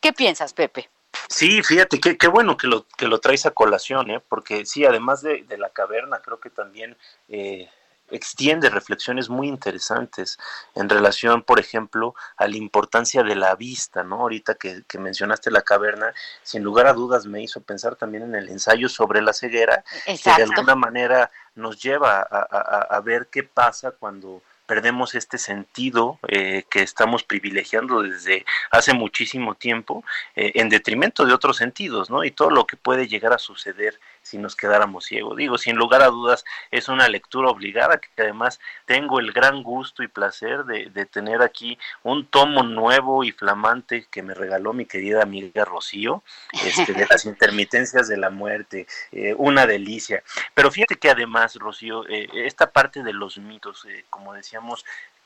¿Qué 0.01 0.13
piensas, 0.13 0.53
Pepe? 0.53 0.89
Sí, 1.29 1.63
fíjate, 1.63 1.99
qué, 1.99 2.17
qué 2.17 2.27
bueno 2.27 2.57
que 2.57 2.67
lo, 2.67 2.85
que 2.97 3.07
lo 3.07 3.19
traes 3.19 3.45
a 3.45 3.51
colación, 3.51 4.11
¿eh? 4.11 4.21
porque 4.27 4.65
sí, 4.65 4.85
además 4.85 5.21
de, 5.21 5.43
de 5.43 5.57
la 5.57 5.69
caverna, 5.69 6.21
creo 6.21 6.39
que 6.39 6.49
también 6.49 6.95
eh, 7.29 7.69
extiende 8.11 8.69
reflexiones 8.69 9.29
muy 9.29 9.47
interesantes 9.47 10.37
en 10.75 10.89
relación, 10.89 11.43
por 11.43 11.59
ejemplo, 11.59 12.15
a 12.37 12.47
la 12.47 12.57
importancia 12.57 13.23
de 13.23 13.35
la 13.35 13.55
vista, 13.55 14.03
¿no? 14.03 14.21
Ahorita 14.21 14.55
que, 14.55 14.83
mencionaste 14.97 15.51
la 15.51 15.61
caverna, 15.61 16.13
sin 16.43 16.63
lugar 16.63 16.87
a 16.87 16.93
dudas 16.93 17.25
me 17.25 17.41
hizo 17.41 17.61
pensar 17.61 17.95
también 17.95 18.23
en 18.23 18.35
el 18.35 18.49
ensayo 18.49 18.89
sobre 18.89 19.21
la 19.21 19.33
ceguera, 19.33 19.83
que 20.05 20.31
de 20.35 20.43
alguna 20.43 20.75
manera 20.75 21.31
nos 21.55 21.81
lleva 21.81 22.21
a 22.21 22.99
ver 23.01 23.27
qué 23.31 23.43
pasa 23.43 23.91
cuando 23.91 24.41
perdemos 24.67 25.15
este 25.15 25.39
sentido 25.39 26.19
eh, 26.27 26.65
que 26.69 26.83
estamos 26.83 27.23
privilegiando 27.23 28.03
desde 28.03 28.45
hace 28.69 28.93
muchísimo 28.93 29.55
tiempo 29.55 30.03
eh, 30.35 30.51
en 30.55 30.69
detrimento 30.69 31.25
de 31.25 31.33
otros 31.33 31.57
sentidos, 31.57 32.09
¿no? 32.09 32.23
Y 32.23 32.31
todo 32.31 32.51
lo 32.51 32.67
que 32.67 32.77
puede 32.77 33.07
llegar 33.07 33.33
a 33.33 33.39
suceder 33.39 33.99
si 34.27 34.37
nos 34.37 34.55
quedáramos 34.55 35.05
ciegos. 35.05 35.37
Digo, 35.37 35.57
sin 35.57 35.75
lugar 35.77 36.01
a 36.01 36.07
dudas, 36.07 36.43
es 36.71 36.89
una 36.89 37.07
lectura 37.07 37.49
obligada 37.49 37.99
que 37.99 38.09
además 38.21 38.59
tengo 38.85 39.19
el 39.19 39.31
gran 39.31 39.63
gusto 39.63 40.03
y 40.03 40.07
placer 40.07 40.65
de, 40.65 41.05
tener 41.05 41.41
aquí 41.41 41.77
un 42.03 42.25
tomo 42.25 42.63
nuevo 42.63 43.23
y 43.23 43.31
flamante 43.31 44.07
que 44.11 44.21
me 44.21 44.33
regaló 44.33 44.73
mi 44.73 44.85
querida 44.85 45.23
amiga 45.23 45.63
Rocío, 45.63 46.23
este, 46.65 46.93
de 46.93 47.07
las 47.09 47.25
intermitencias 47.25 48.07
de 48.07 48.17
la 48.17 48.29
muerte, 48.29 48.87
eh, 49.11 49.33
una 49.37 49.65
delicia. 49.65 50.23
Pero 50.53 50.69
fíjate 50.71 50.95
que 50.95 51.09
además, 51.09 51.55
Rocío, 51.55 52.05
esta 52.07 52.71
parte 52.71 53.03
de 53.03 53.13
los 53.13 53.37
mitos, 53.37 53.87
como 54.09 54.33
decía, 54.33 54.59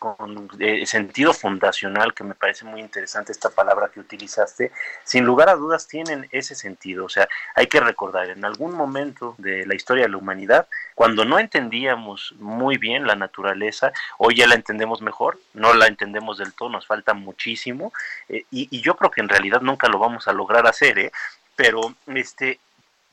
con 0.01 0.49
eh, 0.57 0.83
sentido 0.87 1.31
fundacional, 1.31 2.15
que 2.15 2.23
me 2.23 2.33
parece 2.33 2.65
muy 2.65 2.81
interesante 2.81 3.31
esta 3.31 3.51
palabra 3.51 3.91
que 3.93 3.99
utilizaste, 3.99 4.71
sin 5.03 5.25
lugar 5.25 5.47
a 5.47 5.53
dudas 5.53 5.87
tienen 5.87 6.27
ese 6.31 6.55
sentido. 6.55 7.05
O 7.05 7.09
sea, 7.09 7.29
hay 7.53 7.67
que 7.67 7.79
recordar, 7.79 8.31
en 8.31 8.43
algún 8.43 8.73
momento 8.73 9.35
de 9.37 9.63
la 9.67 9.75
historia 9.75 10.05
de 10.05 10.09
la 10.09 10.17
humanidad, 10.17 10.67
cuando 10.95 11.23
no 11.23 11.37
entendíamos 11.37 12.33
muy 12.39 12.77
bien 12.77 13.05
la 13.05 13.15
naturaleza, 13.15 13.93
hoy 14.17 14.37
ya 14.37 14.47
la 14.47 14.55
entendemos 14.55 15.03
mejor, 15.03 15.37
no 15.53 15.75
la 15.75 15.85
entendemos 15.85 16.39
del 16.39 16.53
todo, 16.53 16.69
nos 16.69 16.87
falta 16.87 17.13
muchísimo, 17.13 17.93
eh, 18.27 18.45
y, 18.49 18.75
y, 18.75 18.81
yo 18.81 18.95
creo 18.95 19.11
que 19.11 19.21
en 19.21 19.29
realidad 19.29 19.61
nunca 19.61 19.87
lo 19.87 19.99
vamos 19.99 20.27
a 20.27 20.33
lograr 20.33 20.65
hacer, 20.65 20.97
¿eh? 20.97 21.11
pero 21.55 21.79
este 22.07 22.59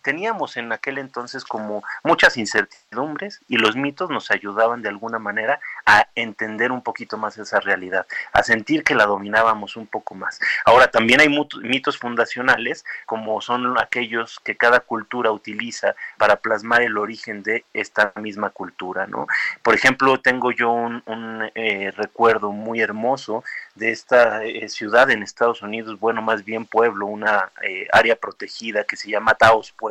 teníamos 0.03 0.57
en 0.57 0.73
aquel 0.73 0.99
entonces 0.99 1.45
como 1.45 1.83
muchas 2.03 2.37
incertidumbres 2.37 3.41
y 3.49 3.57
los 3.57 3.77
mitos 3.77 4.11
nos 4.11 4.31
ayudaban 4.31 4.83
de 4.83 4.89
alguna 4.89 5.19
manera 5.19 5.61
a 5.87 6.09
entender 6.15 6.73
un 6.73 6.83
poquito 6.83 7.17
más 7.17 7.39
esa 7.39 7.61
realidad, 7.61 8.07
a 8.33 8.43
sentir 8.43 8.85
que 8.85 8.95
la 8.95 9.07
dominábamos 9.07 9.77
un 9.77 9.87
poco 9.87 10.15
más. 10.15 10.41
Ahora 10.65 10.91
también 10.91 11.21
hay 11.21 11.29
mitos 11.63 11.99
fundacionales 11.99 12.85
como 13.07 13.41
son 13.41 13.79
aquellos 13.79 14.41
que 14.41 14.57
cada 14.57 14.81
cultura 14.81 15.31
utiliza 15.31 15.95
para 16.17 16.37
plasmar 16.37 16.83
el 16.83 16.99
origen 16.99 17.43
de 17.43 17.65
esta 17.73 18.13
misma 18.17 18.51
cultura, 18.51 19.07
¿no? 19.07 19.27
Por 19.63 19.75
ejemplo, 19.75 20.21
tengo 20.21 20.53
yo 20.53 20.71
un, 20.71 21.51
eh, 21.55 21.93
recuerdo 21.97 22.53
muy 22.53 22.81
hermoso 22.81 23.45
de 23.75 23.91
esta 23.91 24.45
eh, 24.45 24.69
ciudad 24.69 25.11
en 25.11 25.23
Estados 25.23 25.63
Unidos, 25.63 25.99
bueno, 25.99 26.23
más 26.23 26.45
bien 26.45 26.67
pueblo, 26.67 27.07
una 27.07 27.51
eh, 27.63 27.87
área 27.93 28.17
protegida 28.17 28.85
que 28.85 28.97
se 28.97 29.11
llama 29.11 29.35
Taos 29.35 29.73
Pueblo, 29.73 29.88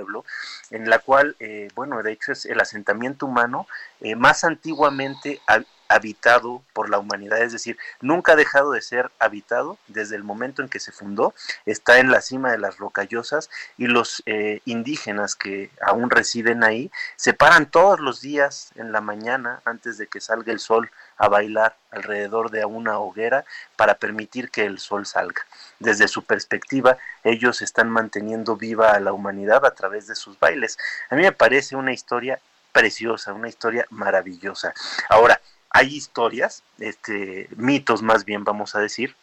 en 0.72 0.90
la 0.90 1.00
cual, 1.00 1.36
eh, 1.40 1.70
bueno, 1.76 2.02
de 2.04 2.12
hecho 2.12 2.32
es 2.32 2.46
el 2.46 2.60
asentamiento 2.60 3.26
humano 3.26 3.68
más 4.16 4.44
antiguamente 4.44 5.42
habitado 5.90 6.62
por 6.74 6.90
la 6.90 7.00
humanidad, 7.00 7.42
es 7.42 7.52
decir, 7.52 7.78
nunca 8.02 8.34
ha 8.34 8.36
dejado 8.36 8.72
de 8.72 8.82
ser 8.82 9.12
habitado 9.20 9.78
desde 9.88 10.16
el 10.16 10.24
momento 10.24 10.62
en 10.62 10.70
que 10.70 10.80
se 10.80 10.92
fundó, 10.92 11.34
está 11.66 12.00
en 12.00 12.12
la 12.12 12.22
cima 12.22 12.52
de 12.52 12.58
las 12.58 12.78
rocallosas 12.78 13.50
y 13.78 13.88
los 13.88 14.24
indígenas 14.66 15.36
que 15.36 15.70
aún 15.82 16.10
residen 16.10 16.64
ahí 16.64 16.92
se 17.16 17.34
paran 17.34 17.70
todos 17.70 18.00
los 18.00 18.22
días 18.22 18.72
en 18.76 18.92
la 18.92 19.02
mañana 19.02 19.62
antes 19.66 19.98
de 19.98 20.08
que 20.08 20.22
salga 20.22 20.52
el 20.52 20.60
sol 20.60 20.90
a 21.18 21.30
bailar 21.30 21.76
alrededor 21.92 22.52
de 22.52 22.66
una 22.66 23.00
hoguera 23.00 23.46
para 23.76 23.96
permitir 23.96 24.50
que 24.52 24.66
el 24.66 24.80
sol 24.80 25.06
salga. 25.06 25.42
Desde 25.80 26.08
su 26.08 26.24
perspectiva, 26.24 26.98
ellos 27.24 27.62
están 27.62 27.90
manteniendo 27.90 28.56
viva 28.56 28.92
a 28.92 29.00
la 29.00 29.14
humanidad 29.14 29.66
a 29.66 29.74
través 29.74 30.08
de 30.08 30.16
sus 30.16 30.40
bailes. 30.40 30.78
A 31.10 31.16
mí 31.16 31.24
me 31.24 31.32
parece 31.32 31.76
una 31.76 31.94
historia 31.94 32.40
preciosa, 32.72 33.34
una 33.34 33.50
historia 33.50 33.86
maravillosa. 33.90 34.74
Ahora, 35.10 35.42
hay 35.70 35.96
historias, 35.96 36.64
este, 36.80 37.48
mitos 37.56 38.02
más 38.02 38.26
bien 38.26 38.44
vamos 38.44 38.76
a 38.76 38.80
decir, 38.80 39.16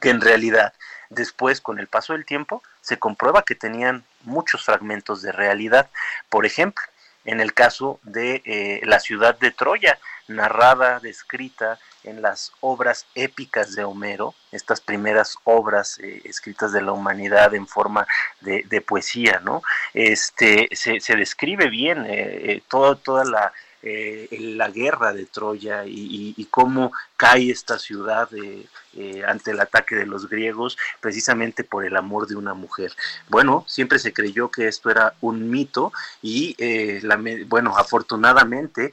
que 0.00 0.10
en 0.10 0.20
realidad 0.20 0.72
después 1.10 1.60
con 1.60 1.78
el 1.78 1.86
paso 1.86 2.12
del 2.12 2.24
tiempo 2.24 2.62
se 2.80 2.98
comprueba 2.98 3.42
que 3.42 3.54
tenían 3.54 4.04
muchos 4.22 4.64
fragmentos 4.64 5.22
de 5.22 5.32
realidad. 5.32 5.88
Por 6.28 6.46
ejemplo, 6.46 6.82
en 7.24 7.40
el 7.40 7.52
caso 7.54 7.98
de 8.02 8.42
eh, 8.44 8.80
la 8.84 9.00
ciudad 9.00 9.38
de 9.38 9.50
Troya, 9.50 9.98
narrada, 10.28 11.00
descrita 11.00 11.78
en 12.04 12.22
las 12.22 12.52
obras 12.60 13.06
épicas 13.14 13.74
de 13.74 13.84
Homero, 13.84 14.34
estas 14.52 14.80
primeras 14.80 15.36
obras 15.44 15.98
eh, 15.98 16.22
escritas 16.24 16.72
de 16.72 16.82
la 16.82 16.92
humanidad 16.92 17.54
en 17.54 17.66
forma 17.66 18.06
de, 18.40 18.80
poesía, 18.80 19.40
¿no? 19.42 19.62
Este, 19.92 20.68
se, 20.72 21.16
describe 21.16 21.68
bien 21.68 22.04
eh, 22.08 22.62
toda 22.68 23.24
la, 23.24 23.52
la 23.82 24.70
guerra 24.70 25.12
de 25.12 25.26
Troya 25.26 25.84
y, 25.86 26.46
cómo 26.50 26.92
cae 27.16 27.50
esta 27.50 27.78
ciudad 27.78 28.28
eh, 28.34 28.66
eh, 28.94 29.22
ante 29.26 29.50
el 29.50 29.60
ataque 29.60 29.94
de 29.94 30.06
los 30.06 30.28
griegos 30.28 30.76
precisamente 31.00 31.64
por 31.64 31.84
el 31.84 31.96
amor 31.96 32.26
de 32.26 32.36
una 32.36 32.54
mujer. 32.54 32.92
Bueno, 33.28 33.64
siempre 33.66 33.98
se 33.98 34.12
creyó 34.12 34.50
que 34.50 34.68
esto 34.68 34.90
era 34.90 35.14
un 35.20 35.50
mito 35.50 35.92
y, 36.22 36.54
eh, 36.58 37.02
bueno, 37.46 37.76
afortunadamente 37.76 38.92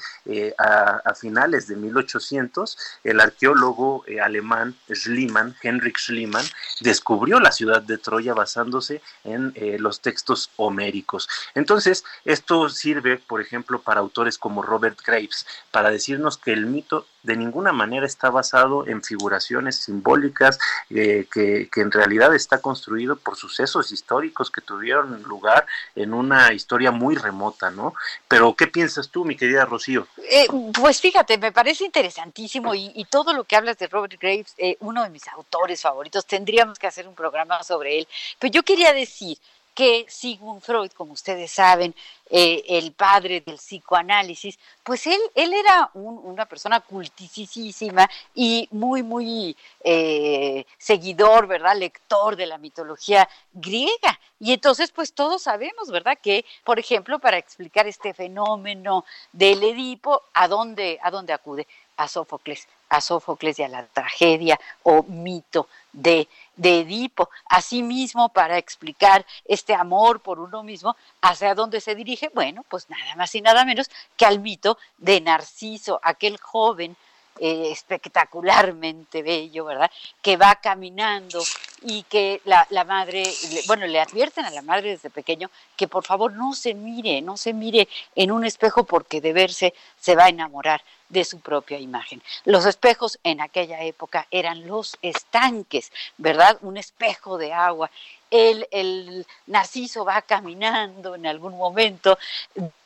a, 0.58 1.14
finales 1.16 1.68
de 1.68 1.76
1800 1.76 2.78
el 3.04 3.20
arqueólogo 3.20 4.04
alemán 4.22 4.76
Schliemann, 4.92 5.56
Henrik 5.62 5.98
Schliemann, 5.98 6.46
descubrió 6.82 7.40
la 7.40 7.52
ciudad 7.52 7.82
de 7.82 7.98
Troya 7.98 8.34
basándose 8.34 9.02
en 9.24 9.54
los 9.80 10.02
textos 10.02 10.50
homéricos. 10.58 11.30
Entonces, 11.56 12.04
esto 12.26 12.68
sirve, 12.70 13.18
por 13.18 13.42
ejemplo, 13.42 13.82
para 13.82 14.02
autores 14.02 14.38
como 14.38 14.64
Robert 14.64 15.00
Graves, 15.06 15.46
para 15.72 15.92
decirnos 15.92 16.38
que 16.38 16.52
el 16.52 16.66
mito 16.66 17.06
de 17.24 17.38
ninguna 17.38 17.72
manera 17.72 18.06
está 18.06 18.30
basado 18.30 18.86
en 18.88 19.02
figuraciones 19.02 19.78
simbólicas, 19.78 20.60
eh, 20.90 21.26
que, 21.32 21.70
en 21.76 21.92
realidad 21.92 22.36
está 22.36 22.60
construido 22.60 23.16
por 23.16 23.36
sucesos 23.36 23.92
históricos 23.92 24.52
que 24.52 24.62
tuvieron 24.62 25.24
lugar 25.24 25.66
en 25.96 26.14
una 26.14 26.54
historia 26.54 26.92
muy 26.92 27.16
remota, 27.16 27.72
¿no? 27.72 27.94
Pero, 28.28 28.56
¿qué 28.56 28.68
piensas 28.68 29.10
tú, 29.10 29.26
mi 29.26 29.36
querida 29.36 29.66
Rocío? 29.66 30.08
Eh, 30.30 30.48
pues 30.74 31.02
fíjate, 31.02 31.38
me 31.38 31.52
parece 31.52 31.86
interesantísimo 31.86 32.76
y, 32.76 33.06
todo 33.10 33.34
lo 33.34 33.44
que 33.44 33.56
hablas 33.56 33.78
de 33.78 33.88
Robert 33.88 34.20
Graves, 34.20 34.54
eh, 34.58 34.76
uno 34.80 35.04
de 35.04 35.10
mis 35.10 35.28
autores 35.28 35.82
favoritos, 35.82 36.26
tendríamos 36.26 36.80
que 36.80 36.88
hacer 36.88 37.08
un 37.08 37.14
programa 37.14 37.62
sobre 37.64 38.00
él. 38.00 38.08
Pero 38.40 38.52
yo 38.52 38.64
quería 38.64 38.92
decir 38.94 39.38
que 39.74 40.06
Sigmund 40.08 40.62
Freud, 40.62 40.92
como 40.92 41.14
ustedes 41.14 41.52
saben, 41.52 41.96
eh, 42.30 42.64
el 42.68 42.94
padre 42.94 43.42
del 43.46 43.58
psicoanálisis, 43.58 44.58
pues 44.84 45.06
él, 45.08 45.20
él 45.36 45.54
era 45.54 45.90
una 45.94 46.46
persona 46.46 46.80
cultisísima 46.80 48.10
y 48.34 48.68
muy, 48.72 49.04
muy 49.04 49.56
eh, 49.84 50.66
seguidor, 50.78 51.48
¿verdad? 51.48 51.76
Lector 51.76 52.36
de 52.36 52.46
la 52.46 52.58
mitología 52.58 53.28
griega. 53.54 54.20
Y 54.40 54.54
entonces, 54.54 54.92
pues 54.92 55.14
todos 55.14 55.44
sabemos, 55.44 55.90
¿verdad? 55.90 56.18
Que, 56.22 56.46
por 56.64 56.80
ejemplo, 56.80 57.20
para 57.20 57.38
explicar 57.38 57.88
este 57.88 58.14
fenómeno 58.14 59.06
del 59.32 59.64
Edipo, 59.64 60.24
¿a 60.34 60.48
dónde, 60.48 61.00
a 61.02 61.12
dónde 61.12 61.34
acude? 61.34 61.68
A 61.98 62.08
Sófocles, 62.08 62.68
a 62.90 63.00
Sófocles 63.00 63.60
y 63.60 63.64
a 63.64 63.68
la 63.68 63.86
tragedia 63.86 64.60
o 64.82 65.04
mito 65.04 65.68
de 65.92 66.28
de 66.56 66.82
Edipo. 66.82 67.30
Asimismo, 67.46 68.30
para 68.30 68.58
explicar 68.58 69.26
este 69.46 69.74
amor 69.74 70.22
por 70.22 70.40
uno 70.40 70.64
mismo, 70.64 70.96
¿hacia 71.22 71.56
dónde 71.56 71.82
se 71.82 71.96
dirige? 71.96 72.30
Bueno, 72.34 72.64
pues 72.70 72.90
nada 72.90 73.16
más 73.16 73.34
y 73.36 73.42
nada 73.42 73.66
menos 73.66 73.90
que 74.18 74.26
al 74.26 74.40
mito 74.40 74.78
de 74.98 75.22
Narciso, 75.22 76.00
aquel 76.04 76.38
joven 76.38 76.96
eh, 77.40 77.70
espectacularmente 77.72 79.24
bello, 79.24 79.66
¿verdad? 79.66 79.90
Que 80.22 80.38
va 80.38 80.56
caminando 80.56 81.42
y 81.82 82.04
que 82.04 82.42
la, 82.46 82.66
la, 82.70 82.84
madre, 82.84 83.24
bueno, 83.68 83.88
le 83.88 84.00
advierten 84.00 84.46
a 84.46 84.52
la 84.52 84.62
madre 84.62 84.92
desde 84.92 85.10
pequeño 85.10 85.50
que 85.76 85.88
por 85.88 86.06
favor 86.06 86.34
no 86.34 86.54
se 86.54 86.74
mire, 86.74 87.22
no 87.22 87.38
se 87.38 87.54
mire 87.54 87.88
en 88.16 88.32
un 88.32 88.46
espejo 88.46 88.84
porque 88.84 89.22
de 89.22 89.34
verse 89.34 89.74
se 90.00 90.16
va 90.16 90.26
a 90.26 90.30
enamorar 90.30 90.82
de 91.14 91.24
su 91.24 91.40
propia 91.40 91.80
imagen. 91.80 92.22
Los 92.44 92.66
espejos 92.66 93.20
en 93.24 93.40
aquella 93.40 93.82
época 93.84 94.28
eran 94.32 94.68
los 94.68 94.98
estanques, 95.02 95.92
¿verdad? 96.18 96.58
Un 96.62 96.78
espejo 96.78 97.38
de 97.38 97.54
agua. 97.54 97.90
El, 98.36 99.28
Narciso 99.46 100.04
va 100.04 100.24
caminando 100.24 101.14
en 101.14 101.28
algún 101.28 101.56
momento, 101.56 102.18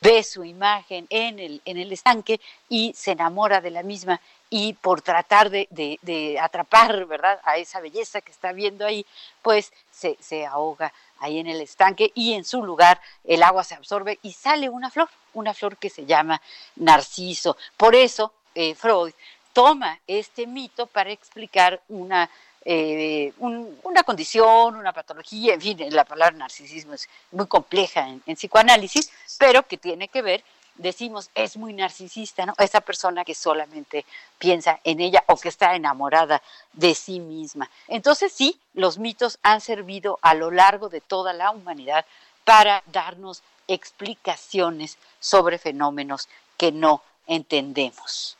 ve 0.00 0.22
su 0.22 0.44
imagen 0.44 1.06
en 1.08 1.38
el, 1.38 1.62
en 1.64 1.78
el 1.78 1.90
estanque 1.90 2.38
y 2.68 2.92
se 2.94 3.12
enamora 3.12 3.62
de 3.62 3.70
la 3.70 3.82
misma 3.82 4.20
y 4.50 4.74
por 4.74 5.00
tratar 5.00 5.48
de, 5.48 5.68
de, 5.70 6.38
atrapar, 6.38 7.06
¿verdad?, 7.06 7.40
a 7.44 7.56
esa 7.56 7.80
belleza 7.80 8.20
que 8.20 8.30
está 8.30 8.52
viendo 8.52 8.84
ahí, 8.84 9.06
pues 9.40 9.72
se, 9.90 10.18
se 10.20 10.44
ahoga 10.44 10.92
ahí 11.18 11.38
en 11.38 11.46
el 11.46 11.62
estanque 11.62 12.12
y 12.14 12.34
en 12.34 12.44
su 12.44 12.62
lugar 12.62 13.00
el 13.24 13.42
agua 13.42 13.64
se 13.64 13.74
absorbe 13.74 14.18
y 14.22 14.32
sale 14.32 14.68
una 14.68 14.90
flor, 14.90 15.08
una 15.32 15.54
flor 15.54 15.78
que 15.78 15.88
se 15.88 16.04
llama 16.04 16.42
narciso. 16.76 17.56
Por 17.76 17.94
eso 17.94 18.32
eh, 18.54 18.74
Freud 18.74 19.12
toma 19.52 19.98
este 20.06 20.46
mito 20.46 20.86
para 20.86 21.10
explicar 21.10 21.80
una, 21.88 22.30
eh, 22.70 23.32
una 23.38 24.02
condición, 24.02 24.76
una 24.76 24.92
patología, 24.92 25.54
en 25.54 25.60
fin, 25.60 25.78
la 25.88 26.04
palabra 26.04 26.36
narcisismo 26.36 26.92
es 26.92 27.08
muy 27.32 27.46
compleja 27.46 28.06
en, 28.06 28.22
en 28.26 28.36
psicoanálisis, 28.36 29.10
pero 29.38 29.66
que 29.66 29.78
tiene 29.78 30.08
que 30.08 30.20
ver 30.20 30.44
decimos 30.78 31.30
es 31.34 31.56
muy 31.56 31.72
narcisista, 31.72 32.46
¿no? 32.46 32.54
Esa 32.58 32.80
persona 32.80 33.24
que 33.24 33.34
solamente 33.34 34.06
piensa 34.38 34.80
en 34.84 35.00
ella 35.00 35.24
o 35.26 35.36
que 35.36 35.48
está 35.48 35.74
enamorada 35.74 36.42
de 36.72 36.94
sí 36.94 37.20
misma. 37.20 37.68
Entonces 37.88 38.32
sí, 38.32 38.58
los 38.74 38.98
mitos 38.98 39.38
han 39.42 39.60
servido 39.60 40.18
a 40.22 40.34
lo 40.34 40.50
largo 40.50 40.88
de 40.88 41.00
toda 41.00 41.32
la 41.32 41.50
humanidad 41.50 42.06
para 42.44 42.82
darnos 42.86 43.42
explicaciones 43.66 44.96
sobre 45.20 45.58
fenómenos 45.58 46.28
que 46.56 46.72
no 46.72 47.02
entendemos. 47.26 48.37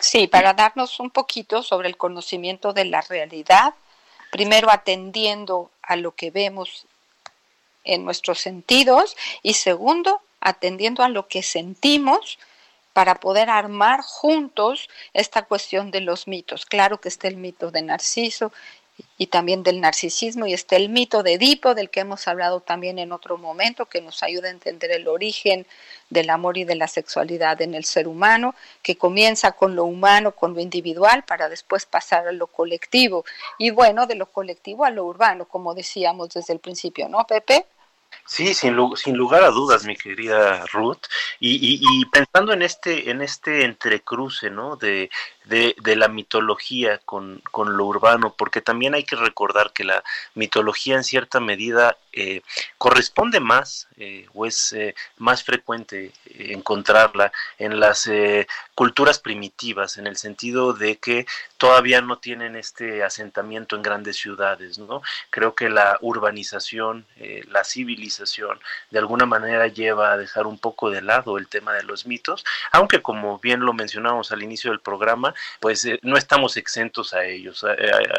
Sí, 0.00 0.26
para 0.26 0.54
darnos 0.54 1.00
un 1.00 1.10
poquito 1.10 1.62
sobre 1.62 1.88
el 1.88 1.96
conocimiento 1.96 2.72
de 2.72 2.84
la 2.84 3.00
realidad, 3.00 3.74
primero 4.30 4.70
atendiendo 4.70 5.70
a 5.82 5.96
lo 5.96 6.14
que 6.14 6.30
vemos 6.30 6.86
en 7.84 8.04
nuestros 8.04 8.40
sentidos 8.40 9.16
y 9.42 9.54
segundo, 9.54 10.20
atendiendo 10.40 11.02
a 11.02 11.08
lo 11.08 11.28
que 11.28 11.42
sentimos 11.42 12.38
para 12.92 13.16
poder 13.16 13.50
armar 13.50 14.00
juntos 14.02 14.88
esta 15.12 15.42
cuestión 15.42 15.90
de 15.90 16.00
los 16.00 16.26
mitos. 16.26 16.66
Claro 16.66 17.00
que 17.00 17.08
está 17.08 17.28
el 17.28 17.36
mito 17.36 17.70
de 17.70 17.82
Narciso 17.82 18.52
y 19.18 19.28
también 19.28 19.62
del 19.62 19.80
narcisismo 19.80 20.46
y 20.46 20.52
está 20.52 20.76
el 20.76 20.88
mito 20.88 21.22
de 21.22 21.34
Edipo 21.34 21.74
del 21.74 21.90
que 21.90 22.00
hemos 22.00 22.28
hablado 22.28 22.60
también 22.60 22.98
en 22.98 23.12
otro 23.12 23.38
momento 23.38 23.86
que 23.86 24.00
nos 24.00 24.22
ayuda 24.22 24.48
a 24.48 24.50
entender 24.50 24.90
el 24.90 25.08
origen 25.08 25.66
del 26.10 26.30
amor 26.30 26.58
y 26.58 26.64
de 26.64 26.76
la 26.76 26.88
sexualidad 26.88 27.60
en 27.62 27.74
el 27.74 27.84
ser 27.84 28.08
humano 28.08 28.54
que 28.82 28.96
comienza 28.96 29.52
con 29.52 29.74
lo 29.74 29.84
humano, 29.84 30.32
con 30.32 30.54
lo 30.54 30.60
individual 30.60 31.24
para 31.24 31.48
después 31.48 31.86
pasar 31.86 32.28
a 32.28 32.32
lo 32.32 32.46
colectivo 32.46 33.24
y 33.58 33.70
bueno, 33.70 34.06
de 34.06 34.16
lo 34.16 34.26
colectivo 34.26 34.84
a 34.84 34.90
lo 34.90 35.04
urbano, 35.04 35.46
como 35.46 35.74
decíamos 35.74 36.30
desde 36.30 36.52
el 36.52 36.60
principio, 36.60 37.08
¿no, 37.08 37.26
Pepe? 37.26 37.66
Sí, 38.24 38.54
sin, 38.54 38.76
sin 38.96 39.16
lugar 39.16 39.44
a 39.44 39.50
dudas, 39.50 39.84
mi 39.84 39.96
querida 39.96 40.64
Ruth. 40.72 41.06
Y, 41.38 41.78
y, 41.80 42.04
pensando 42.06 42.52
en 42.52 42.62
este, 42.62 43.10
en 43.10 43.20
este 43.20 43.64
entrecruce, 43.64 44.50
¿no? 44.50 44.76
De, 44.76 45.10
de, 45.46 45.96
la 45.96 46.08
mitología 46.08 46.98
con, 47.04 47.40
con, 47.52 47.76
lo 47.76 47.84
urbano, 47.84 48.34
porque 48.36 48.60
también 48.60 48.94
hay 48.94 49.04
que 49.04 49.16
recordar 49.16 49.72
que 49.72 49.84
la 49.84 50.02
mitología 50.34 50.96
en 50.96 51.04
cierta 51.04 51.40
medida 51.40 51.96
eh, 52.18 52.40
corresponde 52.78 53.40
más 53.40 53.88
eh, 53.98 54.26
o 54.32 54.46
es 54.46 54.72
eh, 54.72 54.94
más 55.18 55.44
frecuente 55.44 56.12
encontrarla 56.24 57.30
en 57.58 57.78
las 57.78 58.08
culturas 58.74 59.18
primitivas, 59.18 59.98
en 59.98 60.06
el 60.06 60.16
sentido 60.16 60.72
de 60.72 60.96
que 60.96 61.26
todavía 61.58 62.00
no 62.00 62.18
tienen 62.18 62.56
este 62.56 63.04
asentamiento 63.04 63.76
en 63.76 63.82
grandes 63.82 64.16
ciudades, 64.16 64.78
¿no? 64.78 65.02
Creo 65.30 65.54
que 65.54 65.68
la 65.68 65.98
urbanización, 66.02 67.06
la 67.48 67.64
civilización, 67.64 68.60
de 68.90 68.98
alguna 68.98 69.24
manera 69.24 69.66
lleva 69.66 70.12
a 70.12 70.18
dejar 70.18 70.46
un 70.46 70.58
poco 70.58 70.90
de 70.90 71.00
lado 71.00 71.38
el 71.38 71.48
tema 71.48 71.72
de 71.72 71.82
los 71.82 72.06
mitos, 72.06 72.44
aunque 72.72 73.00
como 73.00 73.38
bien 73.38 73.60
lo 73.60 73.72
mencionamos 73.72 74.32
al 74.32 74.42
inicio 74.42 74.70
del 74.70 74.80
programa, 74.80 75.34
pues 75.60 75.86
no 76.02 76.16
estamos 76.16 76.56
exentos 76.56 77.14
a 77.14 77.24
ellos. 77.24 77.64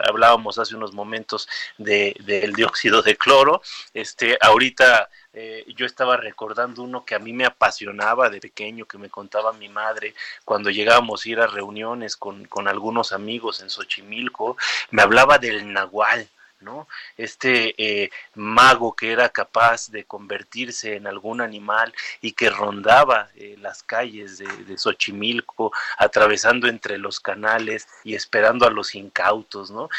hablábamos 0.07 0.59
hace 0.59 0.76
unos 0.76 0.93
momentos 0.93 1.47
de, 1.78 2.15
del 2.20 2.53
dióxido 2.53 3.01
de 3.01 3.15
cloro, 3.15 3.61
este, 3.93 4.38
ahorita 4.41 5.09
eh, 5.39 5.65
yo 5.76 5.86
estaba 5.86 6.18
recordando 6.18 6.82
uno 6.82 7.05
que 7.05 7.13
a 7.13 7.20
mí 7.20 7.32
me 7.32 7.45
apasionaba 7.45 8.30
de 8.32 8.39
pequeño, 8.39 8.88
que 8.88 8.97
me 8.97 9.09
contaba 9.09 9.53
mi 9.53 9.70
madre 9.70 10.15
cuando 10.43 10.72
llegábamos 10.72 11.24
a 11.24 11.30
ir 11.30 11.39
a 11.39 11.45
reuniones 11.45 12.18
con, 12.18 12.45
con 12.45 12.68
algunos 12.68 13.11
amigos 13.11 13.61
en 13.61 13.70
Xochimilco, 13.70 14.57
me 14.89 15.03
hablaba 15.03 15.38
del 15.38 15.72
nahual. 15.72 16.28
¿No? 16.62 16.88
Este 17.18 17.76
eh, 17.78 18.10
mago 18.36 18.95
que 18.95 19.12
era 19.12 19.30
capaz 19.30 19.89
de 19.91 20.05
convertirse 20.05 20.95
en 20.95 21.08
algún 21.08 21.41
animal 21.41 21.93
y 22.22 22.32
que 22.34 22.49
rondaba 22.49 23.30
eh, 23.36 23.55
las 23.60 23.84
calles 23.84 24.38
de, 24.38 24.78
Xochimilco, 24.78 25.72
atravesando 25.97 26.68
entre 26.68 26.97
los 26.97 27.20
canales 27.20 27.88
y 28.03 28.16
esperando 28.16 28.66
a 28.66 28.72
los 28.72 28.95
incautos, 28.95 29.72
¿no? 29.72 29.89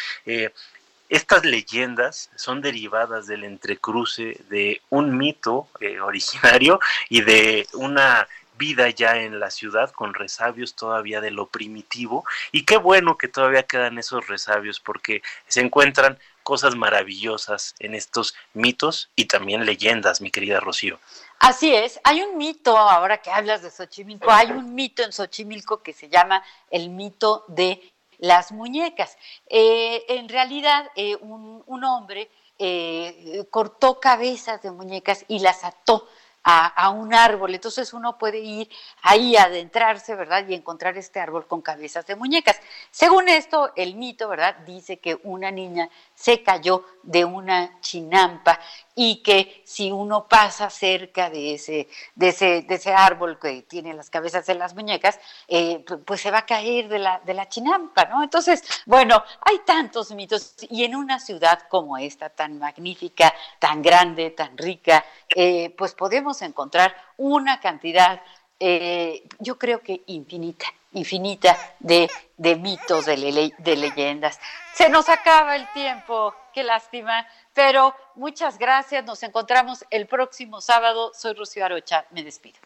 Estas 1.09 1.45
leyendas 1.45 2.31
son 2.37 2.61
derivadas 2.61 3.27
del 3.27 3.45
entrecruce 3.45 4.39
de 4.51 4.83
un 4.91 5.17
mito 5.17 5.69
eh, 5.81 6.01
originario 6.01 6.81
y 7.09 7.23
de 7.23 7.67
una 7.73 8.29
vida 8.59 8.91
ya 8.91 9.17
en 9.17 9.39
la 9.39 9.51
ciudad 9.51 9.91
con 9.93 10.15
resabios 10.15 10.75
todavía 10.75 11.21
de 11.21 11.31
lo 11.31 11.47
primitivo 11.47 12.25
y 12.51 12.65
qué 12.65 12.77
bueno 12.77 13.17
que 13.17 13.29
todavía 13.29 13.63
quedan 13.63 13.99
esos 13.99 14.27
resabios 14.27 14.81
porque 14.81 15.23
se 15.47 15.61
encuentran 15.61 16.19
cosas 16.49 16.77
maravillosas 16.77 17.75
en 17.79 17.95
estos 17.95 18.35
mitos 18.55 19.11
y 19.15 19.27
también 19.27 19.67
leyendas, 19.67 20.23
mi 20.23 20.31
querida 20.31 20.61
Rocío. 20.61 20.99
Así 21.41 21.75
es, 21.75 22.01
hay 22.05 22.23
un 22.23 22.39
mito, 22.39 22.79
ahora 22.79 23.19
que 23.19 23.31
hablas 23.31 23.61
de 23.61 23.71
Xochimilco, 23.71 24.31
hay 24.31 24.51
un 24.51 24.75
mito 24.75 25.03
en 25.03 25.13
Xochimilco 25.13 25.83
que 25.83 25.93
se 25.93 26.09
llama 26.09 26.43
el 26.71 26.89
mito 26.89 27.45
de 27.49 27.93
las 28.17 28.51
muñecas. 28.51 29.19
Eh, 29.47 30.07
en 30.09 30.31
realidad, 30.31 30.91
eh, 30.97 31.17
un, 31.17 31.85
hombre 31.85 32.31
eh, 32.59 33.45
cortó 33.51 34.01
cabezas 34.01 34.63
de 34.63 34.71
muñecas 34.71 35.27
y 35.29 35.41
las 35.41 35.65
ató 35.65 36.09
a, 36.51 36.91
un 36.91 37.13
árbol. 37.13 37.55
Entonces 37.55 37.93
uno 37.93 38.17
puede 38.17 38.39
ir 38.39 38.71
ahí, 39.03 39.37
adentrarse, 39.37 40.15
¿verdad? 40.15 40.47
Y 40.49 40.55
encontrar 40.55 40.97
este 40.97 41.21
árbol 41.21 41.47
con 41.47 41.61
cabezas 41.61 42.07
de 42.07 42.17
muñecas. 42.17 42.59
Según 42.91 43.29
esto, 43.29 43.71
el 43.77 43.97
mito, 43.97 44.29
¿verdad? 44.29 44.57
Dice 44.67 44.99
que 44.99 45.21
una 45.25 45.51
niña 45.51 45.91
se 46.15 46.43
cayó 46.43 46.85
de 47.03 47.25
una 47.27 47.79
chinampa 47.81 48.59
y 49.01 49.23
que 49.23 49.63
si 49.65 49.93
uno 49.93 50.27
pasa 50.27 50.71
cerca 50.71 51.31
de 51.31 51.55
ese, 51.55 51.89
de 52.17 52.31
ese, 52.31 52.63
de 52.63 52.75
ese 52.75 52.93
árbol 52.93 53.39
que 53.39 53.63
tiene 53.63 53.95
las 53.95 54.11
cabezas 54.11 54.45
de 54.47 54.57
las 54.57 54.75
muñecas, 54.75 55.21
eh, 55.47 55.85
pues 56.05 56.21
se 56.21 56.33
va 56.33 56.39
a 56.39 56.47
caer 56.47 56.89
de 56.89 56.99
la, 56.99 57.21
de 57.25 57.33
la 57.33 57.49
chinampa, 57.49 58.07
¿no? 58.07 58.25
Entonces, 58.25 58.61
bueno, 58.87 59.23
hay 59.43 59.61
tantos 59.65 60.11
mitos 60.11 60.57
y 60.69 60.83
en 60.83 60.97
una 60.97 61.21
ciudad 61.21 61.61
como 61.69 61.97
esta, 61.97 62.29
tan 62.29 62.59
magnífica, 62.59 63.33
tan 63.61 63.83
grande, 63.83 64.31
tan 64.31 64.59
rica, 64.59 65.05
eh, 65.29 65.73
pues 65.79 65.95
podemos 65.95 66.43
encontrar 66.43 66.93
una 67.19 67.61
cantidad, 67.61 68.21
eh, 68.59 69.23
yo 69.39 69.59
creo 69.59 69.81
que 69.81 70.03
infinita 70.07 70.67
infinita 70.93 71.57
de, 71.79 72.11
de 72.37 72.57
mitos, 72.57 73.07
de 73.07 73.77
leyendas. 73.77 74.41
Se 74.75 74.89
nos 74.89 75.09
acaba 75.09 75.55
el 75.55 75.71
tiempo, 75.73 76.35
qué 76.59 76.65
lástima, 76.65 77.25
pero 77.55 77.95
muchas 78.17 78.59
gracias. 78.59 79.05
Nos 79.05 79.23
encontramos 79.23 79.85
el 79.91 80.09
próximo 80.09 80.61
sábado. 80.61 81.13
Soy 81.15 81.35
Rocío 81.35 81.65
Arocha, 81.65 82.05
me 82.11 82.25
despido. 82.25 82.59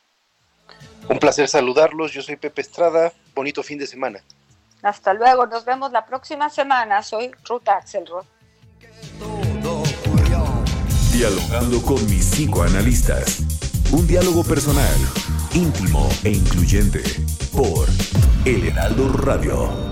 Un 1.10 1.18
placer 1.18 1.46
saludarlos. 1.46 2.10
Yo 2.12 2.22
soy 2.22 2.36
Pepe 2.36 2.62
Estrada. 2.62 3.12
Bonito 3.34 3.62
fin 3.62 3.78
de 3.78 3.86
semana. 3.86 4.20
Hasta 4.82 5.12
luego. 5.12 5.46
Nos 5.46 5.66
vemos 5.66 5.92
la 5.92 6.06
próxima 6.06 6.48
semana. 6.48 7.02
Soy 7.02 7.32
Ruth 7.46 7.68
Axelrod. 7.68 8.24
Dialogando 11.12 11.82
con 11.82 12.02
mis 12.08 12.24
cinco 12.24 12.62
analistas. 12.62 13.40
Un 13.92 14.06
diálogo 14.06 14.42
personal, 14.42 14.96
íntimo 15.52 16.08
e 16.24 16.30
incluyente. 16.30 17.02
Por 17.52 17.86
El 18.46 18.68
Heraldo 18.68 19.12
Radio. 19.12 19.91